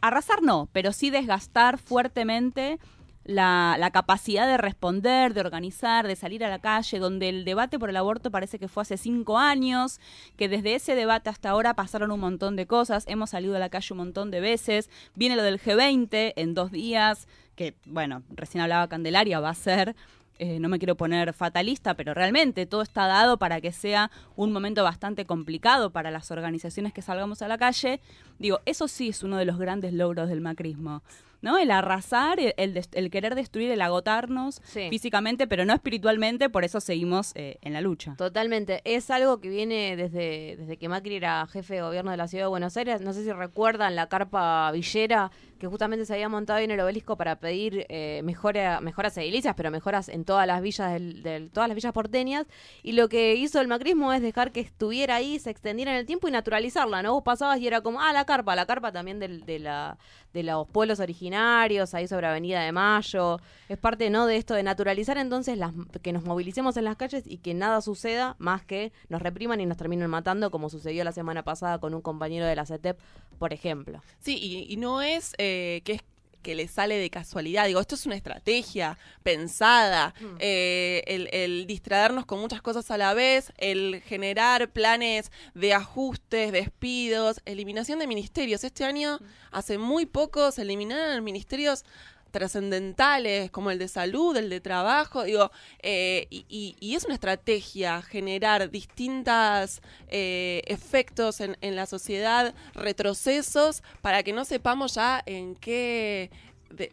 arrasar 0.00 0.42
no, 0.42 0.68
pero 0.72 0.92
sí 0.92 1.10
desgastar 1.10 1.78
fuertemente 1.78 2.78
la, 3.26 3.76
la 3.78 3.90
capacidad 3.90 4.46
de 4.46 4.56
responder, 4.56 5.34
de 5.34 5.40
organizar, 5.40 6.06
de 6.06 6.16
salir 6.16 6.44
a 6.44 6.48
la 6.48 6.60
calle, 6.60 6.98
donde 6.98 7.28
el 7.28 7.44
debate 7.44 7.78
por 7.78 7.90
el 7.90 7.96
aborto 7.96 8.30
parece 8.30 8.58
que 8.58 8.68
fue 8.68 8.82
hace 8.82 8.96
cinco 8.96 9.38
años, 9.38 10.00
que 10.36 10.48
desde 10.48 10.74
ese 10.74 10.94
debate 10.94 11.28
hasta 11.28 11.50
ahora 11.50 11.74
pasaron 11.74 12.12
un 12.12 12.20
montón 12.20 12.56
de 12.56 12.66
cosas, 12.66 13.04
hemos 13.08 13.30
salido 13.30 13.56
a 13.56 13.58
la 13.58 13.68
calle 13.68 13.88
un 13.92 13.98
montón 13.98 14.30
de 14.30 14.40
veces, 14.40 14.88
viene 15.14 15.36
lo 15.36 15.42
del 15.42 15.60
G20 15.60 16.32
en 16.36 16.54
dos 16.54 16.70
días, 16.70 17.26
que 17.56 17.74
bueno, 17.84 18.22
recién 18.30 18.62
hablaba 18.62 18.88
Candelaria, 18.88 19.40
va 19.40 19.50
a 19.50 19.54
ser... 19.54 19.96
eh, 20.38 20.60
no 20.60 20.68
me 20.68 20.78
quiero 20.78 20.96
poner 20.96 21.32
fatalista, 21.32 21.94
pero 21.94 22.12
realmente 22.12 22.66
todo 22.66 22.82
está 22.82 23.06
dado 23.06 23.38
para 23.38 23.60
que 23.60 23.72
sea 23.72 24.10
un 24.36 24.52
momento 24.52 24.84
bastante 24.84 25.24
complicado 25.24 25.90
para 25.90 26.10
las 26.10 26.30
organizaciones 26.30 26.92
que 26.92 27.02
salgamos 27.02 27.40
a 27.42 27.48
la 27.48 27.56
calle. 27.56 28.00
Digo, 28.38 28.60
eso 28.66 28.86
sí 28.86 29.08
es 29.08 29.22
uno 29.22 29.38
de 29.38 29.46
los 29.46 29.58
grandes 29.58 29.94
logros 29.94 30.28
del 30.28 30.42
macrismo. 30.42 31.02
¿No? 31.46 31.56
El 31.58 31.70
arrasar, 31.70 32.38
el, 32.40 32.82
el 32.92 33.10
querer 33.10 33.34
destruir, 33.34 33.70
el 33.70 33.80
agotarnos 33.80 34.60
Sí. 34.64 34.88
físicamente, 34.90 35.46
pero 35.46 35.64
no 35.64 35.72
espiritualmente, 35.72 36.50
por 36.50 36.64
eso 36.64 36.80
seguimos 36.80 37.32
eh, 37.36 37.56
en 37.62 37.72
la 37.72 37.80
lucha. 37.80 38.14
Totalmente. 38.18 38.82
Es 38.84 39.08
algo 39.10 39.40
que 39.40 39.48
viene 39.48 39.96
desde, 39.96 40.56
desde 40.58 40.76
que 40.76 40.88
Macri 40.88 41.14
era 41.16 41.46
jefe 41.46 41.74
de 41.76 41.82
gobierno 41.82 42.10
de 42.10 42.16
la 42.16 42.26
ciudad 42.28 42.44
de 42.44 42.48
Buenos 42.48 42.76
Aires. 42.76 43.00
No 43.00 43.12
sé 43.12 43.22
si 43.24 43.32
recuerdan 43.32 43.94
la 43.96 44.08
carpa 44.08 44.70
villera 44.72 45.30
que 45.58 45.66
justamente 45.66 46.04
se 46.06 46.14
había 46.14 46.28
montado 46.28 46.58
en 46.60 46.70
el 46.70 46.80
obelisco 46.80 47.16
para 47.16 47.36
pedir 47.40 47.86
eh, 47.88 48.20
mejora- 48.24 48.80
mejoras 48.80 49.16
edilicias, 49.18 49.54
pero 49.56 49.70
mejoras 49.70 50.08
en 50.08 50.24
todas 50.24 50.46
las 50.46 50.60
villas 50.62 50.92
del, 50.92 51.22
del- 51.22 51.50
todas 51.50 51.68
las 51.68 51.74
villas 51.74 51.92
porteñas. 51.92 52.46
Y 52.82 52.92
lo 52.92 53.08
que 53.08 53.34
hizo 53.34 53.60
el 53.60 53.68
macrismo 53.68 54.12
es 54.12 54.22
dejar 54.22 54.52
que 54.52 54.60
estuviera 54.60 55.16
ahí, 55.16 55.38
se 55.38 55.50
extendiera 55.50 55.92
en 55.92 55.98
el 55.98 56.06
tiempo 56.06 56.28
y 56.28 56.30
naturalizarla, 56.30 57.02
¿no? 57.02 57.14
Vos 57.14 57.22
pasabas 57.22 57.58
y 57.60 57.66
era 57.66 57.80
como, 57.80 58.00
ah, 58.00 58.12
la 58.12 58.24
carpa, 58.24 58.54
la 58.56 58.66
carpa 58.66 58.92
también 58.92 59.18
del- 59.18 59.44
de, 59.46 59.58
la, 59.58 59.98
de 60.32 60.42
los 60.42 60.66
pueblos 60.68 61.00
originarios, 61.00 61.94
ahí 61.94 62.06
sobre 62.08 62.26
Avenida 62.26 62.62
de 62.62 62.72
Mayo. 62.72 63.38
Es 63.68 63.78
parte, 63.78 64.10
¿no? 64.10 64.26
De 64.26 64.36
esto 64.36 64.54
de 64.54 64.62
naturalizar 64.62 65.18
entonces 65.18 65.58
las, 65.58 65.72
que 66.02 66.12
nos 66.12 66.24
movilicemos 66.24 66.76
en 66.76 66.84
las 66.84 66.96
calles 66.96 67.24
y 67.26 67.38
que 67.38 67.54
nada 67.54 67.80
suceda 67.80 68.36
más 68.38 68.64
que 68.64 68.92
nos 69.08 69.22
repriman 69.22 69.60
y 69.60 69.66
nos 69.66 69.76
terminen 69.76 70.08
matando, 70.10 70.50
como 70.50 70.68
sucedió 70.70 71.02
la 71.04 71.12
semana 71.12 71.42
pasada 71.42 71.78
con 71.78 71.94
un 71.94 72.00
compañero 72.02 72.46
de 72.46 72.54
la 72.56 72.66
CETEP, 72.66 72.98
por 73.38 73.52
ejemplo. 73.52 74.02
Sí, 74.20 74.36
y, 74.40 74.72
y 74.72 74.76
no 74.76 75.02
es 75.02 75.34
eh, 75.38 75.45
que 75.84 75.92
es 75.92 76.00
que 76.46 76.54
le 76.54 76.68
sale 76.68 76.96
de 76.96 77.10
casualidad. 77.10 77.66
Digo, 77.66 77.80
esto 77.80 77.96
es 77.96 78.06
una 78.06 78.14
estrategia 78.14 78.96
pensada, 79.24 80.14
eh, 80.38 81.02
el, 81.08 81.28
el 81.32 81.66
distraernos 81.66 82.24
con 82.24 82.38
muchas 82.38 82.62
cosas 82.62 82.88
a 82.92 82.96
la 82.96 83.14
vez, 83.14 83.52
el 83.58 84.00
generar 84.06 84.70
planes 84.70 85.32
de 85.54 85.74
ajustes, 85.74 86.52
despidos, 86.52 87.40
eliminación 87.46 87.98
de 87.98 88.06
ministerios. 88.06 88.62
Este 88.62 88.84
año, 88.84 89.18
hace 89.50 89.76
muy 89.76 90.06
poco, 90.06 90.52
se 90.52 90.62
eliminaron 90.62 91.24
ministerios 91.24 91.84
trascendentales 92.30 93.50
como 93.50 93.70
el 93.70 93.78
de 93.78 93.88
salud, 93.88 94.36
el 94.36 94.50
de 94.50 94.60
trabajo, 94.60 95.24
digo, 95.24 95.50
eh, 95.82 96.26
y, 96.30 96.94
es 96.94 97.04
una 97.04 97.14
estrategia 97.14 98.02
generar 98.02 98.70
distintos 98.70 99.82
efectos 100.08 101.40
en, 101.40 101.56
en 101.60 101.76
la 101.76 101.86
sociedad, 101.86 102.54
retrocesos, 102.74 103.82
para 104.00 104.22
que 104.22 104.32
no 104.32 104.44
sepamos 104.44 104.94
ya 104.94 105.22
en 105.26 105.54
qué 105.56 106.30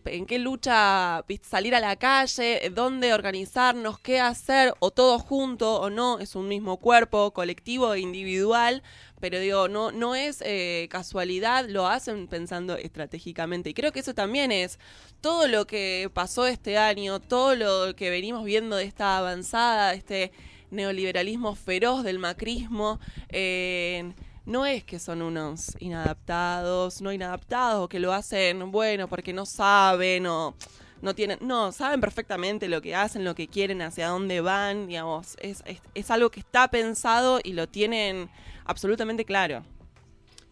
en 0.05 0.25
qué 0.25 0.39
lucha 0.39 1.23
salir 1.41 1.75
a 1.75 1.79
la 1.79 1.95
calle, 1.95 2.65
eh, 2.65 2.69
dónde 2.69 3.13
organizarnos, 3.13 3.99
qué 3.99 4.19
hacer, 4.19 4.73
o 4.79 4.91
todo 4.91 5.19
junto 5.19 5.79
o 5.79 5.89
no, 5.89 6.19
es 6.19 6.35
un 6.35 6.47
mismo 6.47 6.77
cuerpo, 6.77 7.31
colectivo 7.31 7.93
e 7.93 7.99
individual, 7.99 8.83
pero 9.19 9.39
digo, 9.39 9.67
no, 9.67 9.91
no 9.91 10.15
es 10.15 10.41
eh, 10.45 10.87
casualidad, 10.89 11.67
lo 11.69 11.87
hacen 11.87 12.27
pensando 12.27 12.75
estratégicamente. 12.75 13.69
Y 13.69 13.73
creo 13.73 13.91
que 13.91 14.01
eso 14.01 14.13
también 14.13 14.51
es 14.51 14.79
todo 15.21 15.47
lo 15.47 15.65
que 15.65 16.09
pasó 16.13 16.45
este 16.45 16.77
año, 16.77 17.19
todo 17.19 17.55
lo 17.55 17.95
que 17.95 18.09
venimos 18.09 18.43
viendo 18.43 18.75
de 18.75 18.83
esta 18.83 19.17
avanzada, 19.17 19.91
de 19.91 19.97
este 19.97 20.31
neoliberalismo 20.71 21.55
feroz 21.55 22.03
del 22.03 22.19
macrismo. 22.19 22.99
eh, 23.29 24.13
no 24.45 24.65
es 24.65 24.83
que 24.83 24.99
son 24.99 25.21
unos 25.21 25.75
inadaptados, 25.79 27.01
no 27.01 27.11
inadaptados, 27.11 27.85
o 27.85 27.89
que 27.89 27.99
lo 27.99 28.13
hacen, 28.13 28.71
bueno, 28.71 29.07
porque 29.07 29.33
no 29.33 29.45
saben 29.45 30.25
o 30.27 30.55
no 31.01 31.13
tienen, 31.13 31.37
no, 31.41 31.71
saben 31.71 31.99
perfectamente 31.99 32.67
lo 32.69 32.81
que 32.81 32.95
hacen, 32.95 33.25
lo 33.25 33.35
que 33.35 33.47
quieren, 33.47 33.81
hacia 33.81 34.07
dónde 34.07 34.41
van, 34.41 34.87
digamos, 34.87 35.35
es, 35.41 35.61
es, 35.65 35.81
es 35.93 36.11
algo 36.11 36.31
que 36.31 36.39
está 36.39 36.69
pensado 36.69 37.39
y 37.43 37.53
lo 37.53 37.67
tienen 37.67 38.29
absolutamente 38.65 39.25
claro. 39.25 39.63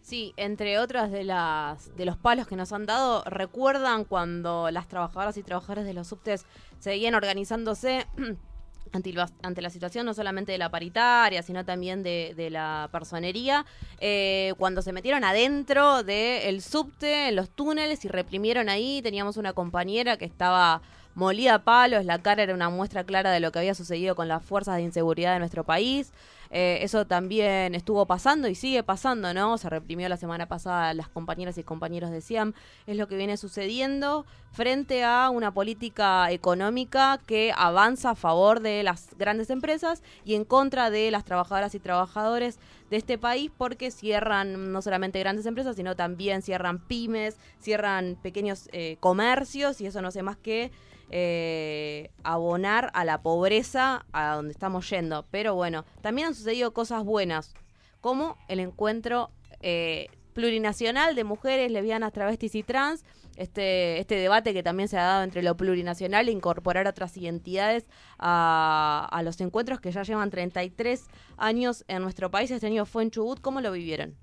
Sí, 0.02 0.34
entre 0.36 0.78
otras 0.78 1.12
de 1.12 1.22
las 1.22 1.96
de 1.96 2.04
los 2.04 2.16
palos 2.16 2.48
que 2.48 2.56
nos 2.56 2.72
han 2.72 2.86
dado, 2.86 3.22
recuerdan 3.24 4.04
cuando 4.04 4.70
las 4.70 4.88
trabajadoras 4.88 5.36
y 5.36 5.42
trabajadores 5.42 5.86
de 5.86 5.94
los 5.94 6.08
subtes 6.08 6.44
seguían 6.80 7.14
organizándose 7.14 8.06
ante, 8.92 9.14
ante 9.42 9.62
la 9.62 9.70
situación 9.70 10.06
no 10.06 10.14
solamente 10.14 10.52
de 10.52 10.58
la 10.58 10.70
paritaria, 10.70 11.42
sino 11.42 11.64
también 11.64 12.02
de, 12.02 12.34
de 12.36 12.50
la 12.50 12.88
personería, 12.92 13.64
eh, 13.98 14.54
cuando 14.58 14.82
se 14.82 14.92
metieron 14.92 15.24
adentro 15.24 16.02
del 16.02 16.62
subte, 16.62 17.28
en 17.28 17.36
los 17.36 17.50
túneles 17.50 18.04
y 18.04 18.08
reprimieron 18.08 18.68
ahí, 18.68 19.00
teníamos 19.02 19.36
una 19.36 19.52
compañera 19.52 20.16
que 20.16 20.24
estaba 20.24 20.82
molida 21.14 21.54
a 21.54 21.64
palos, 21.64 22.04
la 22.04 22.20
cara 22.20 22.42
era 22.42 22.54
una 22.54 22.70
muestra 22.70 23.04
clara 23.04 23.30
de 23.30 23.40
lo 23.40 23.52
que 23.52 23.58
había 23.58 23.74
sucedido 23.74 24.14
con 24.14 24.28
las 24.28 24.44
fuerzas 24.44 24.76
de 24.76 24.82
inseguridad 24.82 25.34
de 25.34 25.38
nuestro 25.38 25.64
país. 25.64 26.12
Eh, 26.54 26.80
eso 26.82 27.06
también 27.06 27.74
estuvo 27.74 28.04
pasando 28.04 28.46
y 28.46 28.54
sigue 28.54 28.82
pasando, 28.82 29.32
¿no? 29.32 29.56
Se 29.56 29.70
reprimió 29.70 30.06
la 30.10 30.18
semana 30.18 30.46
pasada 30.46 30.92
las 30.92 31.08
compañeras 31.08 31.56
y 31.56 31.64
compañeros 31.64 32.10
de 32.10 32.20
SIAM. 32.20 32.52
Es 32.86 32.98
lo 32.98 33.08
que 33.08 33.16
viene 33.16 33.38
sucediendo 33.38 34.26
frente 34.52 35.02
a 35.02 35.30
una 35.30 35.54
política 35.54 36.30
económica 36.30 37.18
que 37.26 37.54
avanza 37.56 38.10
a 38.10 38.14
favor 38.14 38.60
de 38.60 38.82
las 38.82 39.16
grandes 39.16 39.48
empresas 39.48 40.02
y 40.26 40.34
en 40.34 40.44
contra 40.44 40.90
de 40.90 41.10
las 41.10 41.24
trabajadoras 41.24 41.74
y 41.74 41.80
trabajadores 41.80 42.58
de 42.90 42.98
este 42.98 43.16
país 43.16 43.50
porque 43.56 43.90
cierran 43.90 44.72
no 44.72 44.82
solamente 44.82 45.18
grandes 45.20 45.46
empresas, 45.46 45.74
sino 45.76 45.96
también 45.96 46.42
cierran 46.42 46.80
pymes, 46.80 47.38
cierran 47.60 48.18
pequeños 48.22 48.68
eh, 48.72 48.98
comercios 49.00 49.80
y 49.80 49.86
eso 49.86 50.02
no 50.02 50.08
hace 50.08 50.22
más 50.22 50.36
que 50.36 50.70
eh, 51.14 52.10
abonar 52.24 52.90
a 52.94 53.04
la 53.04 53.20
pobreza 53.22 54.06
a 54.12 54.34
donde 54.34 54.52
estamos 54.52 54.88
yendo. 54.88 55.26
Pero 55.30 55.54
bueno, 55.54 55.84
también 56.00 56.28
han 56.28 56.34
sucedido 56.34 56.72
cosas 56.72 57.04
buenas, 57.04 57.54
como 58.00 58.38
el 58.48 58.60
encuentro 58.60 59.30
eh, 59.60 60.08
plurinacional 60.32 61.14
de 61.14 61.24
mujeres, 61.24 61.70
lesbianas, 61.70 62.12
travestis 62.12 62.54
y 62.54 62.62
trans. 62.62 63.04
Este, 63.36 63.98
este 63.98 64.16
debate 64.16 64.52
que 64.52 64.62
también 64.62 64.88
se 64.88 64.98
ha 64.98 65.04
dado 65.04 65.22
entre 65.22 65.42
lo 65.42 65.56
plurinacional 65.56 66.28
e 66.28 66.32
incorporar 66.32 66.86
otras 66.86 67.16
identidades 67.16 67.86
a, 68.18 69.08
a 69.10 69.22
los 69.22 69.40
encuentros 69.40 69.80
que 69.80 69.90
ya 69.90 70.02
llevan 70.02 70.30
33 70.30 71.06
años 71.36 71.84
en 71.88 72.02
nuestro 72.02 72.30
país. 72.30 72.50
Este 72.50 72.66
año 72.66 72.84
fue 72.84 73.02
en 73.02 73.10
Chubut. 73.10 73.40
¿Cómo 73.40 73.60
lo 73.60 73.72
vivieron? 73.72 74.16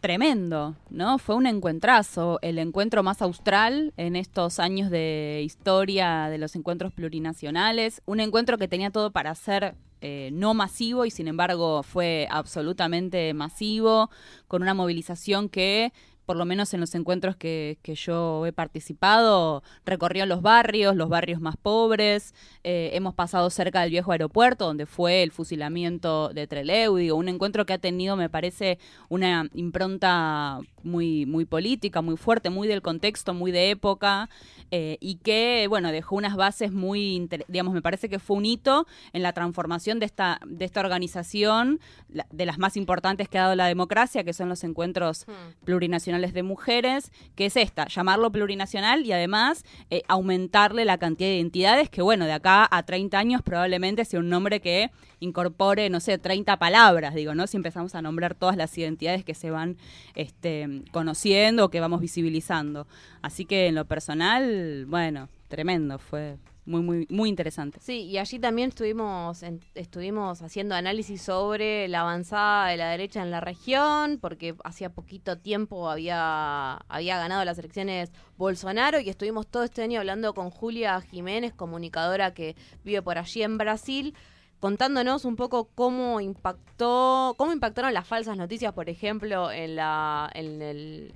Tremendo, 0.00 0.76
¿no? 0.88 1.18
Fue 1.18 1.34
un 1.34 1.46
encuentrazo, 1.46 2.38
el 2.42 2.58
encuentro 2.58 3.02
más 3.02 3.22
austral 3.22 3.92
en 3.96 4.16
estos 4.16 4.58
años 4.58 4.90
de 4.90 5.42
historia 5.44 6.28
de 6.28 6.38
los 6.38 6.56
encuentros 6.56 6.92
plurinacionales, 6.92 8.02
un 8.06 8.20
encuentro 8.20 8.58
que 8.58 8.68
tenía 8.68 8.90
todo 8.90 9.10
para 9.10 9.34
ser 9.34 9.74
eh, 10.02 10.30
no 10.32 10.54
masivo 10.54 11.04
y 11.04 11.10
sin 11.10 11.28
embargo 11.28 11.82
fue 11.82 12.26
absolutamente 12.30 13.34
masivo, 13.34 14.10
con 14.48 14.62
una 14.62 14.72
movilización 14.72 15.50
que 15.50 15.92
por 16.30 16.36
lo 16.36 16.44
menos 16.44 16.72
en 16.74 16.78
los 16.78 16.94
encuentros 16.94 17.34
que, 17.34 17.78
que 17.82 17.96
yo 17.96 18.46
he 18.46 18.52
participado, 18.52 19.64
recorrió 19.84 20.26
los 20.26 20.42
barrios, 20.42 20.94
los 20.94 21.08
barrios 21.08 21.40
más 21.40 21.56
pobres, 21.56 22.36
eh, 22.62 22.90
hemos 22.92 23.14
pasado 23.14 23.50
cerca 23.50 23.80
del 23.80 23.90
viejo 23.90 24.12
aeropuerto, 24.12 24.64
donde 24.64 24.86
fue 24.86 25.24
el 25.24 25.32
fusilamiento 25.32 26.28
de 26.28 26.46
Trelew, 26.46 26.94
digo, 26.94 27.16
un 27.16 27.28
encuentro 27.28 27.66
que 27.66 27.72
ha 27.72 27.78
tenido, 27.78 28.14
me 28.14 28.30
parece, 28.30 28.78
una 29.08 29.48
impronta 29.54 30.60
muy, 30.82 31.26
muy 31.26 31.44
política, 31.44 32.02
muy 32.02 32.16
fuerte, 32.16 32.50
muy 32.50 32.68
del 32.68 32.82
contexto, 32.82 33.34
muy 33.34 33.50
de 33.52 33.70
época, 33.70 34.28
eh, 34.70 34.98
y 35.00 35.16
que, 35.16 35.66
bueno, 35.68 35.90
dejó 35.92 36.16
unas 36.16 36.36
bases 36.36 36.72
muy, 36.72 37.28
digamos, 37.48 37.74
me 37.74 37.82
parece 37.82 38.08
que 38.08 38.18
fue 38.18 38.36
un 38.36 38.46
hito 38.46 38.86
en 39.12 39.22
la 39.22 39.32
transformación 39.32 39.98
de 39.98 40.06
esta, 40.06 40.40
de 40.46 40.64
esta 40.64 40.80
organización, 40.80 41.80
la- 42.08 42.26
de 42.30 42.46
las 42.46 42.58
más 42.58 42.76
importantes 42.76 43.28
que 43.28 43.38
ha 43.38 43.42
dado 43.42 43.54
la 43.56 43.66
democracia, 43.66 44.24
que 44.24 44.32
son 44.32 44.48
los 44.48 44.62
encuentros 44.64 45.26
plurinacionales 45.64 46.32
de 46.34 46.42
mujeres, 46.42 47.12
que 47.34 47.46
es 47.46 47.56
esta, 47.56 47.86
llamarlo 47.88 48.30
plurinacional 48.32 49.04
y 49.04 49.12
además 49.12 49.64
eh, 49.90 50.02
aumentarle 50.08 50.84
la 50.84 50.98
cantidad 50.98 51.28
de 51.30 51.36
identidades, 51.36 51.90
que 51.90 52.02
bueno, 52.02 52.24
de 52.26 52.32
acá 52.32 52.68
a 52.70 52.82
30 52.84 53.18
años 53.18 53.42
probablemente 53.42 54.04
sea 54.04 54.20
un 54.20 54.28
nombre 54.28 54.60
que 54.60 54.90
incorpore, 55.20 55.90
no 55.90 56.00
sé, 56.00 56.16
30 56.18 56.58
palabras, 56.58 57.14
digo, 57.14 57.34
¿no? 57.34 57.46
Si 57.46 57.56
empezamos 57.56 57.94
a 57.94 58.00
nombrar 58.02 58.34
todas 58.34 58.56
las 58.56 58.76
identidades 58.78 59.24
que 59.24 59.34
se 59.34 59.50
van 59.50 59.76
este, 60.14 60.66
conociendo 60.92 61.64
o 61.66 61.70
que 61.70 61.80
vamos 61.80 62.00
visibilizando. 62.00 62.86
Así 63.22 63.44
que 63.44 63.66
en 63.68 63.74
lo 63.74 63.84
personal, 63.84 64.86
bueno, 64.86 65.28
tremendo, 65.48 65.98
fue 65.98 66.36
muy, 66.66 66.82
muy, 66.82 67.06
muy 67.10 67.28
interesante. 67.28 67.78
Sí, 67.80 68.02
y 68.02 68.18
allí 68.18 68.38
también 68.38 68.68
estuvimos, 68.68 69.42
en- 69.42 69.60
estuvimos 69.74 70.40
haciendo 70.42 70.74
análisis 70.74 71.20
sobre 71.22 71.88
la 71.88 72.02
avanzada 72.02 72.68
de 72.68 72.76
la 72.76 72.90
derecha 72.90 73.22
en 73.22 73.30
la 73.30 73.40
región, 73.40 74.18
porque 74.20 74.54
hacía 74.62 74.90
poquito 74.90 75.36
tiempo 75.38 75.90
había, 75.90 76.74
había 76.88 77.18
ganado 77.18 77.44
las 77.44 77.58
elecciones 77.58 78.12
Bolsonaro 78.36 79.00
y 79.00 79.08
estuvimos 79.08 79.46
todo 79.48 79.64
este 79.64 79.82
año 79.82 79.98
hablando 80.00 80.32
con 80.34 80.50
Julia 80.50 81.00
Jiménez, 81.00 81.52
comunicadora 81.54 82.34
que 82.34 82.54
vive 82.84 83.02
por 83.02 83.18
allí 83.18 83.42
en 83.42 83.58
Brasil, 83.58 84.14
contándonos 84.60 85.24
un 85.24 85.36
poco 85.36 85.68
cómo 85.74 86.20
impactó, 86.20 87.34
cómo 87.36 87.52
impactaron 87.52 87.92
las 87.94 88.06
falsas 88.06 88.36
noticias, 88.36 88.72
por 88.72 88.88
ejemplo, 88.88 89.50
en 89.50 89.76
la, 89.76 90.30
en 90.34 90.62
el 90.62 91.14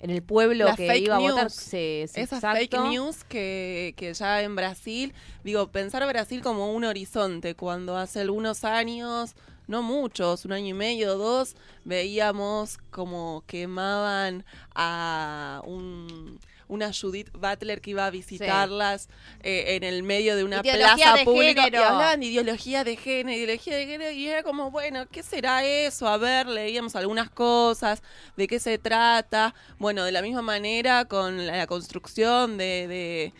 en 0.00 0.10
el 0.10 0.22
pueblo 0.22 0.66
Las 0.66 0.76
que 0.76 0.86
fake 0.86 1.04
iba 1.06 1.16
a 1.16 1.18
votar. 1.18 1.44
news. 1.44 1.54
Sí, 1.54 2.04
sí, 2.06 2.20
Esas 2.20 2.38
exacto. 2.38 2.58
fake 2.58 2.90
news 2.90 3.24
que, 3.24 3.94
que 3.96 4.14
ya 4.14 4.42
en 4.42 4.54
Brasil, 4.54 5.12
digo, 5.42 5.68
pensar 5.68 6.06
Brasil 6.06 6.40
como 6.40 6.72
un 6.72 6.84
horizonte, 6.84 7.54
cuando 7.56 7.96
hace 7.96 8.20
algunos 8.20 8.64
años, 8.64 9.34
no 9.66 9.82
muchos, 9.82 10.44
un 10.44 10.52
año 10.52 10.68
y 10.68 10.72
medio, 10.72 11.18
dos, 11.18 11.56
veíamos 11.84 12.78
como 12.90 13.42
quemaban 13.46 14.44
a 14.74 15.62
un 15.66 16.38
una 16.68 16.92
Judith 16.92 17.30
Butler 17.32 17.80
que 17.80 17.90
iba 17.90 18.06
a 18.06 18.10
visitarlas 18.10 19.08
eh, 19.42 19.76
en 19.76 19.84
el 19.84 20.02
medio 20.02 20.36
de 20.36 20.44
una 20.44 20.60
Ideología 20.60 20.94
plaza 20.96 21.16
de 21.16 21.24
pública 21.24 21.64
género. 21.64 21.82
y 21.82 21.86
hablaban 21.86 22.20
de 22.20 22.26
ideología 22.26 22.84
de 22.84 22.96
género, 22.96 23.36
ideología 23.38 23.76
de 23.76 23.86
género 23.86 24.10
y 24.12 24.28
era 24.28 24.42
como, 24.42 24.70
bueno, 24.70 25.06
¿qué 25.10 25.22
será 25.22 25.64
eso? 25.64 26.06
A 26.08 26.16
ver, 26.18 26.46
leíamos 26.46 26.94
algunas 26.96 27.30
cosas, 27.30 28.02
de 28.36 28.46
qué 28.46 28.60
se 28.60 28.78
trata. 28.78 29.54
Bueno, 29.78 30.04
de 30.04 30.12
la 30.12 30.22
misma 30.22 30.42
manera 30.42 31.04
con 31.06 31.46
la, 31.46 31.56
la 31.56 31.66
construcción 31.66 32.58
de, 32.58 32.86
de- 32.88 33.32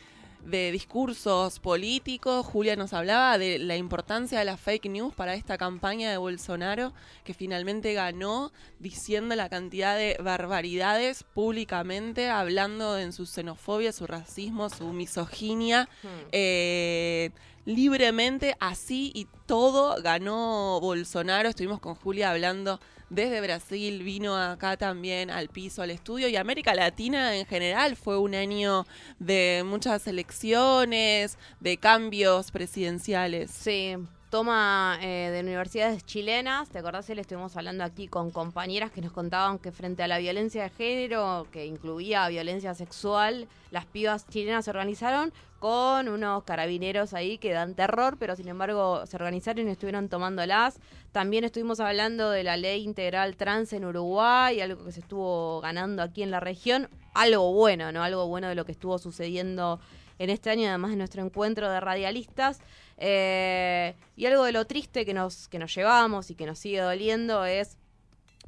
de 0.45 0.73
discursos 0.73 1.61
políticos, 1.61 2.47
Julia 2.47 2.77
nos 2.77 2.93
hablaba 2.93 3.39
de 3.39 3.59
la 3.59 3.77
importancia 3.77 4.39
de 4.39 4.45
las 4.45 4.61
fake 4.61 4.87
news 4.87 5.15
para 5.15 5.35
esta 5.35 5.59
campaña 5.59 6.11
de 6.11 6.17
Bolsonaro, 6.17 6.93
que 7.25 7.35
finalmente 7.35 7.93
ganó 7.93 8.53
diciendo 8.79 9.35
la 9.37 9.49
cantidad 9.49 9.97
de 9.97 10.17
barbaridades 10.23 11.23
públicamente, 11.23 12.31
hablando 12.31 12.99
en 12.99 13.13
su 13.13 13.27
xenofobia, 13.27 13.93
su 13.93 14.07
racismo, 14.07 14.71
su 14.71 14.93
misoginia. 14.93 15.89
eh, 16.33 17.31
libremente 17.69 18.57
así 18.61 19.13
y 19.15 19.27
todo 19.45 20.01
ganó 20.03 20.81
Bolsonaro. 20.81 21.51
Estuvimos 21.51 21.81
con 21.81 21.95
Julia 21.97 22.31
hablando 22.31 22.81
desde 23.11 23.41
Brasil, 23.41 24.03
vino 24.03 24.37
acá 24.37 24.77
también 24.77 25.31
al 25.31 25.49
piso, 25.49 25.83
al 25.83 25.91
estudio 25.91 26.29
y 26.29 26.37
América 26.37 26.75
Latina 26.75 27.37
en 27.37 27.47
general 27.47 27.97
fue 27.97 28.19
un 28.19 28.35
año 28.35 28.87
de 29.19 29.63
muchas 29.65 30.07
elecciones, 30.07 31.39
de 31.61 31.77
cambios 31.79 32.51
presidenciales. 32.51 33.51
Sí, 33.51 33.97
toma 34.31 34.99
eh, 35.01 35.31
de 35.33 35.41
universidades 35.41 36.05
chilenas. 36.05 36.69
¿Te 36.69 36.79
acordás? 36.79 37.09
Le 37.09 37.21
estuvimos 37.21 37.57
hablando 37.57 37.85
aquí 37.85 38.09
con 38.09 38.31
compañeras 38.31 38.91
que 38.91 39.01
nos 39.01 39.13
contaban 39.13 39.59
que 39.59 39.73
frente 39.73 40.03
a 40.03 40.09
la 40.09 40.19
violencia 40.19 40.63
de 40.65 40.71
género, 40.71 41.47
que 41.51 41.65
incluía 41.67 42.29
violencia 42.29 42.75
sexual, 42.75 43.49
las 43.71 43.87
pibas 43.87 44.27
chilenas 44.29 44.67
se 44.67 44.71
organizaron 44.71 45.33
con 45.59 46.09
unos 46.09 46.45
carabineros 46.45 47.15
ahí 47.15 47.39
que 47.39 47.53
dan 47.53 47.75
terror, 47.75 48.17
pero 48.19 48.37
sin 48.37 48.49
embargo 48.49 49.05
se 49.07 49.17
organizaron 49.17 49.69
y 49.69 49.73
estuvieron 49.73 50.09
tomándolas. 50.09 50.79
También 51.13 51.45
estuvimos 51.45 51.81
hablando 51.81 52.31
de 52.31 52.45
la 52.45 52.57
ley 52.57 52.85
integral 52.85 53.37
trans 53.37 53.73
en 53.73 53.85
Uruguay, 53.85 54.61
algo 54.61 54.85
que 54.85 54.93
se 54.93 55.01
estuvo 55.01 55.61
ganando 55.61 56.03
aquí 56.03 56.23
en 56.23 56.31
la 56.31 56.41
región. 56.41 56.89
Algo 57.15 57.53
bueno, 57.53 57.91
¿no? 57.91 58.03
Algo 58.03 58.29
bueno 58.29 58.49
de 58.49 58.55
lo 58.55 58.65
que 58.65 58.73
estuvo 58.73 58.99
sucediendo 58.99 59.81
en 60.19 60.31
este 60.31 60.51
año, 60.51 60.69
además 60.69 60.91
de 60.91 60.97
nuestro 60.97 61.25
encuentro 61.25 61.69
de 61.71 61.81
radialistas. 61.81 62.61
Eh, 62.97 63.95
y 64.17 64.27
algo 64.27 64.45
de 64.45 64.53
lo 64.53 64.67
triste 64.67 65.05
que 65.05 65.15
nos, 65.15 65.49
que 65.49 65.59
nos 65.59 65.75
llevamos 65.75 66.31
y 66.31 66.35
que 66.35 66.47
nos 66.47 66.59
sigue 66.59 66.81
doliendo 66.81 67.45
es 67.45 67.79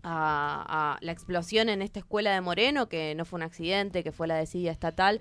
a, 0.02 0.98
la 1.00 1.12
explosión 1.12 1.68
en 1.68 1.82
esta 1.82 2.00
escuela 2.00 2.32
de 2.32 2.40
Moreno, 2.40 2.88
que 2.88 3.14
no 3.14 3.24
fue 3.24 3.38
un 3.38 3.42
accidente, 3.42 4.02
que 4.02 4.12
fue 4.12 4.26
la 4.26 4.36
desidia 4.36 4.72
estatal. 4.72 5.20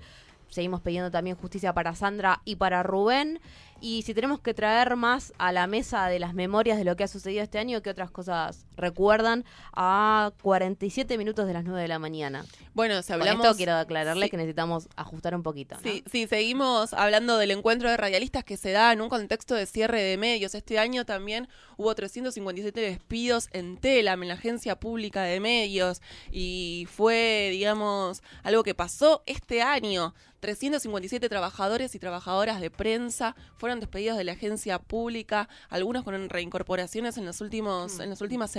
Seguimos 0.50 0.80
pidiendo 0.80 1.10
también 1.10 1.36
justicia 1.36 1.72
para 1.72 1.94
Sandra 1.94 2.42
y 2.44 2.56
para 2.56 2.82
Rubén. 2.82 3.40
Y 3.80 4.02
si 4.02 4.12
tenemos 4.12 4.40
que 4.40 4.52
traer 4.52 4.96
más 4.96 5.32
a 5.38 5.52
la 5.52 5.66
mesa 5.66 6.06
de 6.08 6.18
las 6.18 6.34
memorias 6.34 6.76
de 6.76 6.84
lo 6.84 6.96
que 6.96 7.04
ha 7.04 7.08
sucedido 7.08 7.42
este 7.42 7.58
año, 7.58 7.80
¿qué 7.80 7.90
otras 7.90 8.10
cosas 8.10 8.66
recuerdan 8.80 9.44
a 9.72 10.32
47 10.42 11.16
minutos 11.18 11.46
de 11.46 11.52
las 11.52 11.64
9 11.64 11.82
de 11.82 11.88
la 11.88 11.98
mañana? 11.98 12.44
Bueno, 12.74 13.00
si 13.02 13.12
Con 13.12 13.20
hablamos... 13.22 13.44
esto 13.46 13.56
quiero 13.56 13.74
aclararle 13.74 14.26
Sí. 14.26 14.30
que 14.30 14.36
necesitamos 14.36 14.88
ajustar 14.96 15.34
un 15.34 15.42
poquito. 15.42 15.76
¿no? 15.76 15.80
Sí, 15.82 16.02
sí, 16.10 16.26
seguimos 16.26 16.92
hablando 16.94 17.38
del 17.38 17.50
encuentro 17.52 17.88
de 17.90 17.96
radialistas 17.96 18.44
que 18.44 18.56
se 18.56 18.70
da 18.72 18.92
en 18.92 19.00
un 19.00 19.08
contexto 19.08 19.54
de 19.54 19.66
cierre 19.66 20.02
de 20.02 20.16
medios. 20.16 20.54
Este 20.54 20.78
año 20.78 21.04
también 21.04 21.48
hubo 21.76 21.94
357 21.94 22.80
despidos 22.80 23.48
en 23.52 23.76
TELAM, 23.76 24.22
en 24.22 24.28
la 24.28 24.34
Agencia 24.34 24.76
Pública 24.78 25.22
de 25.22 25.40
Medios, 25.40 26.00
y 26.30 26.86
fue, 26.90 27.48
digamos, 27.50 28.22
algo 28.42 28.62
que 28.62 28.74
pasó 28.74 29.22
este 29.26 29.62
año. 29.62 30.14
357 30.40 31.28
trabajadores 31.28 31.94
y 31.94 31.98
trabajadoras 31.98 32.62
de 32.62 32.70
prensa 32.70 33.36
fueron 33.58 33.78
despedidos 33.78 34.16
de 34.16 34.24
la 34.24 34.32
agencia 34.32 34.78
pública, 34.78 35.50
algunos 35.68 36.02
con 36.02 36.30
reincorporaciones 36.30 37.18
en 37.18 37.26
los 37.26 37.42
últimos 37.42 38.00
en 38.00 38.08
las 38.08 38.22
últimas 38.22 38.50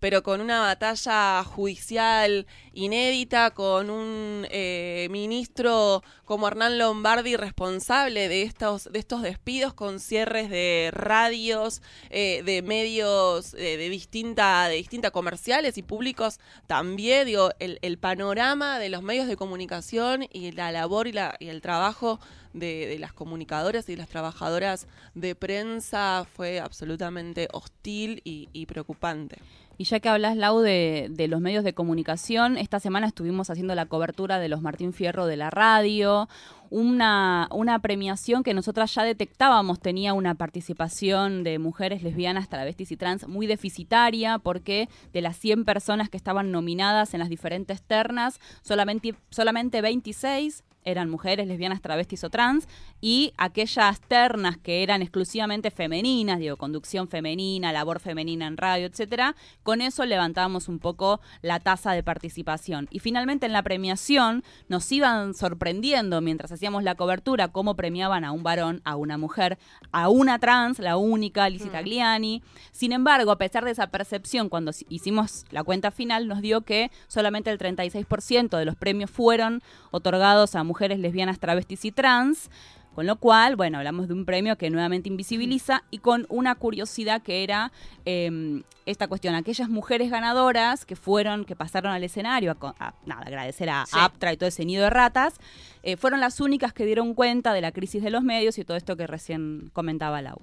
pero 0.00 0.22
con 0.22 0.40
una 0.40 0.60
batalla 0.60 1.44
judicial 1.44 2.46
inédita, 2.72 3.50
con 3.52 3.90
un 3.90 4.46
eh, 4.50 5.08
ministro 5.10 6.02
como 6.24 6.48
Hernán 6.48 6.78
Lombardi 6.78 7.36
responsable 7.36 8.28
de 8.28 8.42
estos 8.42 8.90
de 8.92 8.98
estos 8.98 9.22
despidos, 9.22 9.74
con 9.74 10.00
cierres 10.00 10.50
de 10.50 10.90
radios, 10.92 11.82
eh, 12.10 12.42
de 12.44 12.62
medios 12.62 13.54
eh, 13.54 13.76
de 13.76 13.88
distinta 13.88 14.68
de 14.68 14.76
distinta 14.76 15.10
comerciales 15.10 15.78
y 15.78 15.82
públicos 15.82 16.38
también. 16.66 17.26
Digo, 17.26 17.50
el, 17.58 17.78
el 17.82 17.98
panorama 17.98 18.78
de 18.78 18.88
los 18.88 19.02
medios 19.02 19.28
de 19.28 19.36
comunicación 19.36 20.26
y 20.32 20.52
la 20.52 20.72
labor 20.72 21.06
y, 21.06 21.12
la, 21.12 21.36
y 21.38 21.48
el 21.48 21.60
trabajo 21.60 22.20
de, 22.56 22.96
las 22.98 23.12
comunicadoras 23.12 23.88
y 23.88 23.92
de 23.92 23.98
las 23.98 24.08
trabajadoras 24.08 24.86
de 25.14 25.34
prensa 25.34 26.26
fue 26.34 26.60
absolutamente 26.60 27.48
hostil 27.52 28.20
y, 28.24 28.48
y 28.52 28.66
preocupante. 28.66 29.38
Y 29.78 29.84
ya 29.84 30.00
que 30.00 30.08
hablas, 30.08 30.38
Lau, 30.38 30.60
de, 30.60 31.08
de 31.10 31.28
los 31.28 31.40
medios 31.42 31.62
de 31.62 31.74
comunicación, 31.74 32.56
esta 32.56 32.80
semana 32.80 33.06
estuvimos 33.06 33.50
haciendo 33.50 33.74
la 33.74 33.84
cobertura 33.84 34.38
de 34.38 34.48
los 34.48 34.62
Martín 34.62 34.94
Fierro 34.94 35.26
de 35.26 35.36
la 35.36 35.50
radio, 35.50 36.28
una, 36.70 37.48
una 37.52 37.78
premiación 37.80 38.42
que 38.42 38.54
nosotras 38.54 38.94
ya 38.94 39.04
detectábamos 39.04 39.78
tenía 39.78 40.14
una 40.14 40.34
participación 40.34 41.44
de 41.44 41.58
mujeres 41.58 42.02
lesbianas, 42.02 42.48
travestis 42.48 42.90
y 42.90 42.96
trans 42.96 43.28
muy 43.28 43.46
deficitaria, 43.46 44.38
porque 44.38 44.88
de 45.12 45.20
las 45.20 45.36
100 45.36 45.66
personas 45.66 46.08
que 46.08 46.16
estaban 46.16 46.50
nominadas 46.50 47.12
en 47.12 47.20
las 47.20 47.28
diferentes 47.28 47.82
ternas, 47.82 48.40
solamente, 48.62 49.14
solamente 49.30 49.82
26 49.82 50.64
eran 50.86 51.10
mujeres 51.10 51.46
lesbianas, 51.46 51.82
travestis 51.82 52.24
o 52.24 52.30
trans, 52.30 52.66
y 53.00 53.32
aquellas 53.36 54.00
ternas 54.00 54.56
que 54.56 54.82
eran 54.82 55.02
exclusivamente 55.02 55.70
femeninas, 55.70 56.38
digo, 56.38 56.56
conducción 56.56 57.08
femenina, 57.08 57.72
labor 57.72 58.00
femenina 58.00 58.46
en 58.46 58.56
radio, 58.56 58.86
etcétera, 58.86 59.34
con 59.64 59.82
eso 59.82 60.06
levantábamos 60.06 60.68
un 60.68 60.78
poco 60.78 61.20
la 61.42 61.58
tasa 61.60 61.92
de 61.92 62.04
participación. 62.04 62.86
Y 62.90 63.00
finalmente 63.00 63.46
en 63.46 63.52
la 63.52 63.64
premiación 63.64 64.44
nos 64.68 64.90
iban 64.92 65.34
sorprendiendo 65.34 66.20
mientras 66.20 66.52
hacíamos 66.52 66.84
la 66.84 66.94
cobertura 66.94 67.48
cómo 67.48 67.74
premiaban 67.74 68.24
a 68.24 68.30
un 68.30 68.44
varón, 68.44 68.80
a 68.84 68.94
una 68.94 69.18
mujer, 69.18 69.58
a 69.90 70.08
una 70.08 70.38
trans, 70.38 70.78
la 70.78 70.96
única, 70.96 71.48
Lizzie 71.50 71.70
Tagliani. 71.70 72.42
Sin 72.70 72.92
embargo, 72.92 73.32
a 73.32 73.38
pesar 73.38 73.64
de 73.64 73.72
esa 73.72 73.88
percepción, 73.88 74.48
cuando 74.48 74.70
hicimos 74.88 75.46
la 75.50 75.64
cuenta 75.64 75.90
final, 75.90 76.28
nos 76.28 76.40
dio 76.42 76.60
que 76.60 76.92
solamente 77.08 77.50
el 77.50 77.58
36% 77.58 78.56
de 78.56 78.64
los 78.64 78.76
premios 78.76 79.10
fueron 79.10 79.62
otorgados 79.90 80.54
a 80.54 80.62
mujeres 80.62 80.75
lesbianas, 80.98 81.38
travestis 81.38 81.84
y 81.84 81.92
trans. 81.92 82.50
Con 82.94 83.06
lo 83.06 83.16
cual, 83.16 83.56
bueno, 83.56 83.76
hablamos 83.76 84.08
de 84.08 84.14
un 84.14 84.24
premio 84.24 84.56
que 84.56 84.70
nuevamente 84.70 85.10
invisibiliza 85.10 85.82
y 85.90 85.98
con 85.98 86.24
una 86.30 86.54
curiosidad 86.54 87.20
que 87.20 87.42
era 87.44 87.70
eh, 88.06 88.62
esta 88.86 89.06
cuestión. 89.06 89.34
Aquellas 89.34 89.68
mujeres 89.68 90.10
ganadoras 90.10 90.86
que 90.86 90.96
fueron, 90.96 91.44
que 91.44 91.54
pasaron 91.54 91.92
al 91.92 92.02
escenario, 92.04 92.52
a, 92.58 92.74
a- 92.78 92.94
nada, 93.04 93.20
agradecer 93.26 93.68
a 93.68 93.84
Sí. 93.84 93.96
Aptra 94.00 94.32
y 94.32 94.38
todo 94.38 94.48
ese 94.48 94.64
nido 94.64 94.84
de 94.84 94.88
ratas, 94.88 95.34
eh, 95.82 95.98
fueron 95.98 96.20
las 96.20 96.40
únicas 96.40 96.72
que 96.72 96.86
dieron 96.86 97.12
cuenta 97.12 97.52
de 97.52 97.60
la 97.60 97.70
crisis 97.70 98.02
de 98.02 98.08
los 98.08 98.22
medios 98.22 98.56
y 98.56 98.64
todo 98.64 98.78
esto 98.78 98.96
que 98.96 99.06
recién 99.06 99.68
comentaba 99.74 100.22
Lau. 100.22 100.38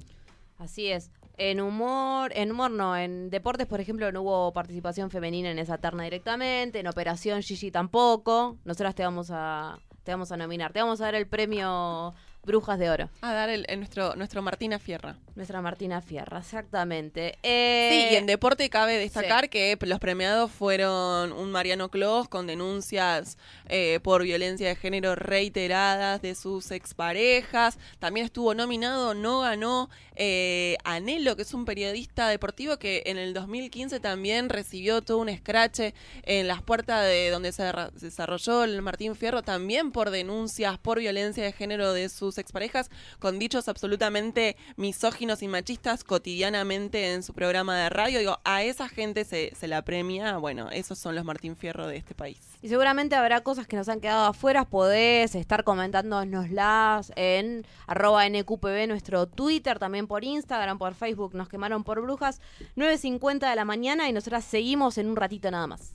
Así 0.59 0.89
es. 0.91 1.09
En 1.37 1.59
humor, 1.59 2.31
en 2.35 2.51
humor 2.51 2.69
no, 2.69 2.95
en 2.95 3.31
deportes, 3.31 3.65
por 3.65 3.81
ejemplo, 3.81 4.11
no 4.11 4.21
hubo 4.21 4.53
participación 4.53 5.09
femenina 5.09 5.49
en 5.49 5.57
esa 5.57 5.79
terna 5.79 6.03
directamente, 6.03 6.79
en 6.81 6.85
Operación 6.85 7.41
Gigi 7.41 7.71
tampoco. 7.71 8.57
Nosotras 8.63 8.93
te 8.93 9.01
vamos 9.03 9.29
a 9.31 9.79
te 10.03 10.11
vamos 10.11 10.31
a 10.31 10.37
nominar, 10.37 10.73
te 10.73 10.81
vamos 10.81 11.01
a 11.01 11.05
dar 11.05 11.15
el 11.15 11.27
premio 11.27 12.13
Brujas 12.45 12.77
de 12.77 12.89
Oro. 12.89 13.09
A 13.21 13.33
dar 13.33 13.49
el, 13.49 13.65
el 13.69 13.79
nuestro, 13.79 14.15
nuestro 14.15 14.41
Martina 14.41 14.79
Fierra. 14.79 15.15
Nuestra 15.35 15.61
Martina 15.61 16.01
Fierra, 16.01 16.39
exactamente. 16.39 17.37
Eh, 17.41 17.89
Sí, 18.09 18.13
y 18.13 18.17
en 18.17 18.25
deporte 18.25 18.69
cabe 18.69 18.97
destacar 18.97 19.49
que 19.49 19.77
los 19.81 19.99
premiados 19.99 20.51
fueron 20.51 21.31
un 21.31 21.51
Mariano 21.51 21.89
Clos 21.89 22.27
con 22.27 22.45
denuncias 22.45 23.37
eh, 23.69 23.99
por 24.03 24.23
violencia 24.23 24.67
de 24.67 24.75
género 24.75 25.15
reiteradas 25.15 26.21
de 26.21 26.35
sus 26.35 26.71
exparejas. 26.71 27.79
También 27.99 28.25
estuvo 28.25 28.53
nominado, 28.53 29.13
no 29.13 29.41
ganó 29.41 29.89
eh, 30.15 30.77
Anelo, 30.83 31.35
que 31.35 31.41
es 31.43 31.53
un 31.53 31.65
periodista 31.65 32.27
deportivo 32.27 32.77
que 32.77 33.03
en 33.05 33.17
el 33.17 33.33
2015 33.33 33.99
también 33.99 34.49
recibió 34.49 35.01
todo 35.01 35.17
un 35.17 35.29
escrache 35.29 35.93
en 36.23 36.47
las 36.47 36.61
puertas 36.61 37.05
de 37.05 37.29
donde 37.29 37.51
se 37.51 37.71
desarrolló 37.99 38.63
el 38.63 38.81
Martín 38.81 39.15
Fierro, 39.15 39.41
también 39.41 39.91
por 39.91 40.11
denuncias 40.11 40.77
por 40.77 40.99
violencia 40.99 41.43
de 41.43 41.53
género 41.53 41.93
de 41.93 42.09
sus 42.09 42.32
exparejas, 42.37 42.89
con 43.19 43.39
dichos 43.39 43.67
absolutamente 43.67 44.57
misóginos 44.75 45.41
y 45.41 45.47
machistas 45.47 46.03
cotidianamente 46.03 47.13
en 47.13 47.23
su 47.23 47.33
programa 47.33 47.77
de 47.77 47.89
radio. 47.89 48.19
Digo, 48.19 48.39
a 48.43 48.63
esa 48.63 48.89
gente 48.89 49.25
se, 49.25 49.53
se 49.55 49.67
la 49.67 49.83
premia. 49.83 50.37
Bueno, 50.37 50.69
esos 50.71 50.97
son 50.97 51.15
los 51.15 51.25
Martín 51.25 51.55
Fierro 51.55 51.87
de 51.87 51.97
este 51.97 52.15
país. 52.15 52.39
Y 52.61 52.69
seguramente 52.69 53.15
habrá 53.15 53.41
cosas 53.41 53.67
que 53.67 53.75
nos 53.75 53.89
han 53.89 53.99
quedado 53.99 54.25
afuera. 54.25 54.65
Podés 54.65 55.35
estar 55.35 55.63
comentándonoslas 55.63 57.11
en 57.15 57.65
arroba 57.87 58.27
NQPB, 58.29 58.87
nuestro 58.87 59.27
Twitter, 59.27 59.79
también 59.79 60.07
por 60.07 60.23
Instagram, 60.23 60.77
por 60.77 60.93
Facebook. 60.93 61.35
Nos 61.35 61.49
quemaron 61.49 61.83
por 61.83 62.01
brujas. 62.01 62.39
9.50 62.75 63.49
de 63.49 63.55
la 63.55 63.65
mañana 63.65 64.09
y 64.09 64.13
nosotras 64.13 64.43
seguimos 64.45 64.97
en 64.97 65.07
un 65.07 65.15
ratito 65.15 65.51
nada 65.51 65.67
más. 65.67 65.93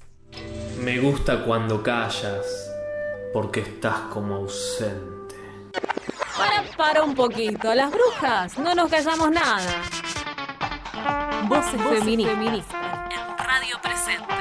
Me 0.82 0.98
gusta 1.00 1.44
cuando 1.44 1.82
callas, 1.82 2.70
porque 3.32 3.60
estás 3.60 4.00
como 4.12 4.36
ausente. 4.36 5.34
Para, 6.38 6.62
para 6.76 7.02
un 7.02 7.14
poquito. 7.14 7.74
Las 7.74 7.90
brujas, 7.90 8.56
no 8.58 8.74
nos 8.74 8.88
callamos 8.90 9.30
nada. 9.30 9.82
Voces, 11.48 11.80
feministas. 11.82 12.78
En 13.10 13.38
Radio 13.38 13.80
Presente. 13.82 14.34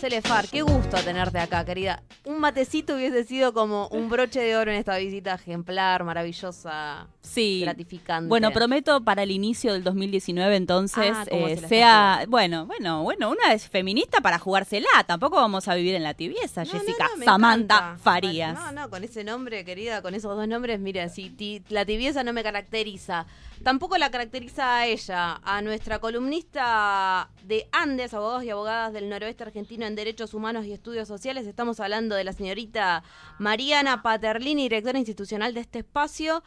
Celefar, 0.00 0.46
qué 0.48 0.62
gusto 0.62 0.96
tenerte 0.98 1.38
acá, 1.38 1.64
querida. 1.64 2.02
Un 2.24 2.40
matecito 2.40 2.94
hubiese 2.94 3.24
sido 3.24 3.52
como 3.52 3.88
un 3.88 4.08
broche 4.08 4.40
de 4.40 4.56
oro 4.56 4.70
en 4.70 4.78
esta 4.78 4.96
visita 4.96 5.34
ejemplar, 5.34 6.04
maravillosa, 6.04 7.06
Sí. 7.20 7.60
gratificante. 7.62 8.28
Bueno, 8.28 8.50
prometo 8.50 9.02
para 9.04 9.22
el 9.24 9.30
inicio 9.30 9.72
del 9.74 9.84
2019 9.84 10.56
entonces 10.56 11.12
Ah, 11.14 11.24
eh, 11.30 11.56
se 11.60 11.68
sea, 11.68 12.24
bueno, 12.28 12.64
bueno, 12.66 13.02
bueno, 13.02 13.30
una 13.30 13.52
es 13.52 13.68
feminista 13.68 14.20
para 14.20 14.38
jugársela, 14.38 14.88
tampoco 15.06 15.36
vamos 15.36 15.68
a 15.68 15.74
vivir 15.74 15.94
en 15.94 16.02
la 16.02 16.14
tibieza, 16.14 16.64
Jessica 16.64 17.08
Samantha 17.24 17.74
encanta. 17.76 17.98
Farías. 18.02 18.54
No, 18.54 18.72
no, 18.72 18.90
con 18.90 19.04
ese 19.04 19.22
nombre, 19.24 19.64
querida, 19.64 20.00
con 20.00 20.14
esos 20.14 20.34
dos 20.36 20.48
nombres, 20.48 20.80
mira, 20.80 21.08
si 21.10 21.28
ti- 21.30 21.62
la 21.68 21.84
tibieza 21.84 22.24
no 22.24 22.32
me 22.32 22.42
caracteriza, 22.42 23.26
tampoco 23.62 23.98
la 23.98 24.10
caracteriza 24.10 24.76
a 24.78 24.86
ella, 24.86 25.40
a 25.44 25.60
nuestra 25.62 25.98
columnista 25.98 27.28
de 27.44 27.68
Andes, 27.72 28.14
abogados 28.14 28.44
y 28.44 28.50
abogadas 28.50 28.92
del 28.92 29.08
noroeste 29.08 29.44
argentino 29.44 29.86
en 29.86 29.94
Derechos 29.94 30.34
Humanos 30.34 30.64
y 30.66 30.72
Estudios 30.72 31.08
Sociales. 31.08 31.46
Estamos 31.46 31.80
hablando 31.80 32.13
de 32.14 32.24
la 32.24 32.32
señorita 32.32 33.02
Mariana 33.38 34.02
Paterlini, 34.02 34.64
directora 34.64 34.98
institucional 34.98 35.54
de 35.54 35.60
este 35.60 35.80
espacio. 35.80 36.42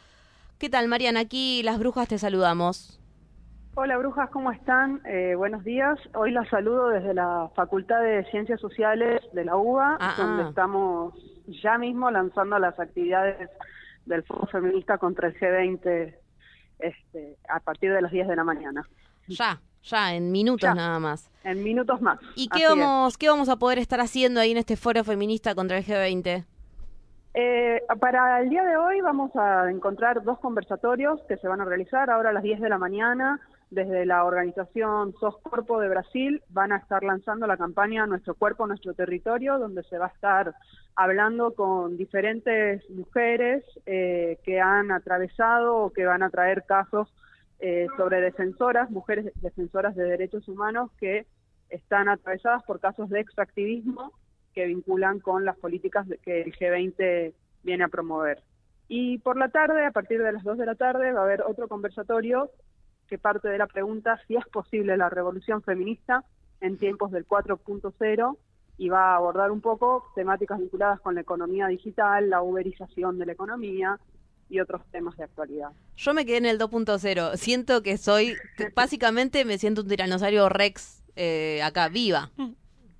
¿Qué 0.58 0.68
tal, 0.68 0.88
Mariana? 0.88 1.20
Aquí 1.20 1.62
las 1.62 1.78
brujas 1.78 2.08
te 2.08 2.18
saludamos. 2.18 2.98
Hola 3.74 3.96
brujas, 3.96 4.28
¿cómo 4.30 4.50
están? 4.50 5.00
Eh, 5.06 5.36
buenos 5.36 5.62
días. 5.62 5.96
Hoy 6.14 6.32
las 6.32 6.48
saludo 6.48 6.88
desde 6.88 7.14
la 7.14 7.48
Facultad 7.54 8.02
de 8.02 8.24
Ciencias 8.30 8.60
Sociales 8.60 9.20
de 9.32 9.44
la 9.44 9.56
UBA, 9.56 9.98
Ah, 10.00 10.14
donde 10.18 10.42
ah. 10.42 10.48
estamos 10.48 11.14
ya 11.62 11.78
mismo 11.78 12.10
lanzando 12.10 12.58
las 12.58 12.76
actividades 12.80 13.48
del 14.04 14.24
Foro 14.24 14.48
Feminista 14.48 14.98
contra 14.98 15.28
el 15.28 15.38
G20 15.38 16.12
este, 16.80 17.36
a 17.48 17.60
partir 17.60 17.92
de 17.92 18.02
las 18.02 18.10
10 18.10 18.26
de 18.26 18.34
la 18.34 18.42
mañana. 18.42 18.84
Ya, 19.28 19.60
ya, 19.82 20.14
en 20.14 20.30
minutos 20.32 20.68
Ya. 20.68 20.74
nada 20.74 20.98
más. 20.98 21.30
En 21.44 21.62
minutos 21.62 22.00
más. 22.00 22.18
¿Y 22.34 22.48
qué 22.48 22.64
es. 22.64 22.68
vamos, 22.68 23.16
qué 23.16 23.28
vamos 23.28 23.48
a 23.48 23.56
poder 23.56 23.78
estar 23.78 24.00
haciendo 24.00 24.40
ahí 24.40 24.50
en 24.52 24.58
este 24.58 24.76
foro 24.76 25.02
feminista 25.04 25.54
contra 25.54 25.78
el 25.78 25.84
G20? 25.84 26.44
Eh, 27.34 27.82
para 28.00 28.40
el 28.40 28.48
día 28.48 28.64
de 28.64 28.76
hoy 28.76 29.00
vamos 29.00 29.30
a 29.36 29.70
encontrar 29.70 30.22
dos 30.24 30.38
conversatorios 30.40 31.20
que 31.28 31.36
se 31.36 31.46
van 31.46 31.60
a 31.60 31.64
realizar 31.64 32.10
ahora 32.10 32.30
a 32.30 32.32
las 32.32 32.42
10 32.42 32.60
de 32.60 32.68
la 32.68 32.78
mañana. 32.78 33.40
Desde 33.70 34.06
la 34.06 34.24
organización 34.24 35.14
SOS 35.20 35.36
Corpo 35.42 35.78
de 35.78 35.90
Brasil 35.90 36.42
van 36.48 36.72
a 36.72 36.78
estar 36.78 37.04
lanzando 37.04 37.46
la 37.46 37.58
campaña 37.58 38.06
Nuestro 38.06 38.34
Cuerpo, 38.34 38.66
Nuestro 38.66 38.94
Territorio, 38.94 39.58
donde 39.58 39.82
se 39.84 39.98
va 39.98 40.06
a 40.06 40.08
estar 40.08 40.54
hablando 40.96 41.54
con 41.54 41.96
diferentes 41.98 42.82
mujeres 42.90 43.62
eh, 43.84 44.38
que 44.42 44.58
han 44.60 44.90
atravesado 44.90 45.76
o 45.76 45.90
que 45.90 46.06
van 46.06 46.22
a 46.22 46.30
traer 46.30 46.64
casos 46.66 47.12
eh, 47.60 47.86
sobre 47.96 48.20
defensoras, 48.20 48.90
mujeres 48.90 49.32
defensoras 49.36 49.96
de 49.96 50.04
derechos 50.04 50.46
humanos 50.48 50.90
que 50.98 51.26
están 51.70 52.08
atravesadas 52.08 52.62
por 52.64 52.80
casos 52.80 53.10
de 53.10 53.20
extractivismo 53.20 54.12
que 54.54 54.66
vinculan 54.66 55.20
con 55.20 55.44
las 55.44 55.56
políticas 55.58 56.06
que 56.22 56.42
el 56.42 56.52
G20 56.52 57.32
viene 57.62 57.84
a 57.84 57.88
promover. 57.88 58.42
Y 58.88 59.18
por 59.18 59.36
la 59.36 59.50
tarde, 59.50 59.84
a 59.84 59.90
partir 59.90 60.22
de 60.22 60.32
las 60.32 60.42
2 60.42 60.58
de 60.58 60.66
la 60.66 60.74
tarde, 60.74 61.12
va 61.12 61.20
a 61.20 61.24
haber 61.24 61.42
otro 61.42 61.68
conversatorio 61.68 62.50
que 63.06 63.18
parte 63.18 63.48
de 63.48 63.58
la 63.58 63.66
pregunta 63.66 64.20
si 64.26 64.36
es 64.36 64.46
posible 64.46 64.96
la 64.96 65.10
revolución 65.10 65.62
feminista 65.62 66.24
en 66.60 66.78
tiempos 66.78 67.10
del 67.10 67.26
4.0 67.26 68.36
y 68.78 68.88
va 68.88 69.12
a 69.12 69.16
abordar 69.16 69.50
un 69.50 69.60
poco 69.60 70.04
temáticas 70.14 70.58
vinculadas 70.58 71.00
con 71.00 71.14
la 71.14 71.20
economía 71.22 71.66
digital, 71.66 72.30
la 72.30 72.42
uberización 72.42 73.18
de 73.18 73.26
la 73.26 73.32
economía 73.32 73.98
y 74.50 74.60
otros 74.60 74.82
temas 74.90 75.16
de 75.16 75.24
actualidad. 75.24 75.68
Yo 75.96 76.14
me 76.14 76.24
quedé 76.24 76.38
en 76.38 76.46
el 76.46 76.58
2.0. 76.58 77.36
Siento 77.36 77.82
que 77.82 77.98
soy, 77.98 78.36
básicamente 78.74 79.44
me 79.44 79.58
siento 79.58 79.82
un 79.82 79.88
tiranosaurio 79.88 80.48
Rex 80.48 81.02
eh, 81.16 81.60
acá, 81.62 81.88
viva. 81.88 82.30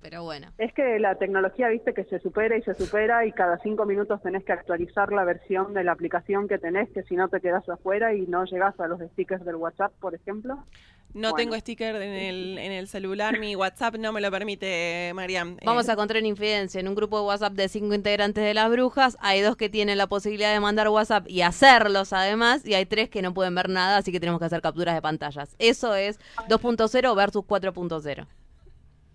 Pero 0.01 0.23
bueno. 0.23 0.47
Es 0.57 0.73
que 0.73 0.97
la 0.99 1.15
tecnología, 1.15 1.67
viste, 1.67 1.93
que 1.93 2.05
se 2.05 2.19
supera 2.19 2.55
y 2.57 2.61
se 2.61 2.73
supera 2.73 3.25
y 3.25 3.33
cada 3.33 3.57
cinco 3.59 3.85
minutos 3.85 4.21
tenés 4.21 4.45
que 4.45 4.53
actualizar 4.53 5.11
la 5.11 5.25
versión 5.25 5.73
de 5.73 5.83
la 5.83 5.91
aplicación 5.91 6.47
que 6.47 6.57
tenés, 6.57 6.89
que 6.91 7.03
si 7.03 7.15
no 7.15 7.27
te 7.27 7.41
quedás 7.41 7.67
afuera 7.67 8.13
y 8.13 8.21
no 8.21 8.45
llegás 8.45 8.79
a 8.79 8.87
los 8.87 9.01
stickers 9.01 9.43
del 9.43 9.55
WhatsApp, 9.57 9.91
por 9.99 10.15
ejemplo. 10.15 10.55
No 11.13 11.31
Bueno. 11.31 11.35
tengo 11.35 11.55
sticker 11.59 11.95
en 11.95 12.13
el, 12.13 12.57
en 12.59 12.71
el 12.71 12.87
celular, 12.87 13.39
mi 13.39 13.55
WhatsApp 13.55 13.95
no 13.95 14.13
me 14.13 14.21
lo 14.21 14.29
permite, 14.31 15.11
Mariam. 15.15 15.57
Eh, 15.59 15.63
Vamos 15.65 15.89
a 15.89 15.93
encontrar 15.93 16.21
una 16.21 16.27
infidencia. 16.29 16.79
En 16.79 16.87
un 16.87 16.93
grupo 16.95 17.19
de 17.19 17.25
WhatsApp 17.25 17.53
de 17.53 17.67
cinco 17.67 17.95
integrantes 17.95 18.43
de 18.43 18.53
las 18.53 18.69
brujas, 18.69 19.17
hay 19.19 19.41
dos 19.41 19.57
que 19.57 19.69
tienen 19.69 19.97
la 19.97 20.05
posibilidad 20.07 20.53
de 20.53 20.59
mandar 20.59 20.87
WhatsApp 20.89 21.27
y 21.27 21.41
hacerlos 21.41 22.13
además, 22.13 22.63
y 22.65 22.75
hay 22.75 22.85
tres 22.85 23.09
que 23.09 23.21
no 23.23 23.33
pueden 23.33 23.55
ver 23.55 23.69
nada, 23.69 23.97
así 23.97 24.11
que 24.11 24.19
tenemos 24.19 24.39
que 24.39 24.45
hacer 24.45 24.61
capturas 24.61 24.93
de 24.95 25.01
pantallas. 25.01 25.55
Eso 25.59 25.95
es 25.95 26.19
2.0 26.47 27.15
versus 27.15 27.43
4.0. 27.43 28.27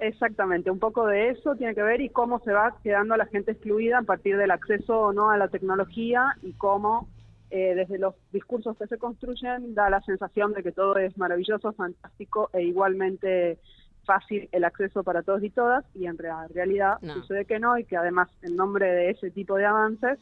Exactamente, 0.08 0.70
un 0.70 0.78
poco 0.78 1.06
de 1.06 1.30
eso 1.30 1.54
tiene 1.56 1.74
que 1.74 1.82
ver 1.82 2.00
y 2.00 2.08
cómo 2.10 2.38
se 2.40 2.52
va 2.52 2.76
quedando 2.82 3.16
la 3.16 3.26
gente 3.26 3.52
excluida 3.52 3.98
a 3.98 4.02
partir 4.02 4.36
del 4.36 4.50
acceso 4.50 4.98
o 5.00 5.12
no 5.12 5.30
a 5.30 5.38
la 5.38 5.48
tecnología 5.48 6.36
y 6.42 6.52
cómo 6.52 7.08
eh, 7.50 7.74
desde 7.74 7.98
los 7.98 8.14
discursos 8.32 8.76
que 8.76 8.86
se 8.86 8.98
construyen 8.98 9.74
da 9.74 9.88
la 9.88 10.00
sensación 10.02 10.52
de 10.52 10.62
que 10.62 10.72
todo 10.72 10.96
es 10.96 11.16
maravilloso, 11.16 11.72
fantástico 11.72 12.50
e 12.52 12.62
igualmente 12.62 13.58
fácil 14.04 14.48
el 14.52 14.64
acceso 14.64 15.02
para 15.02 15.22
todos 15.22 15.42
y 15.42 15.50
todas 15.50 15.84
y 15.94 16.06
en 16.06 16.18
rea- 16.18 16.46
realidad 16.52 16.98
No. 17.00 17.14
sucede 17.14 17.44
que 17.46 17.58
no 17.58 17.78
y 17.78 17.84
que 17.84 17.96
además 17.96 18.28
en 18.42 18.56
nombre 18.56 18.86
de 18.92 19.10
ese 19.10 19.30
tipo 19.30 19.56
de 19.56 19.64
avances 19.66 20.18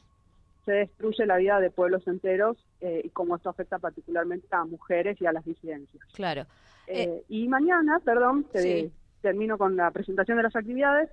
se 0.65 0.73
destruye 0.73 1.27
la 1.27 1.39
vida 1.39 1.59
de 1.59 1.71
pueblos 1.71 2.07
enteros 2.07 2.57
eh, 2.81 3.01
y 3.03 3.09
cómo 3.11 3.35
esto 3.35 3.49
afecta 3.51 3.79
particularmente 3.81 4.47
a 4.53 4.65
mujeres 4.65 5.21
y 5.21 5.27
a 5.27 5.33
las 5.33 5.45
disidencias. 5.45 6.05
Claro. 6.13 6.47
Eh, 6.87 7.23
y 7.29 7.49
mañana, 7.49 8.01
perdón, 8.05 8.45
te- 8.53 8.61
Sí. 8.63 8.93
Termino 9.23 9.57
con 9.57 9.77
la 9.77 9.91
presentación 9.91 10.37
de 10.37 10.43
las 10.45 10.57
actividades. 10.57 11.09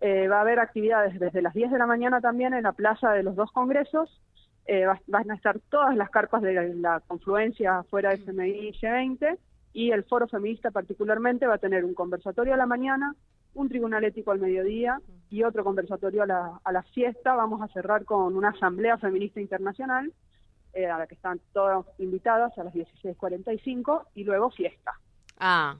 eh, 0.00 0.28
va 0.28 0.38
a 0.38 0.40
haber 0.42 0.58
actividades 0.58 1.18
desde 1.18 1.40
las 1.40 1.54
10 1.54 1.70
de 1.70 1.78
la 1.78 1.86
mañana 1.86 2.20
también 2.20 2.52
en 2.52 2.64
la 2.64 2.72
plaza 2.72 3.12
de 3.12 3.22
los 3.22 3.36
dos 3.36 3.50
congresos. 3.52 4.20
Eh, 4.66 4.84
va- 4.86 5.00
van 5.06 5.30
a 5.30 5.34
estar 5.36 5.58
todas 5.70 5.96
las 5.96 6.10
carpas 6.10 6.42
de 6.42 6.52
la, 6.52 6.62
la 6.64 7.00
confluencia 7.00 7.82
fuera 7.84 8.10
de 8.10 8.16
FMI 8.16 8.50
y 8.68 8.72
G20 8.72 9.38
y 9.72 9.90
el 9.92 10.04
foro 10.04 10.26
feminista 10.28 10.70
particularmente 10.70 11.46
va 11.46 11.54
a 11.54 11.58
tener 11.58 11.84
un 11.84 11.94
conversatorio 11.94 12.54
a 12.54 12.56
la 12.56 12.66
mañana, 12.66 13.14
un 13.54 13.68
tribunal 13.68 14.02
ético 14.04 14.32
al 14.32 14.40
mediodía 14.40 15.00
y 15.30 15.42
otro 15.44 15.62
conversatorio 15.64 16.22
a 16.24 16.26
la, 16.26 16.60
a 16.64 16.72
la 16.72 16.82
siesta. 16.94 17.34
Vamos 17.34 17.62
a 17.62 17.68
cerrar 17.68 18.04
con 18.04 18.36
una 18.36 18.48
asamblea 18.50 18.98
feminista 18.98 19.40
internacional 19.40 20.12
eh, 20.72 20.86
a 20.86 20.98
la 20.98 21.06
que 21.06 21.14
están 21.14 21.40
todas 21.52 21.86
invitadas 21.98 22.56
a 22.58 22.64
las 22.64 22.74
16.45 22.74 24.06
y 24.14 24.24
luego 24.24 24.50
fiesta. 24.50 24.92
Ah. 25.38 25.76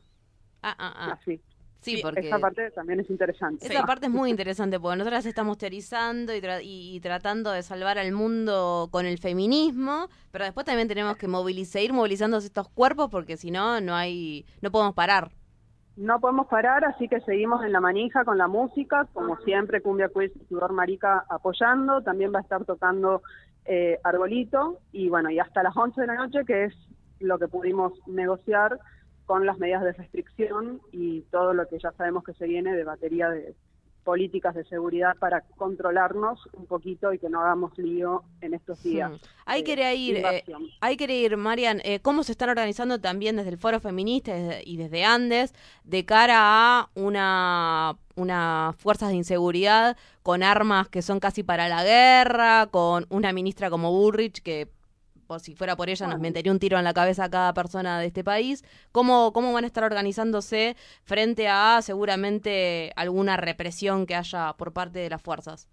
Ah, 0.62 0.74
ah, 0.78 0.92
ah. 0.96 1.18
Así. 1.20 1.40
Sí, 1.84 2.00
porque 2.02 2.20
Esa 2.26 2.38
parte 2.38 2.70
también 2.70 3.00
es 3.00 3.10
interesante. 3.10 3.66
esa 3.66 3.84
parte 3.84 4.06
es 4.06 4.12
muy 4.12 4.30
interesante 4.30 4.80
porque 4.80 4.96
nosotras 4.98 5.26
estamos 5.26 5.58
teorizando 5.58 6.34
y, 6.34 6.40
tra- 6.40 6.60
y- 6.62 7.00
tratando 7.00 7.50
de 7.50 7.62
salvar 7.62 7.98
al 7.98 8.12
mundo 8.12 8.88
con 8.90 9.06
el 9.06 9.18
feminismo, 9.18 10.08
pero 10.30 10.44
después 10.44 10.64
también 10.66 10.88
tenemos 10.88 11.16
que 11.16 11.28
movilizar, 11.28 11.72
seguir 11.74 11.92
movilizando 11.92 12.38
estos 12.38 12.68
cuerpos 12.68 13.08
porque 13.10 13.36
si 13.36 13.50
no, 13.50 13.80
no 13.80 13.94
hay, 13.94 14.46
no 14.62 14.70
podemos 14.70 14.94
parar. 14.94 15.30
No 15.96 16.18
podemos 16.20 16.48
parar, 16.48 16.84
así 16.84 17.08
que 17.08 17.20
seguimos 17.20 17.64
en 17.64 17.72
la 17.72 17.80
manija 17.80 18.24
con 18.24 18.36
la 18.36 18.48
música, 18.48 19.06
como 19.12 19.36
siempre, 19.42 19.80
Cumbia 19.80 20.08
Quiz 20.08 20.32
y 20.34 20.44
Sudor 20.46 20.72
Marica 20.72 21.24
apoyando. 21.28 22.02
También 22.02 22.32
va 22.34 22.40
a 22.40 22.42
estar 22.42 22.64
tocando 22.64 23.22
eh, 23.64 23.98
Arbolito 24.02 24.80
y 24.90 25.08
bueno, 25.08 25.30
y 25.30 25.38
hasta 25.38 25.62
las 25.62 25.76
11 25.76 26.00
de 26.00 26.06
la 26.08 26.14
noche, 26.16 26.44
que 26.46 26.64
es 26.64 26.74
lo 27.20 27.38
que 27.38 27.46
pudimos 27.46 27.92
negociar 28.08 28.78
con 29.26 29.46
las 29.46 29.58
medidas 29.58 29.82
de 29.82 29.92
restricción 29.92 30.80
y 30.92 31.22
todo 31.30 31.54
lo 31.54 31.66
que 31.68 31.78
ya 31.78 31.92
sabemos 31.92 32.24
que 32.24 32.34
se 32.34 32.46
viene 32.46 32.74
de 32.74 32.84
batería 32.84 33.30
de 33.30 33.54
políticas 34.04 34.54
de 34.54 34.64
seguridad 34.64 35.16
para 35.18 35.40
controlarnos 35.56 36.38
un 36.52 36.66
poquito 36.66 37.12
y 37.12 37.18
que 37.18 37.30
no 37.30 37.40
hagamos 37.40 37.76
lío 37.78 38.22
en 38.42 38.54
estos 38.54 38.82
días. 38.82 39.10
Hmm. 39.10 39.16
Hay 39.46 39.62
de 39.62 39.74
que 39.74 39.94
ir, 39.94 40.16
eh, 40.18 40.44
hay 40.80 40.96
que 40.96 41.12
ir, 41.12 41.36
Marian, 41.36 41.80
eh, 41.84 42.00
cómo 42.00 42.22
se 42.22 42.32
están 42.32 42.50
organizando 42.50 43.00
también 43.00 43.36
desde 43.36 43.50
el 43.50 43.58
Foro 43.58 43.80
Feminista 43.80 44.32
y 44.62 44.76
desde- 44.76 45.04
Andes 45.04 45.54
de 45.84 46.04
cara 46.04 46.36
a 46.38 46.90
una 46.94 47.96
unas 48.16 48.76
fuerzas 48.76 49.08
de 49.08 49.16
inseguridad 49.16 49.96
con 50.22 50.42
armas 50.44 50.88
que 50.88 51.02
son 51.02 51.18
casi 51.18 51.42
para 51.42 51.68
la 51.68 51.82
guerra, 51.82 52.68
con 52.70 53.06
una 53.10 53.32
ministra 53.32 53.70
como 53.70 53.90
Bullrich 53.90 54.40
que 54.40 54.68
por 55.24 55.40
si 55.40 55.54
fuera 55.54 55.76
por 55.76 55.88
ella 55.88 56.06
nos 56.06 56.20
metería 56.20 56.52
un 56.52 56.58
tiro 56.58 56.78
en 56.78 56.84
la 56.84 56.94
cabeza 56.94 57.24
a 57.24 57.30
cada 57.30 57.52
persona 57.54 57.98
de 57.98 58.06
este 58.06 58.24
país. 58.24 58.64
¿Cómo, 58.92 59.32
cómo 59.32 59.52
van 59.52 59.64
a 59.64 59.66
estar 59.66 59.84
organizándose 59.84 60.76
frente 61.04 61.48
a 61.48 61.80
seguramente 61.82 62.92
alguna 62.96 63.36
represión 63.36 64.06
que 64.06 64.14
haya 64.14 64.52
por 64.54 64.72
parte 64.72 64.98
de 64.98 65.10
las 65.10 65.22
fuerzas? 65.22 65.68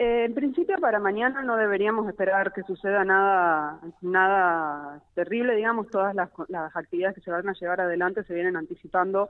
Eh, 0.00 0.24
en 0.24 0.34
principio 0.34 0.76
para 0.80 0.98
mañana 0.98 1.42
no 1.42 1.56
deberíamos 1.56 2.08
esperar 2.08 2.54
que 2.54 2.62
suceda 2.62 3.04
nada 3.04 3.80
nada 4.00 5.02
terrible, 5.14 5.54
digamos, 5.54 5.90
todas 5.90 6.14
las, 6.14 6.30
las 6.48 6.74
actividades 6.74 7.16
que 7.16 7.20
se 7.20 7.30
van 7.30 7.46
a 7.46 7.52
llevar 7.52 7.82
adelante 7.82 8.24
se 8.24 8.32
vienen 8.32 8.56
anticipando 8.56 9.28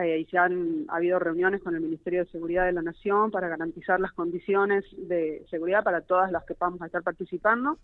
eh, 0.00 0.20
y 0.20 0.24
se 0.26 0.38
han 0.38 0.86
habido 0.88 1.18
reuniones 1.18 1.62
con 1.62 1.74
el 1.74 1.82
Ministerio 1.82 2.24
de 2.24 2.30
Seguridad 2.30 2.64
de 2.64 2.72
la 2.72 2.82
Nación 2.82 3.30
para 3.30 3.48
garantizar 3.48 4.00
las 4.00 4.12
condiciones 4.12 4.84
de 4.96 5.44
seguridad 5.50 5.84
para 5.84 6.00
todas 6.00 6.32
las 6.32 6.44
que 6.44 6.54
vamos 6.58 6.80
a 6.80 6.86
estar 6.86 7.02
participando. 7.02 7.78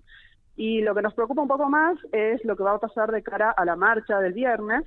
Y 0.56 0.80
lo 0.80 0.94
que 0.94 1.02
nos 1.02 1.14
preocupa 1.14 1.42
un 1.42 1.48
poco 1.48 1.68
más 1.68 1.98
es 2.12 2.44
lo 2.44 2.56
que 2.56 2.62
va 2.62 2.74
a 2.74 2.80
pasar 2.80 3.12
de 3.12 3.22
cara 3.22 3.50
a 3.50 3.64
la 3.64 3.76
marcha 3.76 4.20
del 4.20 4.32
viernes. 4.32 4.84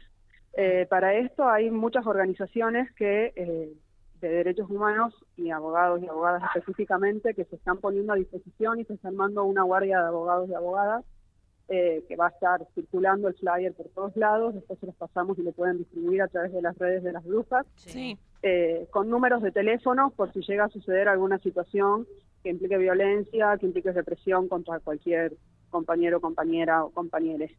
Eh, 0.53 0.85
para 0.89 1.13
esto 1.13 1.47
hay 1.47 1.71
muchas 1.71 2.05
organizaciones 2.05 2.91
que 2.93 3.31
eh, 3.35 3.73
de 4.19 4.29
derechos 4.29 4.69
humanos 4.69 5.13
y 5.37 5.49
abogados 5.49 6.01
y 6.03 6.07
abogadas 6.07 6.43
específicamente 6.55 7.33
que 7.33 7.45
se 7.45 7.55
están 7.55 7.77
poniendo 7.77 8.13
a 8.13 8.17
disposición 8.17 8.79
y 8.79 8.85
se 8.85 8.93
está 8.93 9.07
armando 9.07 9.43
una 9.43 9.63
guardia 9.63 9.99
de 9.99 10.07
abogados 10.07 10.49
y 10.49 10.53
abogadas 10.53 11.05
eh, 11.73 12.03
que 12.05 12.17
va 12.17 12.25
a 12.27 12.29
estar 12.31 12.67
circulando 12.75 13.29
el 13.29 13.33
flyer 13.35 13.73
por 13.73 13.87
todos 13.95 14.17
lados, 14.17 14.53
después 14.53 14.77
se 14.79 14.87
los 14.87 14.95
pasamos 14.95 15.39
y 15.39 15.41
lo 15.43 15.53
pueden 15.53 15.77
distribuir 15.77 16.21
a 16.21 16.27
través 16.27 16.51
de 16.51 16.61
las 16.61 16.77
redes 16.77 17.01
de 17.01 17.13
las 17.13 17.23
brujas, 17.23 17.65
Sí. 17.75 18.17
eh, 18.43 18.87
con 18.91 19.09
números 19.09 19.41
de 19.41 19.51
teléfonos 19.53 20.11
por 20.11 20.33
si 20.33 20.41
llega 20.41 20.65
a 20.65 20.69
suceder 20.69 21.07
alguna 21.07 21.37
situación 21.39 22.05
que 22.43 22.49
implique 22.49 22.77
violencia, 22.77 23.55
que 23.57 23.67
implique 23.67 23.89
represión 23.93 24.49
contra 24.49 24.79
cualquier 24.81 25.33
compañero, 25.69 26.19
compañera 26.19 26.83
o 26.83 26.89
compañeres. 26.89 27.51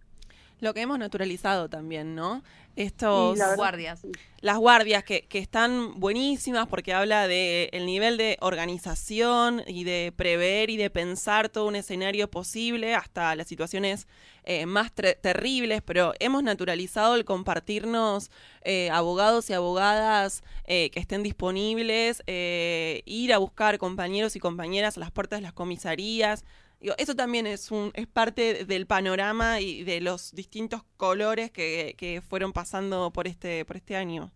Lo 0.63 0.75
que 0.75 0.83
hemos 0.83 0.97
naturalizado 0.97 1.69
también, 1.69 2.15
¿no? 2.15 2.45
Estos 2.77 3.37
la 3.37 3.57
guardias. 3.57 4.03
Las 4.41 4.59
guardias 4.59 5.03
que, 5.03 5.23
que 5.23 5.41
están 5.41 5.99
buenísimas 5.99 6.69
porque 6.69 6.95
habla 6.95 7.27
de 7.27 7.69
el 7.73 7.85
nivel 7.85 8.17
de 8.17 8.39
organización 8.41 9.65
y 9.67 9.83
de 9.83 10.13
prever 10.15 10.71
y 10.71 10.77
de 10.77 10.89
pensar 10.89 11.49
todo 11.49 11.67
un 11.67 11.75
escenario 11.75 12.31
posible 12.31 12.95
hasta 12.95 13.35
las 13.35 13.49
situaciones 13.49 14.07
eh, 14.45 14.65
más 14.67 14.95
tre- 14.95 15.19
terribles, 15.21 15.83
pero 15.85 16.15
hemos 16.21 16.45
naturalizado 16.45 17.17
el 17.17 17.25
compartirnos 17.25 18.31
eh, 18.63 18.89
abogados 18.91 19.51
y 19.51 19.55
abogadas 19.55 20.45
eh, 20.67 20.91
que 20.91 21.01
estén 21.01 21.25
disponibles, 21.25 22.23
eh, 22.29 23.03
ir 23.05 23.33
a 23.33 23.39
buscar 23.39 23.79
compañeros 23.79 24.37
y 24.37 24.39
compañeras 24.39 24.97
a 24.97 25.01
las 25.01 25.11
puertas 25.11 25.41
de 25.41 25.43
las 25.43 25.53
comisarías. 25.53 26.45
Digo, 26.83 26.95
eso 26.99 27.15
también 27.15 27.47
es 27.47 27.71
un 27.71 27.93
es 27.95 28.09
parte 28.09 28.65
del 28.65 28.87
panorama 28.87 29.61
y 29.61 29.85
de 29.85 30.01
los 30.01 30.35
distintos 30.35 30.83
colores 30.97 31.53
que, 31.53 31.95
que 31.97 32.21
fueron 32.21 32.53
pasando 32.53 33.13
por 33.13 33.29
este 33.29 33.65
por 33.65 33.77
este 33.77 33.97
año. 33.97 34.33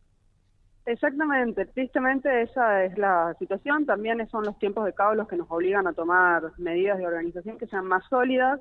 Exactamente, 0.87 1.67
tristemente 1.67 2.43
esa 2.43 2.85
es 2.85 2.97
la 2.97 3.35
situación. 3.41 3.85
También 3.85 4.25
son 4.31 4.45
los 4.45 4.57
tiempos 4.61 4.85
de 4.85 4.93
caos 4.93 5.17
los 5.17 5.27
que 5.27 5.37
nos 5.37 5.51
obligan 5.51 5.89
a 5.89 5.93
tomar 5.93 6.53
medidas 6.59 6.99
de 6.99 7.07
organización 7.07 7.59
que 7.59 7.67
sean 7.67 7.85
más 7.85 8.05
sólidas. 8.09 8.61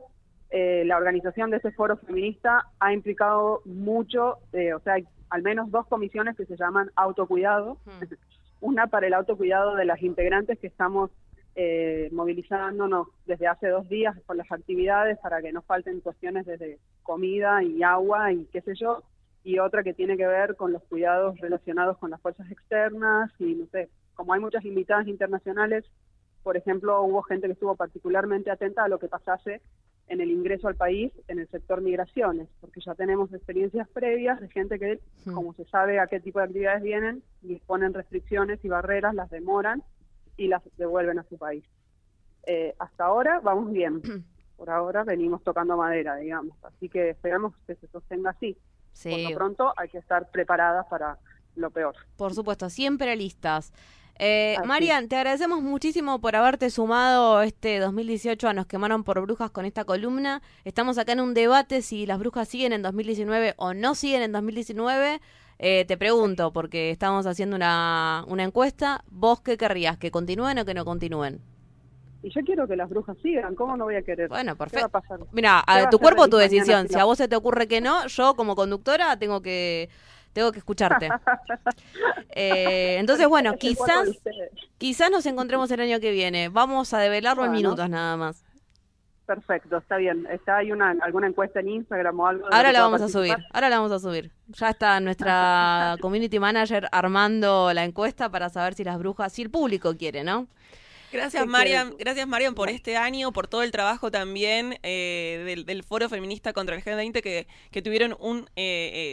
Eh, 0.50 0.84
la 0.86 0.98
organización 0.98 1.52
de 1.52 1.58
este 1.58 1.72
foro 1.72 1.98
feminista 1.98 2.66
ha 2.80 2.92
implicado 2.92 3.62
mucho, 3.66 4.40
eh, 4.54 4.74
o 4.74 4.80
sea, 4.80 4.94
hay 4.94 5.06
al 5.30 5.44
menos 5.44 5.70
dos 5.70 5.86
comisiones 5.86 6.36
que 6.36 6.48
se 6.48 6.58
llaman 6.58 6.90
autocuidado. 6.96 7.78
Una 8.62 8.88
para 8.88 9.06
el 9.06 9.14
autocuidado 9.14 9.76
de 9.76 9.86
las 9.86 10.02
integrantes 10.02 10.58
que 10.58 10.68
estamos 10.68 11.12
eh, 11.56 12.10
movilizándonos 12.12 13.08
desde 13.26 13.48
hace 13.48 13.70
dos 13.70 13.88
días 13.88 14.20
por 14.26 14.36
las 14.36 14.52
actividades 14.52 15.18
para 15.20 15.42
que 15.42 15.54
no 15.54 15.62
falten 15.62 16.02
cuestiones 16.02 16.46
desde 16.46 16.80
comida 17.04 17.64
y 17.64 17.82
agua 17.82 18.34
y 18.34 18.46
qué 18.52 18.62
sé 18.62 18.76
yo 18.76 19.04
y 19.46 19.60
otra 19.60 19.84
que 19.84 19.94
tiene 19.94 20.18
que 20.18 20.28
ver 20.28 20.56
con 20.56 20.74
los 20.74 20.84
cuidados 20.84 21.40
relacionados 21.40 21.98
con 22.00 22.10
las 22.10 22.20
fuerzas 22.20 22.50
externas 22.52 23.32
y 23.40 23.54
no 23.56 23.68
sé, 23.68 23.90
como 24.16 24.34
hay 24.34 24.42
muchas 24.42 24.66
invitadas 24.66 25.08
internacionales, 25.08 25.86
por 26.44 26.58
ejemplo, 26.58 27.02
hubo 27.04 27.22
gente 27.22 27.48
que 27.48 27.54
estuvo 27.54 27.76
particularmente 27.76 28.52
atenta 28.52 28.84
a 28.84 28.88
lo 28.88 29.00
que 29.00 29.08
pasase 29.08 29.62
en 30.08 30.22
el 30.22 30.32
ingreso 30.32 30.68
al 30.68 30.76
país 30.76 31.12
en 31.28 31.40
el 31.40 31.48
sector 31.48 31.82
migraciones, 31.82 32.48
porque 32.60 32.82
ya 32.82 32.96
tenemos 32.96 33.32
experiencias 33.34 33.88
previas 33.90 34.40
de 34.40 34.50
gente 34.50 34.78
que, 34.80 35.00
como 35.34 35.54
se 35.54 35.66
sabe 35.66 36.00
a 36.00 36.08
qué 36.08 36.20
tipo 36.20 36.40
de 36.40 36.46
actividades 36.46 36.84
vienen, 36.84 37.24
disponen 37.42 37.94
restricciones 37.94 38.64
y 38.64 38.68
barreras, 38.68 39.16
las 39.16 39.30
demoran 39.30 39.84
y 40.38 40.48
las 40.48 40.62
devuelven 40.78 41.20
a 41.20 41.24
su 41.24 41.38
país. 41.38 41.64
Eh, 42.48 42.76
hasta 42.80 43.06
ahora 43.06 43.40
vamos 43.42 43.72
bien, 43.72 44.02
por 44.58 44.70
ahora 44.70 45.04
venimos 45.04 45.44
tocando 45.44 45.78
madera, 45.78 46.16
digamos, 46.16 46.56
así 46.64 46.90
que 46.90 47.12
esperamos 47.12 47.54
que 47.68 47.76
se 47.76 47.88
sostenga 47.88 48.32
así. 48.32 48.58
Sí. 48.94 49.10
Por 49.10 49.32
lo 49.32 49.38
pronto 49.38 49.74
hay 49.78 49.90
que 49.90 49.98
estar 49.98 50.30
preparadas 50.32 50.86
para 50.88 51.18
lo 51.56 51.70
peor. 51.70 51.96
Por 52.18 52.34
supuesto, 52.34 52.70
siempre 52.70 53.16
listas. 53.16 53.74
Eh. 54.18 54.56
Marian, 54.66 55.10
te 55.10 55.18
agradecemos 55.18 55.62
muchísimo 55.62 56.22
por 56.22 56.38
haberte 56.38 56.70
sumado 56.70 57.42
este 57.42 57.80
2018 57.80 58.48
a 58.48 58.54
Nos 58.54 58.66
quemaron 58.66 59.04
por 59.04 59.20
brujas 59.22 59.52
con 59.52 59.66
esta 59.66 59.84
columna. 59.84 60.42
Estamos 60.64 60.98
acá 60.98 61.12
en 61.12 61.20
un 61.20 61.34
debate 61.34 61.82
si 61.82 62.06
las 62.06 62.20
brujas 62.20 62.48
siguen 62.48 62.72
en 62.72 62.82
2019 62.82 63.56
o 63.58 63.74
no 63.74 63.94
siguen 63.94 64.22
en 64.22 64.32
2019. 64.32 65.20
Eh, 65.58 65.86
te 65.86 65.98
pregunto, 65.98 66.52
porque 66.52 66.92
estamos 66.92 67.26
haciendo 67.26 67.56
una, 67.56 68.26
una 68.28 68.44
encuesta. 68.44 69.04
¿Vos 69.10 69.42
qué 69.42 69.58
querrías? 69.58 69.98
¿Que 69.98 70.12
continúen 70.12 70.60
o 70.60 70.66
que 70.66 70.74
no 70.74 70.86
continúen? 70.86 71.42
Y 72.26 72.32
yo 72.32 72.42
quiero 72.42 72.68
que 72.68 72.76
las 72.76 72.90
brujas 72.90 73.16
sigan, 73.22 73.54
¿cómo 73.54 73.78
no 73.78 73.86
voy 73.86 73.96
a 73.96 74.02
querer? 74.02 74.30
Bueno, 74.30 74.58
¿Qué 74.58 74.80
va 74.80 74.86
a 74.86 74.90
pasar? 74.90 75.20
Mira, 75.32 75.64
¿Qué 75.68 75.74
va 75.74 75.88
a 75.88 75.90
tu 75.92 76.00
cuerpo 76.00 76.28
tu 76.28 76.38
decisión. 76.38 76.90
si 76.90 76.98
a 76.98 77.04
vos 77.04 77.20
se 77.20 77.28
te 77.28 77.36
ocurre 77.36 77.68
que 77.68 77.82
no, 77.82 78.08
yo 78.08 78.36
como 78.36 78.56
conductora 78.56 79.20
tengo 79.20 79.44
que 79.44 79.90
tengo 80.34 80.52
que 80.52 80.60
escucharte. 80.60 81.10
Eh, 82.38 82.98
entonces, 83.00 83.30
bueno, 83.30 83.54
quizás 83.54 84.10
quizás 84.78 85.10
nos 85.10 85.26
encontremos 85.26 85.72
el 85.72 85.80
año 85.80 86.02
que 86.02 86.12
viene. 86.12 86.50
Vamos 86.50 86.94
a 86.94 87.00
develarlo 87.00 87.46
en 87.46 87.52
minutos 87.54 87.90
nada 87.90 88.18
más. 88.18 88.44
Perfecto, 89.26 89.78
está 89.78 89.98
bien. 89.98 90.28
¿Está 90.30 90.58
hay 90.58 90.72
una 90.72 90.96
alguna 91.02 91.28
encuesta 91.28 91.60
en 91.60 91.70
Instagram 91.70 92.20
o 92.20 92.28
algo? 92.28 92.46
Ahora 92.52 92.72
la 92.72 92.82
vamos 92.82 93.02
a 93.02 93.10
subir. 93.10 93.36
Ahora 93.52 93.70
la 93.70 93.80
vamos 93.80 93.92
a 93.92 94.00
subir. 94.00 94.32
Ya 94.48 94.70
está 94.70 95.00
nuestra 95.00 95.96
community 96.02 96.38
manager 96.38 96.88
armando 96.92 97.74
la 97.74 97.84
encuesta 97.84 98.30
para 98.30 98.50
saber 98.50 98.76
si 98.76 98.84
las 98.84 99.00
brujas, 99.00 99.34
si 99.34 99.42
el 99.42 99.50
público 99.50 99.96
quiere, 99.98 100.24
¿no? 100.24 100.48
Gracias, 101.12 101.44
¿Qué 101.44 101.50
Marian. 101.50 101.96
Gracias, 101.98 102.28
Marian, 102.28 102.56
por 102.56 102.70
este 102.70 102.98
año, 102.98 103.32
por 103.32 103.48
todo 103.48 103.64
el 103.64 103.72
trabajo 103.72 104.12
también 104.12 104.78
eh, 104.84 105.44
del, 105.46 105.66
del 105.66 105.84
Foro 105.84 106.10
Feminista 106.10 106.52
contra 106.52 106.76
el 106.76 106.82
Gen 106.82 106.98
20, 106.98 107.22
que, 107.22 107.48
que 107.72 107.82
tuvieron 107.82 108.16
una 108.20 108.46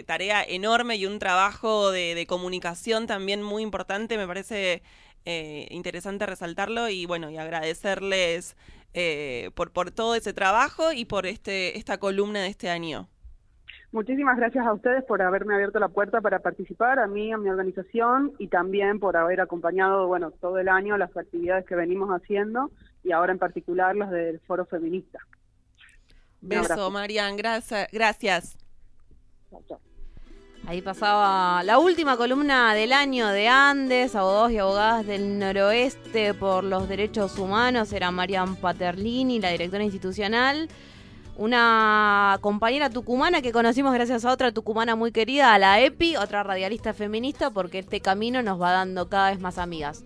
tarea 0.07 0.43
enorme 0.43 0.97
y 0.97 1.07
un 1.07 1.19
trabajo 1.19 1.91
de, 1.91 2.15
de 2.15 2.27
comunicación 2.27 3.07
también 3.07 3.43
muy 3.43 3.63
importante. 3.63 4.19
Me 4.19 4.27
parece 4.27 4.83
eh, 5.25 5.69
interesante 5.71 6.27
resaltarlo 6.27 6.89
y 6.89 7.07
bueno, 7.07 7.31
y 7.31 7.37
agradecerles 7.37 8.57
eh, 8.95 9.51
por, 9.55 9.72
por 9.72 9.90
todo 9.90 10.14
ese 10.14 10.32
trabajo 10.32 10.93
y 10.93 11.05
por 11.05 11.26
este 11.26 11.78
esta 11.78 11.99
columna 11.99 12.40
de 12.40 12.49
este 12.49 12.70
año. 12.70 13.09
Muchísimas 13.93 14.38
gracias 14.38 14.66
a 14.66 14.72
ustedes 14.72 15.05
por 15.05 15.20
haberme 15.20 15.55
abierto 15.55 15.78
la 15.78 15.88
puerta 15.88 16.22
para 16.22 16.38
participar, 16.38 16.99
a 16.99 17.07
mí, 17.07 17.30
a 17.30 17.36
mi 17.36 17.51
organización 17.51 18.32
y 18.38 18.49
también 18.49 18.99
por 18.99 19.18
haber 19.18 19.43
acompañado, 19.43 20.07
bueno, 20.07 20.30
todo 20.30 20.59
el 20.59 20.68
año 20.68 20.97
las 20.97 21.14
actividades 21.14 21.66
que 21.66 21.74
venimos 21.74 22.09
haciendo 22.09 22.70
y 23.05 23.12
ahora 23.12 23.32
en 23.32 23.38
particular 23.38 23.95
las 23.95 24.11
del 24.11 24.40
Foro 24.40 24.64
Feminista. 24.64 25.18
Beso. 26.40 26.90
Marian. 26.90 27.36
Gracias. 27.36 27.88
Gracias. 27.93 28.59
Chao, 29.51 29.62
chao. 29.68 29.91
Ahí 30.65 30.81
pasaba 30.81 31.63
la 31.65 31.79
última 31.79 32.17
columna 32.17 32.73
del 32.73 32.93
año 32.93 33.29
de 33.29 33.49
Andes, 33.49 34.15
abogados 34.15 34.53
y 34.53 34.59
abogadas 34.59 35.07
del 35.07 35.39
noroeste 35.39 36.35
por 36.35 36.63
los 36.63 36.89
derechos 36.89 37.37
humanos. 37.37 37.93
Era 37.93 38.13
Marian 38.13 38.55
Paterlini, 38.55 39.41
la 39.41 39.51
directora 39.51 39.83
institucional. 39.83 40.69
Una 41.37 42.39
compañera 42.41 42.91
tucumana 42.91 43.43
que 43.43 43.51
conocimos 43.51 43.93
gracias 43.93 44.25
a 44.25 44.31
otra 44.31 44.53
tucumana 44.53 44.95
muy 44.95 45.11
querida, 45.11 45.53
a 45.53 45.59
la 45.59 45.81
EPI, 45.81 46.17
otra 46.17 46.45
radialista 46.45 46.95
feminista, 46.95 47.51
porque 47.51 47.81
este 47.81 48.01
camino 48.01 48.41
nos 48.41 48.61
va 48.61 48.71
dando 48.71 49.09
cada 49.09 49.31
vez 49.31 49.41
más 49.41 49.59
amigas. 49.59 50.05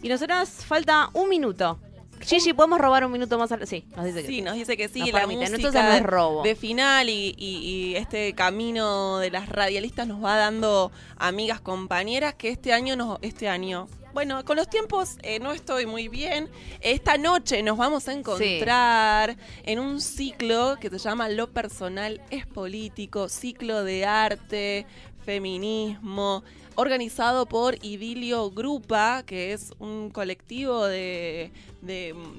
Y 0.00 0.08
nosotras 0.08 0.64
falta 0.64 1.10
un 1.12 1.28
minuto. 1.28 1.78
Gigi, 2.20 2.52
¿podemos 2.52 2.78
robar 2.80 3.04
un 3.04 3.12
minuto 3.12 3.38
más? 3.38 3.52
al- 3.52 3.66
Sí, 3.66 3.84
nos 3.96 4.04
dice 4.04 4.22
que 4.22 4.26
Sí, 4.28 4.42
nos 4.42 4.54
dice 4.54 4.76
que 4.76 4.88
sí, 4.88 5.00
Nos 5.00 5.12
la 5.12 5.18
permiten. 5.20 5.40
música 5.52 5.56
Entonces 5.56 5.82
no 5.82 5.92
es 5.92 6.02
robo. 6.02 6.42
de 6.42 6.54
final 6.56 7.08
y, 7.08 7.34
y- 7.38 7.56
y 7.58 7.96
este 7.96 8.34
camino 8.34 9.18
de 9.18 9.30
las 9.30 9.48
radialistas 9.48 10.06
nos 10.06 10.22
va 10.22 10.36
dando 10.36 10.90
amigas, 11.16 11.60
compañeras 11.60 12.34
que 12.34 12.48
este 12.50 12.72
año, 12.72 12.96
nos, 12.96 13.18
este 13.22 13.48
año, 13.48 13.88
bueno, 14.14 14.44
con 14.44 14.56
los 14.56 14.68
tiempos 14.68 15.16
eh, 15.22 15.38
no 15.38 15.52
estoy 15.52 15.86
muy 15.86 16.08
bien. 16.08 16.48
Esta 16.80 17.18
noche 17.18 17.62
nos 17.62 17.76
vamos 17.78 18.08
a 18.08 18.12
encontrar 18.14 19.36
en 19.64 19.78
un 19.78 20.00
ciclo 20.00 20.76
que 20.80 20.90
se 20.90 20.98
llama 20.98 21.28
Lo 21.28 21.50
personal 21.52 22.20
es 22.30 22.46
político, 22.46 23.28
ciclo 23.28 23.84
de 23.84 24.06
arte, 24.06 24.86
feminismo, 25.28 26.42
organizado 26.74 27.44
por 27.44 27.74
Idilio 27.84 28.50
Grupa, 28.50 29.24
que 29.26 29.52
es 29.52 29.74
un 29.78 30.08
colectivo 30.08 30.86
de, 30.86 31.50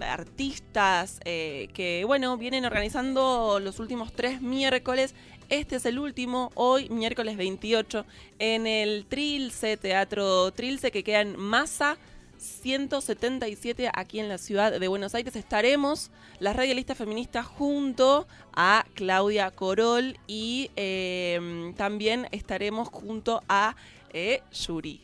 artistas 0.02 1.20
eh, 1.24 1.70
que, 1.76 2.04
bueno, 2.08 2.36
vienen 2.36 2.66
organizando 2.66 3.60
los 3.60 3.80
últimos 3.80 4.12
tres 4.12 4.42
miércoles. 4.42 5.14
Este 5.50 5.76
es 5.76 5.86
el 5.86 6.00
último, 6.00 6.50
hoy, 6.56 6.90
miércoles 6.90 7.38
28, 7.38 8.06
en 8.40 8.66
el 8.66 9.06
Trilce, 9.06 9.78
Teatro 9.78 10.52
Trilce, 10.52 10.90
que 10.90 11.04
queda 11.04 11.22
en 11.22 11.38
Massa 11.38 11.96
177 12.40 13.92
aquí 13.94 14.20
en 14.20 14.30
la 14.30 14.38
ciudad 14.38 14.80
de 14.80 14.88
Buenos 14.88 15.14
Aires. 15.14 15.36
Estaremos 15.36 16.10
las 16.40 16.56
radialistas 16.56 16.98
feministas 16.98 17.46
junto 17.46 18.28
a 18.54 18.86
Claudia 18.96 19.52
Corol 19.52 20.18
y 20.26 20.72
eh, 20.76 21.74
también 21.78 22.28
estaremos 22.32 22.88
junto 22.88 23.44
a 23.48 23.76
eh, 24.14 24.42
Yuri. 24.52 25.02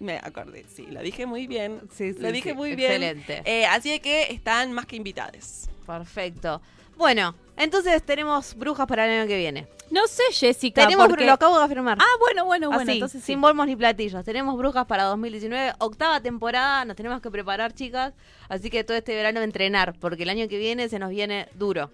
Me 0.00 0.16
acordé, 0.16 0.64
sí, 0.74 0.86
lo 0.90 1.00
dije 1.00 1.26
muy 1.26 1.46
bien. 1.46 1.80
Sí, 1.94 2.12
sí, 2.12 2.18
lo 2.18 2.32
dije 2.32 2.50
sí, 2.50 2.56
muy 2.56 2.74
bien. 2.74 3.02
excelente. 3.02 3.42
Eh, 3.44 3.66
así 3.66 3.98
que 4.00 4.32
están 4.32 4.72
más 4.72 4.86
que 4.86 4.96
invitadas. 4.96 5.70
Perfecto. 5.86 6.60
Bueno, 6.96 7.34
Entonces 7.62 8.02
tenemos 8.02 8.54
brujas 8.56 8.86
para 8.86 9.06
el 9.06 9.20
año 9.20 9.28
que 9.28 9.36
viene. 9.38 9.66
No 9.90 10.06
sé, 10.06 10.22
Jessica. 10.32 10.84
Tenemos, 10.84 11.06
porque- 11.08 11.24
lo 11.26 11.32
acabo 11.32 11.58
de 11.58 11.64
afirmar. 11.64 11.98
Ah, 12.00 12.04
bueno, 12.18 12.44
bueno, 12.44 12.68
bueno. 12.68 12.82
Así, 12.82 12.92
entonces 12.92 13.20
sí. 13.22 13.32
sin 13.32 13.40
bombos 13.40 13.66
ni 13.66 13.76
platillos. 13.76 14.24
Tenemos 14.24 14.56
brujas 14.56 14.86
para 14.86 15.04
2019, 15.04 15.74
octava 15.78 16.20
temporada, 16.20 16.84
nos 16.84 16.96
tenemos 16.96 17.20
que 17.20 17.30
preparar, 17.30 17.72
chicas. 17.74 18.14
Así 18.48 18.70
que 18.70 18.84
todo 18.84 18.96
este 18.96 19.14
verano 19.14 19.40
entrenar, 19.42 19.94
porque 20.00 20.22
el 20.24 20.30
año 20.30 20.48
que 20.48 20.58
viene 20.58 20.88
se 20.88 20.98
nos 20.98 21.10
viene 21.10 21.48
duro. 21.54 21.90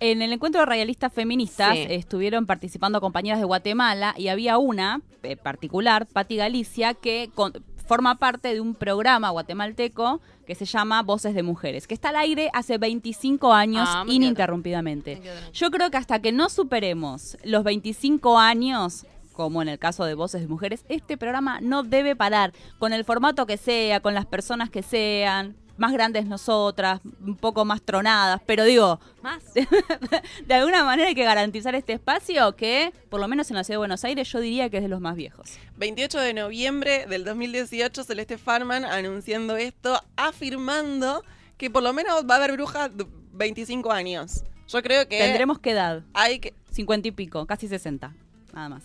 En 0.00 0.20
el 0.20 0.30
encuentro 0.32 0.60
de 0.60 0.66
realistas 0.66 1.10
feministas 1.12 1.72
Sí. 1.74 1.86
estuvieron 1.88 2.44
participando 2.44 3.00
compañeras 3.00 3.38
de 3.38 3.46
Guatemala 3.46 4.12
y 4.18 4.28
había 4.28 4.58
una 4.58 5.00
eh, 5.22 5.36
particular, 5.36 6.06
Patti 6.06 6.36
Galicia, 6.36 6.94
que 6.94 7.30
con- 7.34 7.52
forma 7.86 8.16
parte 8.16 8.52
de 8.52 8.60
un 8.60 8.74
programa 8.74 9.30
guatemalteco 9.30 10.20
que 10.46 10.54
se 10.54 10.64
llama 10.64 11.02
Voces 11.02 11.34
de 11.34 11.42
Mujeres, 11.42 11.86
que 11.86 11.94
está 11.94 12.10
al 12.10 12.16
aire 12.16 12.50
hace 12.52 12.78
25 12.78 13.52
años 13.52 13.88
Ah, 13.90 14.04
ininterrumpidamente. 14.06 15.20
Yo 15.52 15.70
creo 15.70 15.90
que 15.90 15.96
hasta 15.96 16.20
que 16.20 16.32
no 16.32 16.48
superemos 16.48 17.36
los 17.44 17.64
25 17.64 18.38
años, 18.38 19.06
como 19.32 19.62
en 19.62 19.68
el 19.68 19.78
caso 19.78 20.04
de 20.04 20.14
Voces 20.14 20.40
de 20.42 20.48
Mujeres, 20.48 20.84
este 20.88 21.16
programa 21.16 21.60
no 21.60 21.82
debe 21.82 22.16
parar, 22.16 22.52
con 22.78 22.92
el 22.92 23.04
formato 23.04 23.46
que 23.46 23.56
sea, 23.56 24.00
con 24.00 24.14
las 24.14 24.26
personas 24.26 24.70
que 24.70 24.82
sean, 24.82 25.56
más 25.76 25.92
grandes 25.92 26.26
nosotras, 26.26 27.00
un 27.20 27.36
poco 27.36 27.64
más 27.64 27.82
tronadas, 27.82 28.40
pero 28.46 28.64
digo, 28.64 29.00
Más. 29.22 29.42
de 30.46 30.54
alguna 30.54 30.84
manera 30.84 31.08
hay 31.08 31.14
que 31.14 31.24
garantizar 31.24 31.74
este 31.74 31.92
espacio 31.92 32.56
que, 32.56 32.92
por 33.08 33.20
lo 33.20 33.28
menos 33.28 33.50
en 33.50 33.56
la 33.56 33.64
ciudad 33.64 33.74
de 33.74 33.78
Buenos 33.78 34.04
Aires, 34.04 34.30
yo 34.30 34.40
diría 34.40 34.70
que 34.70 34.78
es 34.78 34.82
de 34.82 34.88
los 34.88 35.00
más 35.00 35.16
viejos. 35.16 35.58
28 35.76 36.20
de 36.20 36.34
noviembre 36.34 37.06
del 37.06 37.24
2018, 37.24 38.04
Celeste 38.04 38.38
Farman 38.38 38.84
anunciando 38.84 39.56
esto, 39.56 40.00
afirmando 40.16 41.22
que 41.56 41.70
por 41.70 41.82
lo 41.82 41.92
menos 41.92 42.24
va 42.28 42.34
a 42.34 42.36
haber 42.38 42.52
brujas 42.52 42.96
de 42.96 43.06
25 43.32 43.92
años. 43.92 44.44
Yo 44.68 44.82
creo 44.82 45.08
que 45.08 45.18
Tendremos 45.18 45.58
qué 45.58 45.70
edad. 45.72 46.02
hay 46.12 46.38
que... 46.40 46.54
50 46.72 47.08
y 47.08 47.10
pico, 47.12 47.46
casi 47.46 47.68
60, 47.68 48.12
nada 48.52 48.68
más. 48.68 48.82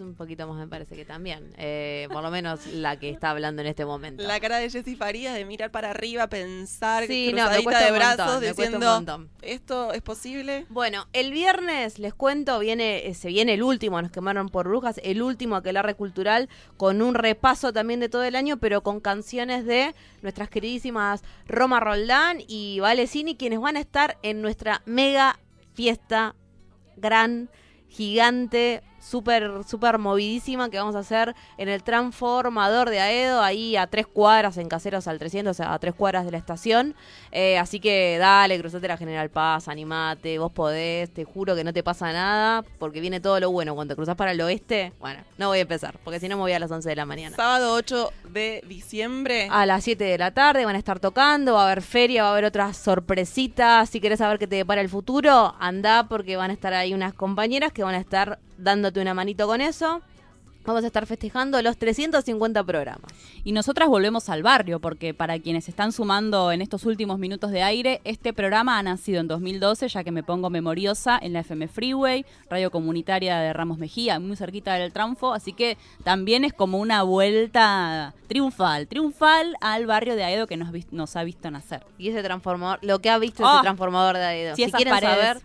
Un 0.00 0.14
poquito 0.14 0.46
más, 0.46 0.56
me 0.58 0.66
parece 0.66 0.96
que 0.96 1.04
también. 1.04 1.52
Eh, 1.56 2.08
por 2.12 2.22
lo 2.22 2.30
menos 2.30 2.66
la 2.66 2.98
que 2.98 3.10
está 3.10 3.30
hablando 3.30 3.62
en 3.62 3.68
este 3.68 3.84
momento. 3.84 4.22
La 4.22 4.40
cara 4.40 4.58
de 4.58 4.70
Jessy 4.70 4.96
Farías 4.96 5.34
de 5.34 5.44
mirar 5.44 5.70
para 5.70 5.90
arriba, 5.90 6.28
pensar, 6.28 7.06
Sí, 7.06 7.32
no, 7.32 7.48
me 7.48 7.62
cruzadita 7.62 7.62
cuesta 7.64 7.84
de 7.84 7.90
brazos, 7.92 8.18
montón, 8.18 8.40
diciendo. 8.40 9.28
¿esto 9.42 9.92
es 9.92 10.02
posible? 10.02 10.66
Bueno, 10.68 11.06
el 11.12 11.32
viernes, 11.32 11.98
les 11.98 12.14
cuento, 12.14 12.58
viene 12.58 13.06
eh, 13.06 13.14
se 13.14 13.28
viene 13.28 13.54
el 13.54 13.62
último, 13.62 14.00
nos 14.00 14.10
quemaron 14.10 14.48
por 14.48 14.68
brujas, 14.68 15.00
el 15.02 15.22
último 15.22 15.56
aquelarre 15.56 15.94
cultural, 15.94 16.48
con 16.76 17.02
un 17.02 17.14
repaso 17.14 17.72
también 17.72 18.00
de 18.00 18.08
todo 18.08 18.24
el 18.24 18.36
año, 18.36 18.58
pero 18.58 18.82
con 18.82 19.00
canciones 19.00 19.64
de 19.64 19.94
nuestras 20.22 20.48
queridísimas 20.48 21.22
Roma 21.46 21.80
Roldán 21.80 22.38
y 22.46 22.80
Valecini, 22.80 23.36
quienes 23.36 23.60
van 23.60 23.76
a 23.76 23.80
estar 23.80 24.18
en 24.22 24.42
nuestra 24.42 24.82
mega 24.86 25.38
fiesta 25.74 26.34
gran, 26.96 27.48
gigante, 27.88 28.82
súper, 29.08 29.64
súper 29.66 29.98
movidísima 29.98 30.68
que 30.68 30.78
vamos 30.78 30.94
a 30.94 31.00
hacer 31.00 31.34
en 31.56 31.68
el 31.68 31.82
transformador 31.82 32.90
de 32.90 33.00
Aedo, 33.00 33.42
ahí 33.42 33.76
a 33.76 33.86
tres 33.86 34.06
cuadras 34.06 34.58
en 34.58 34.68
Caseros 34.68 35.08
al 35.08 35.18
300, 35.18 35.50
o 35.50 35.54
sea, 35.54 35.72
a 35.72 35.78
tres 35.78 35.94
cuadras 35.94 36.24
de 36.24 36.30
la 36.30 36.38
estación. 36.38 36.94
Eh, 37.32 37.58
así 37.58 37.80
que 37.80 38.18
dale, 38.18 38.58
cruzate 38.58 38.86
la 38.86 38.96
General 38.96 39.30
Paz, 39.30 39.68
animate, 39.68 40.38
vos 40.38 40.52
podés, 40.52 41.10
te 41.10 41.24
juro 41.24 41.56
que 41.56 41.64
no 41.64 41.72
te 41.72 41.82
pasa 41.82 42.12
nada, 42.12 42.64
porque 42.78 43.00
viene 43.00 43.20
todo 43.20 43.40
lo 43.40 43.50
bueno. 43.50 43.74
Cuando 43.74 43.96
cruzás 43.96 44.16
para 44.16 44.32
el 44.32 44.40
oeste, 44.40 44.92
bueno, 45.00 45.22
no 45.38 45.48
voy 45.48 45.58
a 45.58 45.62
empezar, 45.62 45.98
porque 46.04 46.20
si 46.20 46.28
no 46.28 46.36
me 46.36 46.42
voy 46.42 46.52
a 46.52 46.58
las 46.58 46.70
11 46.70 46.88
de 46.88 46.96
la 46.96 47.06
mañana. 47.06 47.36
Sábado 47.36 47.74
8 47.74 48.12
de 48.30 48.62
diciembre. 48.66 49.48
A 49.50 49.64
las 49.64 49.84
7 49.84 50.04
de 50.04 50.18
la 50.18 50.32
tarde 50.32 50.64
van 50.64 50.76
a 50.76 50.78
estar 50.78 51.00
tocando, 51.00 51.54
va 51.54 51.62
a 51.62 51.66
haber 51.66 51.82
feria, 51.82 52.22
va 52.22 52.28
a 52.28 52.32
haber 52.32 52.44
otras 52.44 52.76
sorpresitas. 52.76 53.88
Si 53.88 54.00
querés 54.00 54.18
saber 54.18 54.38
qué 54.38 54.46
te 54.46 54.56
depara 54.56 54.80
el 54.80 54.88
futuro, 54.88 55.54
anda 55.58 56.08
porque 56.08 56.36
van 56.36 56.50
a 56.50 56.54
estar 56.54 56.74
ahí 56.74 56.92
unas 56.92 57.14
compañeras 57.14 57.72
que 57.72 57.82
van 57.82 57.94
a 57.94 57.98
estar 57.98 58.38
dándote 58.58 59.00
una 59.00 59.14
manito 59.14 59.46
con 59.46 59.60
eso. 59.60 60.02
Vamos 60.68 60.84
a 60.84 60.88
estar 60.88 61.06
festejando 61.06 61.62
los 61.62 61.78
350 61.78 62.62
programas. 62.62 63.10
Y 63.42 63.52
nosotras 63.52 63.88
volvemos 63.88 64.28
al 64.28 64.42
barrio, 64.42 64.80
porque 64.80 65.14
para 65.14 65.38
quienes 65.38 65.66
están 65.66 65.92
sumando 65.92 66.52
en 66.52 66.60
estos 66.60 66.84
últimos 66.84 67.18
minutos 67.18 67.52
de 67.52 67.62
aire, 67.62 68.02
este 68.04 68.34
programa 68.34 68.78
ha 68.78 68.82
nacido 68.82 69.20
en 69.20 69.28
2012, 69.28 69.88
ya 69.88 70.04
que 70.04 70.12
me 70.12 70.22
pongo 70.22 70.50
memoriosa 70.50 71.18
en 71.22 71.32
la 71.32 71.40
FM 71.40 71.68
Freeway, 71.68 72.26
radio 72.50 72.70
comunitaria 72.70 73.38
de 73.38 73.54
Ramos 73.54 73.78
Mejía, 73.78 74.20
muy 74.20 74.36
cerquita 74.36 74.74
del 74.74 74.92
Tranfo, 74.92 75.32
así 75.32 75.54
que 75.54 75.78
también 76.04 76.44
es 76.44 76.52
como 76.52 76.78
una 76.78 77.02
vuelta 77.02 78.12
triunfal, 78.26 78.88
triunfal 78.88 79.56
al 79.62 79.86
barrio 79.86 80.16
de 80.16 80.24
Aedo 80.24 80.46
que 80.46 80.58
nos, 80.58 81.16
ha 81.16 81.24
visto 81.24 81.50
nacer. 81.50 81.86
Y 81.96 82.10
ese 82.10 82.22
transformador, 82.22 82.78
lo 82.82 82.98
que 82.98 83.08
ha 83.08 83.16
visto 83.16 83.42
Oh, 83.42 83.54
ese 83.54 83.62
transformador 83.62 84.16
de 84.16 84.24
Aedo. 84.24 84.54
si 84.54 84.70
quieren 84.70 84.92
paredes 84.92 85.16
saber, 85.16 85.42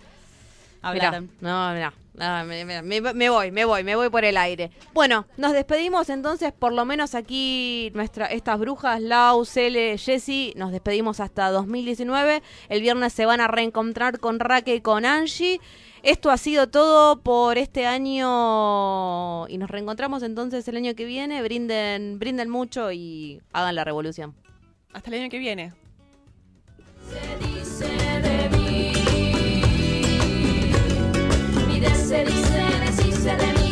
Mirá, 0.91 1.22
no, 1.39 1.74
mirá. 1.74 1.93
No, 2.16 2.45
me, 2.45 2.64
me- 2.66 2.82
voy, 3.30 3.51
me 3.51 3.66
voy, 3.66 3.84
me 3.84 3.95
voy 3.95 4.09
por 4.09 4.24
el 4.24 4.38
aire. 4.38 4.70
Bueno, 4.93 5.26
nos 5.38 5.51
despedimos 5.53 6.09
entonces, 6.09 6.51
por 6.53 6.72
lo 6.72 6.86
menos 6.86 7.16
aquí, 7.16 7.91
nuestra, 7.95 8.28
estas 8.28 8.59
brujas, 8.59 9.01
Lau, 9.01 9.45
Cele, 9.45 9.97
Jessy, 9.97 10.53
nos 10.55 10.72
despedimos 10.72 11.20
hasta 11.20 11.49
2019. 11.49 12.43
El 12.70 12.82
viernes 12.82 13.14
se 13.14 13.26
van 13.26 13.41
a 13.41 13.47
reencontrar 13.47 14.20
con 14.20 14.39
Raque 14.39 14.76
y 14.76 14.82
con 14.82 15.05
Angie. 15.05 15.59
Esto 16.03 16.30
ha 16.32 16.38
sido 16.38 16.68
todo 16.70 17.22
por 17.22 17.57
este 17.57 17.86
año 17.88 19.47
y 19.47 19.57
nos 19.57 19.70
reencontramos 19.72 20.22
entonces 20.22 20.68
el 20.68 20.76
año 20.78 20.93
que 20.95 21.05
viene. 21.05 21.41
Brinden, 21.41 22.20
brinden 22.20 22.49
mucho 22.49 22.91
y 22.91 23.41
hagan 23.53 23.76
la 23.76 23.84
revolución. 23.86 24.36
Hasta 24.93 25.09
el 25.09 25.22
año 25.22 25.30
que 25.30 25.39
viene. 25.39 25.74
Se 27.64 28.12
se 32.14 32.24
dice, 32.26 32.61
deshice 32.86 33.36
de 33.36 33.53
mí. 33.53 33.62